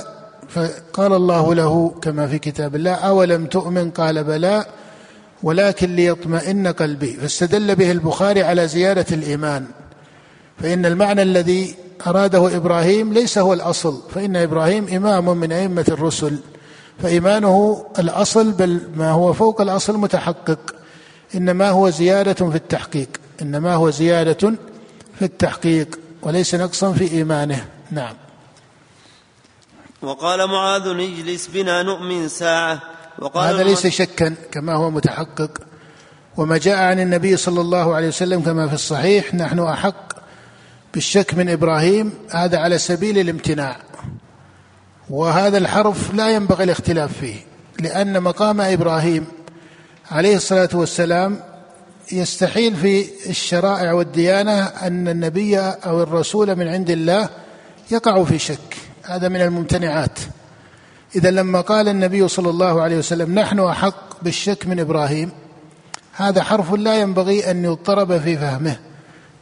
فقال 0.50 1.14
الله 1.14 1.56
له 1.56 1.96
كما 2.02 2.28
في 2.28 2.40
كتاب 2.40 2.76
الله 2.76 2.94
أولم 2.94 3.46
تؤمن؟ 3.46 3.92
قال 3.92 4.24
بلى. 4.24 4.66
ولكن 5.44 5.96
ليطمئن 5.96 6.68
قلبي. 6.68 7.14
فاستدل 7.14 7.76
به 7.76 7.92
البخاري 7.92 8.44
على 8.44 8.68
زيادة 8.68 9.06
الإيمان. 9.12 9.66
فإن 10.62 10.86
المعنى 10.86 11.22
الذي 11.22 11.76
أراده 12.08 12.58
إبراهيم 12.58 13.14
ليس 13.14 13.38
هو 13.38 13.54
الأصل 13.54 14.02
فإن 14.16 14.36
إبراهيم 14.36 14.88
إمام 14.88 15.38
من 15.38 15.52
أئمة 15.52 15.86
الرسل 15.88 16.40
فإيمانه 17.04 17.86
الأصل 18.00 18.52
بل 18.52 18.82
ما 18.96 19.12
هو 19.12 19.34
فوق 19.34 19.62
الأصل 19.62 19.98
متحقق 19.98 20.76
إنما 21.36 21.70
هو 21.70 21.90
زيادة 21.90 22.50
في 22.50 22.56
التحقيق 22.56 23.10
إنما 23.42 23.76
هو 23.76 23.90
زيادة 23.90 24.54
في 25.20 25.26
التحقيق 25.26 26.00
وليس 26.22 26.56
نقصا 26.56 26.92
في 26.92 27.12
إيمانه. 27.12 27.66
نعم. 27.92 28.16
وقال 30.02 30.48
معاذ 30.48 30.88
اجلس 30.88 31.48
بنا 31.48 31.84
نؤمن 31.84 32.28
ساعة 32.28 32.80
وقال 33.20 33.54
هذا 33.54 33.64
ليس 33.64 33.88
شكا 33.88 34.36
كما 34.52 34.74
هو 34.74 34.90
متحقق 34.92 35.52
وما 36.38 36.58
جاء 36.58 36.78
عن 36.78 37.00
النبي 37.00 37.38
صلى 37.38 37.62
الله 37.62 37.96
عليه 37.96 38.08
وسلم 38.08 38.42
كما 38.42 38.68
في 38.68 38.74
الصحيح 38.74 39.36
نحن 39.36 39.60
أحق 39.60 40.14
بالشك 40.94 41.34
من 41.34 41.50
إبراهيم 41.50 42.14
هذا 42.32 42.58
على 42.58 42.78
سبيل 42.78 43.20
الامتناع. 43.20 43.78
وهذا 45.10 45.58
الحرف 45.58 46.14
لا 46.14 46.30
ينبغي 46.30 46.64
الاختلاف 46.64 47.18
فيه 47.20 47.36
لأن 47.80 48.24
مقام 48.24 48.62
إبراهيم 48.62 49.26
عليه 50.12 50.36
الصلاة 50.36 50.70
والسلام 50.74 51.40
يستحيل 52.12 52.76
في 52.76 53.06
الشرائع 53.30 53.94
والديانة 53.94 54.64
أن 54.64 55.08
النبي 55.08 55.60
أو 55.60 56.04
الرسول 56.04 56.56
من 56.56 56.68
عند 56.68 56.90
الله 56.90 57.30
يقع 57.92 58.24
في 58.24 58.40
شك. 58.40 58.76
هذا 59.04 59.30
من 59.30 59.42
الممتنعات. 59.42 60.20
إذا 61.16 61.32
لما 61.32 61.62
قال 61.62 61.88
النبي 61.88 62.28
صلى 62.28 62.50
الله 62.50 62.82
عليه 62.82 62.98
وسلم 62.98 63.40
نحن 63.40 63.60
أحق 63.60 64.24
بالشك 64.24 64.68
من 64.68 64.80
إبراهيم 64.80 65.32
هذا 66.14 66.44
حرف 66.44 66.74
لا 66.74 67.02
ينبغي 67.02 67.52
أن 67.52 67.66
يضطرب 67.66 68.18
في 68.18 68.38
فهمه. 68.38 68.78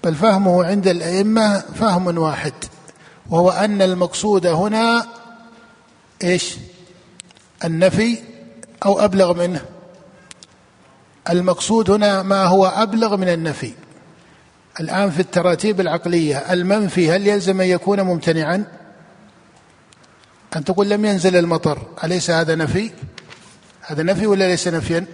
بل 0.04 0.16
فهمه 0.16 0.66
عند 0.66 0.88
الأئمة 0.88 1.60
فهم 1.60 2.18
واحد 2.18 2.54
وهو 3.30 3.50
أن 3.50 3.82
المقصود 3.82 4.46
هنا 4.46 5.08
إيش؟ 6.24 6.56
النفي 7.66 8.18
أو 8.86 9.00
أبلغ 9.00 9.34
منه. 9.34 9.62
المقصود 11.30 11.90
هنا 11.90 12.24
ما 12.24 12.46
هو 12.46 12.66
أبلغ 12.66 13.18
من 13.18 13.30
النفي. 13.30 13.74
الآن 14.80 15.10
في 15.10 15.20
التراتيب 15.20 15.82
العقلية 15.82 16.38
المنفي 16.38 17.12
هل 17.12 17.28
يلزم 17.28 17.62
أن 17.62 17.68
يكون 17.68 18.02
ممتنعا؟ 18.02 18.66
أن 20.56 20.64
تقول 20.64 20.90
لم 20.90 21.06
ينزل 21.06 21.36
المطر 21.36 21.80
أليس 22.04 22.32
هذا 22.32 22.56
نفي؟ 22.56 22.92
هذا 23.82 24.04
نفي 24.04 24.28
ولا 24.28 24.48
ليس 24.48 24.68
نفيا؟ 24.68 25.06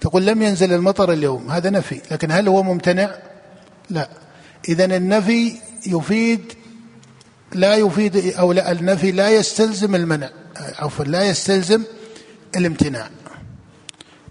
تقول 0.00 0.26
لم 0.26 0.42
ينزل 0.42 0.72
المطر 0.72 1.12
اليوم 1.12 1.50
هذا 1.50 1.70
نفي 1.70 2.00
لكن 2.10 2.30
هل 2.32 2.48
هو 2.48 2.62
ممتنع؟ 2.62 3.14
لا. 3.90 4.08
إذا 4.68 4.84
النفي 4.84 5.52
يفيد 5.86 6.52
لا 7.52 7.74
يفيد 7.74 8.34
أو 8.38 8.52
لا 8.52 8.72
النفي 8.72 9.12
لا 9.12 9.30
يستلزم 9.30 9.94
المنع 9.94 10.30
عفوا 10.78 11.04
لا 11.04 11.24
يستلزم 11.24 11.82
الامتناع. 12.56 13.10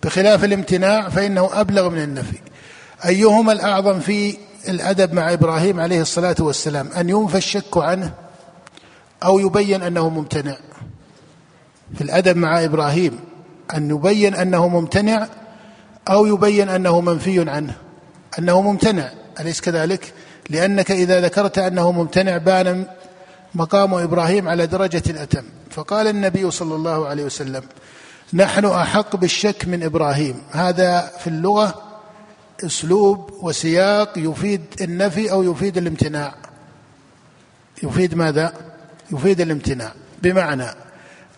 بخلاف 0.03 0.43
الامتناع 0.43 1.09
فإنه 1.09 1.49
أبلغ 1.53 1.89
من 1.89 2.03
النفي. 2.03 2.37
أيهما 3.05 3.51
الأعظم 3.51 3.99
في 3.99 4.37
الأدب 4.69 5.13
مع 5.13 5.33
إبراهيم 5.33 5.79
عليه 5.79 6.01
الصلاة 6.01 6.35
والسلام؟ 6.39 6.87
أن 6.87 7.09
ينفى 7.09 7.37
الشك 7.37 7.77
عنه 7.77 8.13
أو 9.23 9.39
يبين 9.39 9.83
أنه 9.83 10.09
ممتنع. 10.09 10.57
في 11.95 12.01
الأدب 12.01 12.37
مع 12.37 12.63
إبراهيم 12.63 13.19
أن 13.75 13.89
يبين 13.89 14.35
أنه 14.35 14.67
ممتنع 14.67 15.27
أو 16.09 16.25
يبين 16.25 16.69
أنه 16.69 17.01
منفي 17.01 17.49
عنه 17.49 17.75
أنه 18.39 18.61
ممتنع. 18.61 19.11
أليس 19.39 19.61
كذلك؟ 19.61 20.13
لأنك 20.49 20.91
إذا 20.91 21.21
ذكرت 21.21 21.57
أنه 21.57 21.91
ممتنع 21.91 22.37
بان 22.37 22.85
مقام 23.55 23.93
إبراهيم 23.93 24.47
على 24.47 24.67
درجة 24.67 25.03
أتم 25.23 25.43
فقال 25.69 26.07
النبي 26.07 26.51
صلى 26.51 26.75
الله 26.75 27.07
عليه 27.07 27.23
وسلم 27.23 27.63
نحن 28.33 28.65
أحق 28.65 29.15
بالشك 29.15 29.67
من 29.67 29.83
إبراهيم 29.83 30.41
هذا 30.51 31.11
في 31.19 31.27
اللغة 31.27 31.81
أسلوب 32.65 33.29
وسياق 33.41 34.13
يفيد 34.17 34.61
النفي 34.81 35.31
أو 35.31 35.43
يفيد 35.43 35.77
الامتناع 35.77 36.35
يفيد 37.83 38.15
ماذا؟ 38.15 38.53
يفيد 39.11 39.41
الامتناع 39.41 39.93
بمعنى 40.21 40.65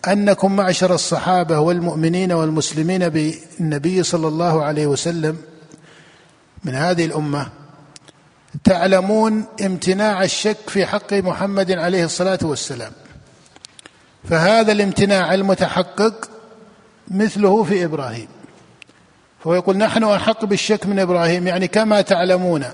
أنكم 0.08 0.56
معشر 0.56 0.94
الصحابة 0.94 1.58
والمؤمنين 1.58 2.32
والمسلمين 2.32 3.08
بالنبي 3.08 4.02
صلى 4.02 4.28
الله 4.28 4.64
عليه 4.64 4.86
وسلم 4.86 5.38
من 6.64 6.74
هذه 6.74 7.04
الأمة 7.04 7.48
تعلمون 8.64 9.44
امتناع 9.64 10.24
الشك 10.24 10.56
في 10.68 10.86
حق 10.86 11.12
محمد 11.12 11.72
عليه 11.72 12.04
الصلاة 12.04 12.38
والسلام. 12.42 12.92
فهذا 14.30 14.72
الامتناع 14.72 15.34
المتحقق 15.34 16.30
مثله 17.08 17.64
في 17.64 17.84
إبراهيم. 17.84 18.28
فهو 19.44 19.54
يقول 19.54 19.76
نحن 19.76 20.04
أحق 20.04 20.44
بالشك 20.44 20.86
من 20.86 20.98
إبراهيم 20.98 21.46
يعني 21.46 21.68
كما 21.68 22.00
تعلمون 22.00 22.64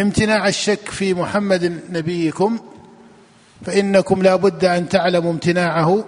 امتناع 0.00 0.48
الشك 0.48 0.88
في 0.90 1.14
محمد 1.14 1.80
نبيكم 1.90 2.58
فإنكم 3.66 4.22
لا 4.22 4.36
بد 4.36 4.64
أن 4.64 4.88
تعلموا 4.88 5.32
امتناعه 5.32 6.04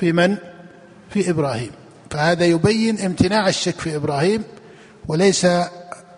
في 0.00 0.12
من؟ 0.12 0.36
في 1.10 1.30
إبراهيم. 1.30 1.70
فهذا 2.10 2.44
يبين 2.44 2.98
امتناع 2.98 3.48
الشك 3.48 3.80
في 3.80 3.96
إبراهيم 3.96 4.44
وليس 5.08 5.46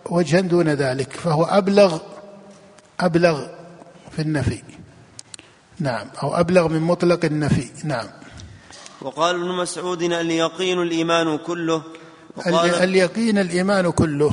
وجها 0.07 0.41
دون 0.41 0.69
ذلك 0.69 1.13
فهو 1.13 1.45
أبلغ 1.45 1.99
أبلغ 3.01 3.47
في 4.11 4.23
النفي. 4.23 4.63
نعم 5.79 6.07
أو 6.23 6.41
أبلغ 6.41 6.69
من 6.69 6.81
مطلق 6.81 7.25
النفي. 7.25 7.69
نعم. 7.85 8.07
وقال 9.03 9.35
ابن 9.35 9.49
مسعود 9.49 10.03
اليقين 10.03 10.83
الإيمان 10.83 11.39
كله. 11.39 11.83
وقال 12.37 12.75
اليقين 12.75 13.39
الإيمان 13.39 13.91
كله. 13.91 14.33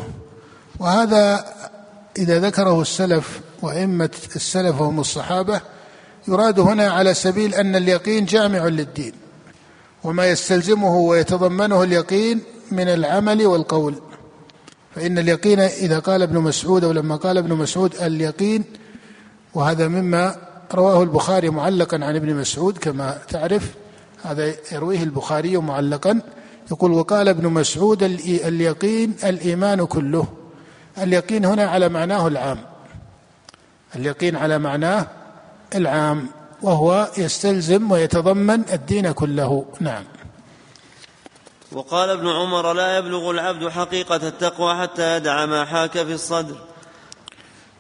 وهذا 0.80 1.46
إذا 2.18 2.40
ذكره 2.40 2.82
السلف 2.82 3.40
وأئمة 3.62 4.10
السلف 4.36 4.82
وهم 4.82 5.00
الصحابة 5.00 5.62
يراد 6.28 6.60
هنا 6.60 6.92
على 6.92 7.14
سبيل 7.14 7.56
أن 7.56 7.76
اليقين 7.76 8.26
جامع 8.26 8.66
للدين. 8.66 9.14
وما 10.04 10.26
يستلزمه 10.30 10.96
ويتضمنه 10.96 11.84
اليقين 11.84 12.42
من 12.72 12.88
العمل 12.88 13.46
والقول. 13.46 14.02
فإن 14.98 15.18
اليقين 15.18 15.60
إذا 15.60 16.00
قال 16.00 16.22
ابن 16.22 16.38
مسعود 16.40 16.84
أو 16.84 16.92
لما 16.92 17.16
قال 17.16 17.38
ابن 17.38 17.54
مسعود 17.54 17.96
اليقين 17.96 18.64
وهذا 19.54 19.88
مما 19.88 20.36
رواه 20.74 21.04
البخاري 21.04 21.50
معلقا 21.50 22.06
عن 22.06 22.16
ابن 22.16 22.36
مسعود 22.36 22.78
كما 22.78 23.18
تعرف 23.30 23.74
هذا 24.24 24.54
يرويه 24.72 25.04
البخاري 25.04 25.58
معلقا 25.58 26.22
يقول 26.72 26.92
وقال 26.92 27.28
ابن 27.28 27.48
مسعود 27.48 28.04
اليقين 28.04 29.14
الإيمان 29.24 29.86
كله. 29.86 30.28
اليقين 30.98 31.46
هنا 31.46 31.66
على 31.66 31.90
معناه 31.90 32.28
العام. 32.28 32.58
اليقين 33.96 34.36
على 34.36 34.60
معناه 34.60 35.08
العام 35.76 36.28
وهو 36.62 37.08
يستلزم 37.18 37.92
ويتضمن 37.92 38.62
الدين 38.74 39.12
كله. 39.12 39.66
نعم. 39.80 40.04
وقال 41.72 42.10
ابن 42.10 42.28
عمر 42.28 42.74
لا 42.74 42.98
يبلغ 42.98 43.32
العبد 43.32 43.68
حقيقة 43.68 44.28
التقوى 44.28 44.82
حتى 44.82 45.18
يدع 45.18 45.46
ما 45.46 45.66
حاك 45.66 45.92
في 45.92 46.14
الصدر. 46.14 46.56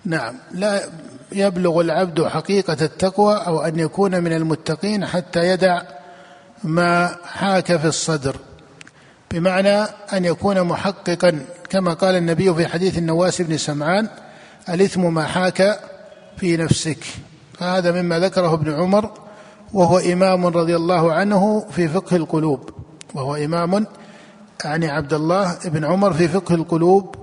نعم 0.05 0.39
لا 0.51 0.89
يبلغ 1.31 1.81
العبد 1.81 2.23
حقيقة 2.23 2.77
التقوى 2.81 3.35
أو 3.35 3.61
أن 3.61 3.79
يكون 3.79 4.23
من 4.23 4.33
المتقين 4.33 5.05
حتى 5.05 5.39
يدع 5.39 5.81
ما 6.63 7.15
حاك 7.25 7.77
في 7.77 7.87
الصدر. 7.87 8.35
بمعنى 9.31 9.81
أن 10.13 10.25
يكون 10.25 10.63
محققا 10.63 11.45
كما 11.69 11.93
قال 11.93 12.15
النبي 12.15 12.53
في 12.53 12.67
حديث 12.67 12.97
النواس 12.97 13.41
بن 13.41 13.57
سمعان 13.57 14.09
الإثم 14.69 15.13
ما 15.13 15.25
حاك 15.25 15.79
في 16.37 16.57
نفسك. 16.57 17.03
فهذا 17.59 18.01
مما 18.01 18.19
ذكره 18.19 18.53
ابن 18.53 18.73
عمر 18.73 19.11
وهو 19.73 19.97
إمام 19.97 20.45
رضي 20.45 20.75
الله 20.75 21.13
عنه 21.13 21.65
في 21.71 21.87
فقه 21.87 22.15
القلوب. 22.15 22.76
وهو 23.17 23.35
إمام 23.35 23.85
يعني 24.65 24.89
عبد 24.89 25.13
الله 25.13 25.57
بن 25.65 25.85
عمر 25.85 26.13
في 26.13 26.27
فقه 26.27 26.55
القلوب 26.55 27.15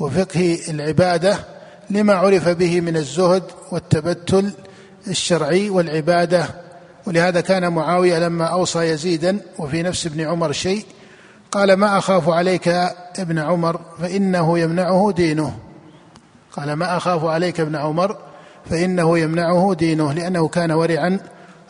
وفقه 0.00 0.58
العبادة 0.68 1.38
لما 1.90 2.14
عرف 2.14 2.48
به 2.48 2.80
من 2.80 2.96
الزهد 2.96 3.42
والتبتل 3.72 4.52
الشرعي 5.08 5.70
والعبادة. 5.70 6.46
ولهذا 7.06 7.40
كان 7.40 7.72
معاوية 7.72 8.18
لما 8.18 8.44
أوصى 8.44 8.78
يزيدا 8.78 9.40
وفي 9.58 9.82
نفس 9.82 10.06
ابن 10.06 10.20
عمر 10.20 10.52
شيء 10.52 10.84
قال 11.52 11.72
ما 11.72 11.98
أخاف 11.98 12.28
عليك 12.28 12.68
ابن 13.18 13.38
عمر 13.38 13.80
فإنه 14.00 14.58
يمنعه 14.58 15.12
دينه. 15.16 15.58
قال 16.52 16.72
ما 16.72 16.96
أخاف 16.96 17.24
عليك 17.24 17.60
ابن 17.60 17.76
عمر 17.76 18.16
فإنه 18.70 19.18
يمنعه 19.18 19.74
دينه 19.74 20.12
لأنه 20.12 20.48
كان 20.48 20.72
ورعا 20.72 21.18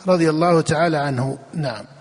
رضي 0.07 0.29
الله 0.29 0.61
تعالى 0.61 0.97
عنه. 0.97 1.37
نعم. 1.53 1.94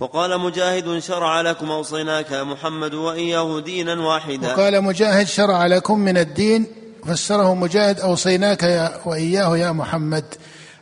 وقال 0.00 0.40
مجاهد 0.40 0.98
شرع 0.98 1.40
لكم 1.40 1.70
أوصيناك 1.70 2.30
يا 2.30 2.42
محمد 2.42 2.94
وإياه 2.94 3.60
دينا 3.60 4.00
واحدا. 4.06 4.52
وقال 4.52 4.84
مجاهد 4.84 5.26
شرع 5.26 5.66
لكم 5.66 5.98
من 5.98 6.18
الدين 6.18 6.66
فسره 7.06 7.54
مجاهد 7.54 8.00
أوصيناك 8.00 8.62
يا 8.62 8.92
وإياه 9.04 9.56
يا 9.56 9.72
محمد 9.72 10.24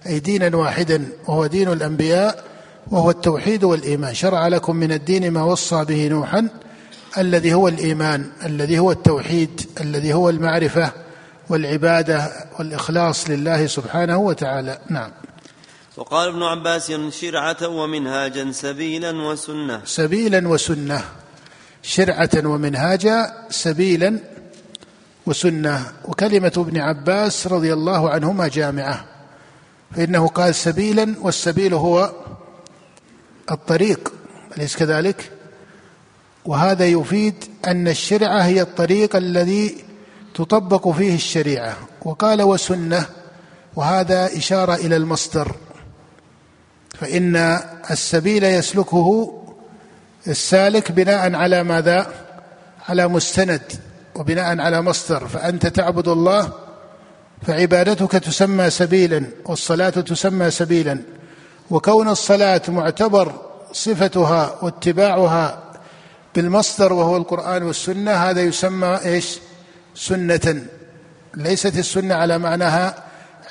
أي 0.07 0.19
دينا 0.19 0.57
واحدا 0.57 1.09
وهو 1.29 1.47
دين 1.47 1.73
الأنبياء 1.73 2.45
وهو 2.91 3.11
التوحيد 3.11 3.65
والإيمان. 3.65 4.15
شرع 4.15 4.49
لكم 4.49 4.77
من 4.77 4.93
الدين 4.93 5.31
ما 5.31 5.43
وصى 5.43 5.85
به 5.85 6.09
نوحا 6.09 6.49
الذي 7.19 7.55
هو 7.55 7.69
الإيمان 7.69 8.31
الذي 8.47 8.79
هو 8.79 8.91
التوحيد 8.93 9.61
الذي 9.81 10.15
هو 10.15 10.29
المعرفة 10.29 10.93
والعبادة 11.49 12.33
والإخلاص 12.59 13.31
لله 13.31 13.67
سبحانه 13.67 14.19
وتعالى. 14.19 14.79
نعم. 14.91 15.11
وقال 15.97 16.28
ابن 16.28 16.43
عباس 16.43 16.93
شرعة 17.11 17.68
ومنهاجا 17.68 18.53
سبيلا 18.53 19.11
وسنة. 19.11 19.80
سبيلا 19.84 20.49
وسنة. 20.49 21.05
شرعة 21.82 22.30
ومنهاجا 22.45 23.32
سبيلا 23.51 24.18
وسنة. 25.26 25.93
وكلمة 26.05 26.53
ابن 26.57 26.78
عباس 26.78 27.47
رضي 27.47 27.72
الله 27.72 28.11
عنهما 28.11 28.49
جامعة. 28.49 29.05
فإنه 29.97 30.28
قال 30.28 30.55
سبيلا 30.55 31.14
والسبيل 31.20 31.74
هو 31.74 32.12
الطريق. 33.51 34.12
أليس 34.57 34.76
كذلك؟ 34.76 35.32
وهذا 36.45 36.86
يفيد 36.86 37.45
أن 37.66 37.88
الشرعة 37.88 38.40
هي 38.40 38.62
الطريق 38.62 39.16
الذي 39.16 39.84
تطبق 40.34 40.88
فيه 40.88 41.14
الشريعة. 41.14 41.76
وقال 42.05 42.43
وسنة. 42.43 43.07
وهذا 43.76 44.36
إشارة 44.36 44.74
إلى 44.74 44.97
المصدر. 44.97 45.57
فإن 47.03 47.59
السبيل 47.91 48.45
يسلكه 48.45 49.39
السالك 50.27 50.93
بناء 50.93 51.35
على 51.35 51.65
ماذا؟ 51.65 52.07
على 52.89 53.09
مستند 53.09 53.63
وبناء 54.15 54.61
على 54.61 54.83
مصدر 54.83 55.29
فأنت 55.29 55.67
تعبد 55.67 56.09
الله 56.09 56.53
فعبادتك 57.47 58.13
تسمى 58.13 58.71
سبيلا 58.71 59.25
والصلاة 59.45 59.91
تسمى 59.91 60.51
سبيلا 60.51 60.99
وكون 61.71 62.09
الصلاة 62.09 62.63
معتبر 62.69 63.33
صفتها 63.73 64.59
واتباعها 64.63 65.63
بالمصدر 66.35 66.93
وهو 66.93 67.17
القرآن 67.17 67.63
والسنة 67.63 68.13
هذا 68.13 68.41
يسمى 68.41 68.99
إيش؟ 69.05 69.39
سنة 69.95 70.63
ليست 71.35 71.79
السنة 71.79 72.15
على 72.15 72.39
معناها 72.39 72.95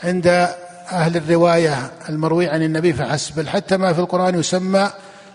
عند 0.04 0.49
أهل 0.91 1.17
الرواية 1.17 1.91
المروي 2.09 2.49
عن 2.49 2.63
النبي 2.63 2.93
فحسب 2.93 3.35
بل 3.35 3.49
حتى 3.49 3.77
ما 3.77 3.93
في 3.93 3.99
القرآن 3.99 4.39
يسمى 4.39 4.89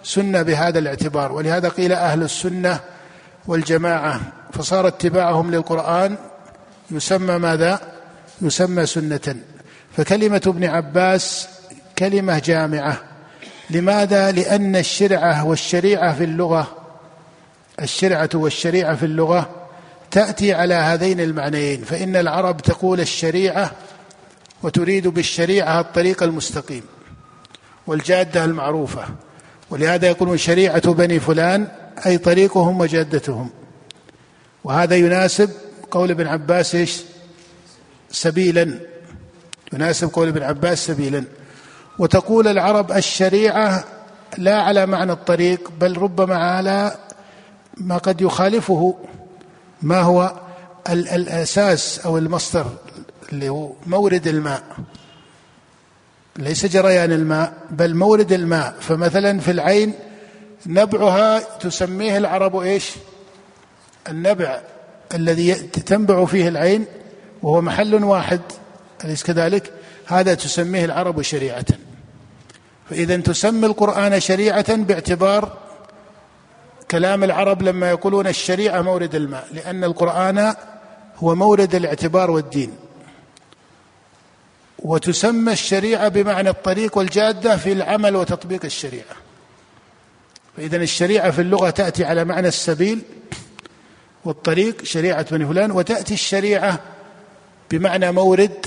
سنة 0.05 0.43
بهذا 0.43 0.79
الاعتبار. 0.79 1.33
ولهذا 1.33 1.69
قيل 1.69 1.93
أهل 1.93 2.23
السنة 2.23 2.81
والجماعة. 3.47 4.21
فصار 4.53 4.89
اتباعهم 4.89 5.51
للقرآن 5.51 6.17
يسمى 6.91 7.39
ماذا؟ 7.39 7.81
يسمى 8.43 8.87
سنة. 8.87 9.37
فكلمة 9.97 10.43
ابن 10.47 10.65
عباس 10.65 11.49
كلمة 11.99 12.39
جامعة. 12.45 13.01
لماذا؟ 13.71 14.33
لأن 14.33 14.77
الشرعة 14.77 15.47
والشريعة 15.47 16.15
في 16.15 16.25
اللغة 16.25 16.67
الشرعة 17.83 18.31
والشريعة 18.35 18.97
في 18.97 19.07
اللغة 19.07 19.51
تأتي 20.11 20.55
على 20.55 20.75
هذين 20.75 21.21
المعنيين. 21.21 21.85
فإن 21.85 22.17
العرب 22.17 22.61
تقول 22.61 23.01
الشريعة 23.01 23.71
وتريد 24.63 25.09
بالشريعة 25.09 25.81
الطريق 25.81 26.23
المستقيم 26.23 26.83
والجادة 27.87 28.45
المعروفة. 28.45 29.05
ولهذا 29.71 30.09
يقولون 30.09 30.37
شريعة 30.37 30.93
بني 30.93 31.21
فلان 31.21 31.69
أي 32.07 32.19
طريقهم 32.19 32.81
وجادتهم. 32.81 33.51
وهذا 34.65 34.97
يناسب 34.97 35.51
قول 35.91 36.11
ابن 36.11 36.27
عباس 36.27 36.75
إيش؟ 36.75 37.03
سبيلا. 38.11 38.79
يناسب 39.73 40.11
قول 40.13 40.29
ابن 40.29 40.43
عباس 40.43 40.87
سبيلا. 40.87 41.25
وتقول 41.99 42.49
العرب 42.49 42.93
الشريعة 42.93 43.85
لا 44.39 44.63
على 44.63 44.87
معنى 44.87 45.13
الطريق 45.13 45.71
بل 45.81 45.99
ربما 45.99 46.37
على 46.37 46.97
ما 47.77 47.99
قد 47.99 48.21
يخالفه 48.21 48.95
ما 49.83 50.01
هو 50.01 50.33
الأساس 50.91 51.99
أو 51.99 52.19
المصدر 52.19 52.67
اللي 53.33 53.49
هو 53.49 53.73
مورد 53.87 54.27
الماء. 54.27 54.63
ليس 56.37 56.67
جريان 56.67 57.13
الماء 57.13 57.53
بل 57.71 57.95
مورد 57.95 58.33
الماء. 58.33 58.75
فمثلا 58.81 59.41
في 59.41 59.51
العين 59.51 59.95
نبعها 60.67 61.59
تسميه 61.59 62.19
العرب 62.19 62.57
إيش؟ 62.57 62.91
النبع 64.09 64.61
الذي 65.15 65.55
تنبع 65.55 66.25
فيه 66.25 66.49
العين 66.49 66.85
وهو 67.43 67.61
محل 67.61 68.05
واحد. 68.05 68.41
أليس 69.05 69.23
كذلك؟ 69.23 69.73
هذا 70.07 70.35
تسميه 70.35 70.85
العرب 70.85 71.23
شريعة. 71.23 71.67
فإذا 72.91 73.17
تسمي 73.17 73.67
القرآن 73.67 74.21
شريعة 74.21 74.77
باعتبار 74.77 75.59
كلام 76.91 77.25
العرب 77.25 77.63
لما 77.63 77.91
يقولون 77.91 78.27
الشريعة 78.27 78.83
مورد 78.83 79.15
الماء 79.15 79.47
لأن 79.53 79.85
القرآن 79.85 80.55
هو 81.17 81.35
مورد 81.35 81.75
الاعتبار 81.75 82.31
والدين. 82.31 82.86
وتسمى 84.79 85.53
الشريعة 85.53 86.09
بمعنى 86.09 86.49
الطريق 86.49 86.99
والجادة 86.99 87.57
في 87.57 87.73
العمل 87.73 88.17
وتطبيق 88.17 88.65
الشريعة. 88.65 89.17
فإذا 90.57 90.77
الشريعة 90.77 91.31
في 91.31 91.41
اللغة 91.41 91.71
تأتي 91.71 92.05
على 92.05 92.25
معنى 92.25 92.49
السبيل 92.49 93.03
والطريق 94.25 94.85
شريعة 94.85 95.27
بني 95.31 95.47
فلان 95.47 95.71
وتأتي 95.71 96.15
الشريعة 96.15 96.81
بمعنى 97.71 98.13
مورد 98.13 98.67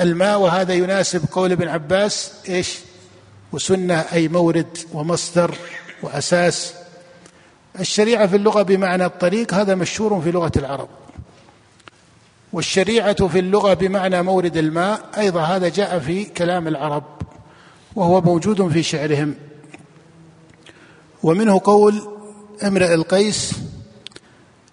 الماء 0.00 0.40
وهذا 0.40 0.74
يناسب 0.74 1.24
قول 1.32 1.52
ابن 1.52 1.68
عباس 1.68 2.32
إيش؟ 2.48 2.78
وسنة 3.52 4.04
أي 4.12 4.28
مورد 4.28 4.78
ومصدر 4.92 5.54
وأساس. 6.02 6.74
الشريعة 7.80 8.26
في 8.26 8.36
اللغة 8.36 8.62
بمعنى 8.62 9.04
الطريق 9.04 9.54
هذا 9.54 9.74
مشهور 9.74 10.20
في 10.20 10.30
لغة 10.30 10.52
العرب. 10.56 10.88
والشريعة 12.54 13.26
في 13.26 13.38
اللغة 13.38 13.74
بمعنى 13.74 14.22
مورد 14.22 14.56
الماء 14.56 15.00
أيضا 15.18 15.40
هذا 15.40 15.68
جاء 15.68 15.98
في 15.98 16.24
كلام 16.24 16.68
العرب 16.68 17.04
وهو 17.96 18.20
موجود 18.20 18.68
في 18.68 18.82
شعرهم. 18.82 19.34
ومنه 21.22 21.60
قول 21.64 22.02
امرئ 22.62 22.94
القيس 22.94 23.52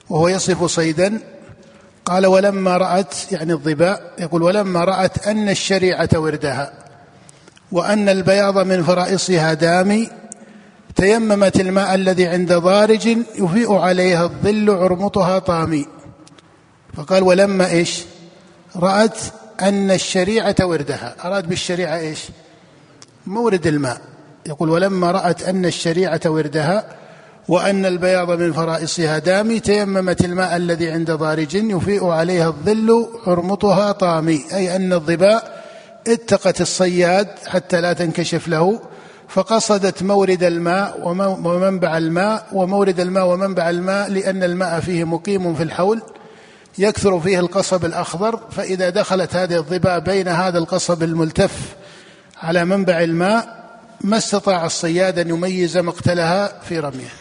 وهو 0.09 0.27
يصف 0.27 0.63
صيدا 0.63 1.19
قال 2.05 2.25
ولما 2.25 2.77
رأت 2.77 3.31
يعني 3.31 3.53
الظباء 3.53 4.13
يقول 4.19 4.43
ولما 4.43 4.83
رأت 4.83 5.27
أن 5.27 5.49
الشريعة 5.49 6.09
وردها 6.15 6.73
وأن 7.71 8.09
البياض 8.09 8.57
من 8.57 8.83
فرائصها 8.83 9.53
دامي 9.53 10.09
تيممت 10.95 11.59
الماء 11.59 11.95
الذي 11.95 12.27
عند 12.27 12.53
ضارج 12.53 13.07
يفيء 13.35 13.73
عليها 13.73 14.23
الظل 14.23 14.69
عرمطها 14.69 15.39
طامي. 15.39 16.00
فقال 16.93 17.23
ولما 17.23 17.69
إيش؟ 17.69 18.03
رأت 18.75 19.17
أن 19.61 19.91
الشريعة 19.91 20.55
وردها. 20.61 21.15
أراد 21.25 21.49
بالشريعة 21.49 21.97
إيش؟ 21.97 22.19
مورد 23.27 23.67
الماء. 23.67 24.01
يقول 24.45 24.69
ولما 24.69 25.11
رأت 25.11 25.43
أن 25.43 25.65
الشريعة 25.65 26.21
وردها 26.25 26.85
وأن 27.47 27.85
البياض 27.85 28.31
من 28.31 28.53
فرائصها 28.53 29.17
دامي 29.17 29.59
تيممت 29.59 30.25
الماء 30.25 30.55
الذي 30.55 30.91
عند 30.91 31.11
ضارج 31.11 31.55
يفيء 31.55 32.05
عليها 32.05 32.47
الظل 32.47 33.07
عرمطها 33.27 33.91
طامي. 33.91 34.45
أي 34.53 34.75
أن 34.75 34.93
الظباء 34.93 35.63
اتقت 36.07 36.61
الصياد 36.61 37.27
حتى 37.47 37.81
لا 37.81 37.93
تنكشف 37.93 38.47
له 38.47 38.79
فقصدت 39.27 40.03
مورد 40.03 40.43
الماء 40.43 40.99
ومنبع 41.43 41.97
الماء 41.97 42.47
ومورد 42.53 42.99
الماء 42.99 43.27
ومنبع 43.27 43.69
الماء 43.69 44.09
لأن 44.09 44.43
الماء 44.43 44.79
فيه 44.79 45.03
مقيم 45.03 45.55
في 45.55 45.63
الحول 45.63 46.01
يكثر 46.77 47.19
فيه 47.19 47.39
القصب 47.39 47.85
الأخضر 47.85 48.39
فإذا 48.51 48.89
دخلت 48.89 49.35
هذه 49.35 49.55
الظباء 49.55 49.99
بين 49.99 50.27
هذا 50.27 50.57
القصب 50.57 51.03
الملتف 51.03 51.51
على 52.43 52.65
منبع 52.65 52.99
الماء 52.99 53.61
ما 54.01 54.17
استطاع 54.17 54.65
الصياد 54.65 55.19
أن 55.19 55.29
يميز 55.29 55.77
مقتلها 55.77 56.61
في 56.61 56.79
رميه. 56.79 57.13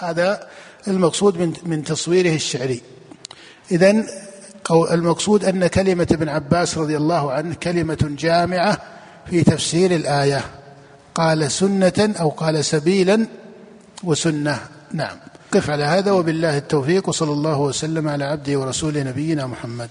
هذا 0.00 0.48
المقصود 0.88 1.38
من 1.38 1.52
من 1.62 1.84
تصويره 1.84 2.34
الشعري. 2.34 2.80
إذا 3.70 4.04
المقصود 4.70 5.44
أن 5.44 5.66
كلمة 5.66 6.06
ابن 6.10 6.28
عباس 6.28 6.78
رضي 6.78 6.96
الله 6.96 7.32
عنه 7.32 7.54
كلمة 7.54 7.98
جامعة 8.18 8.78
في 9.30 9.42
تفسير 9.42 9.94
الآية. 9.94 10.44
قال 11.14 11.50
سنة 11.50 12.14
أو 12.20 12.28
قال 12.28 12.64
سبيلا 12.64 13.26
وسنة. 14.04 14.60
نعم. 14.92 15.16
قف 15.52 15.70
على 15.70 15.84
هذا 15.84 16.10
وبالله 16.10 16.58
التوفيق 16.58 17.08
وصلى 17.08 17.32
الله 17.32 17.58
وسلم 17.58 18.08
على 18.08 18.24
عبده 18.24 18.58
ورسوله 18.58 19.02
نبينا 19.02 19.46
محمد. 19.46 19.88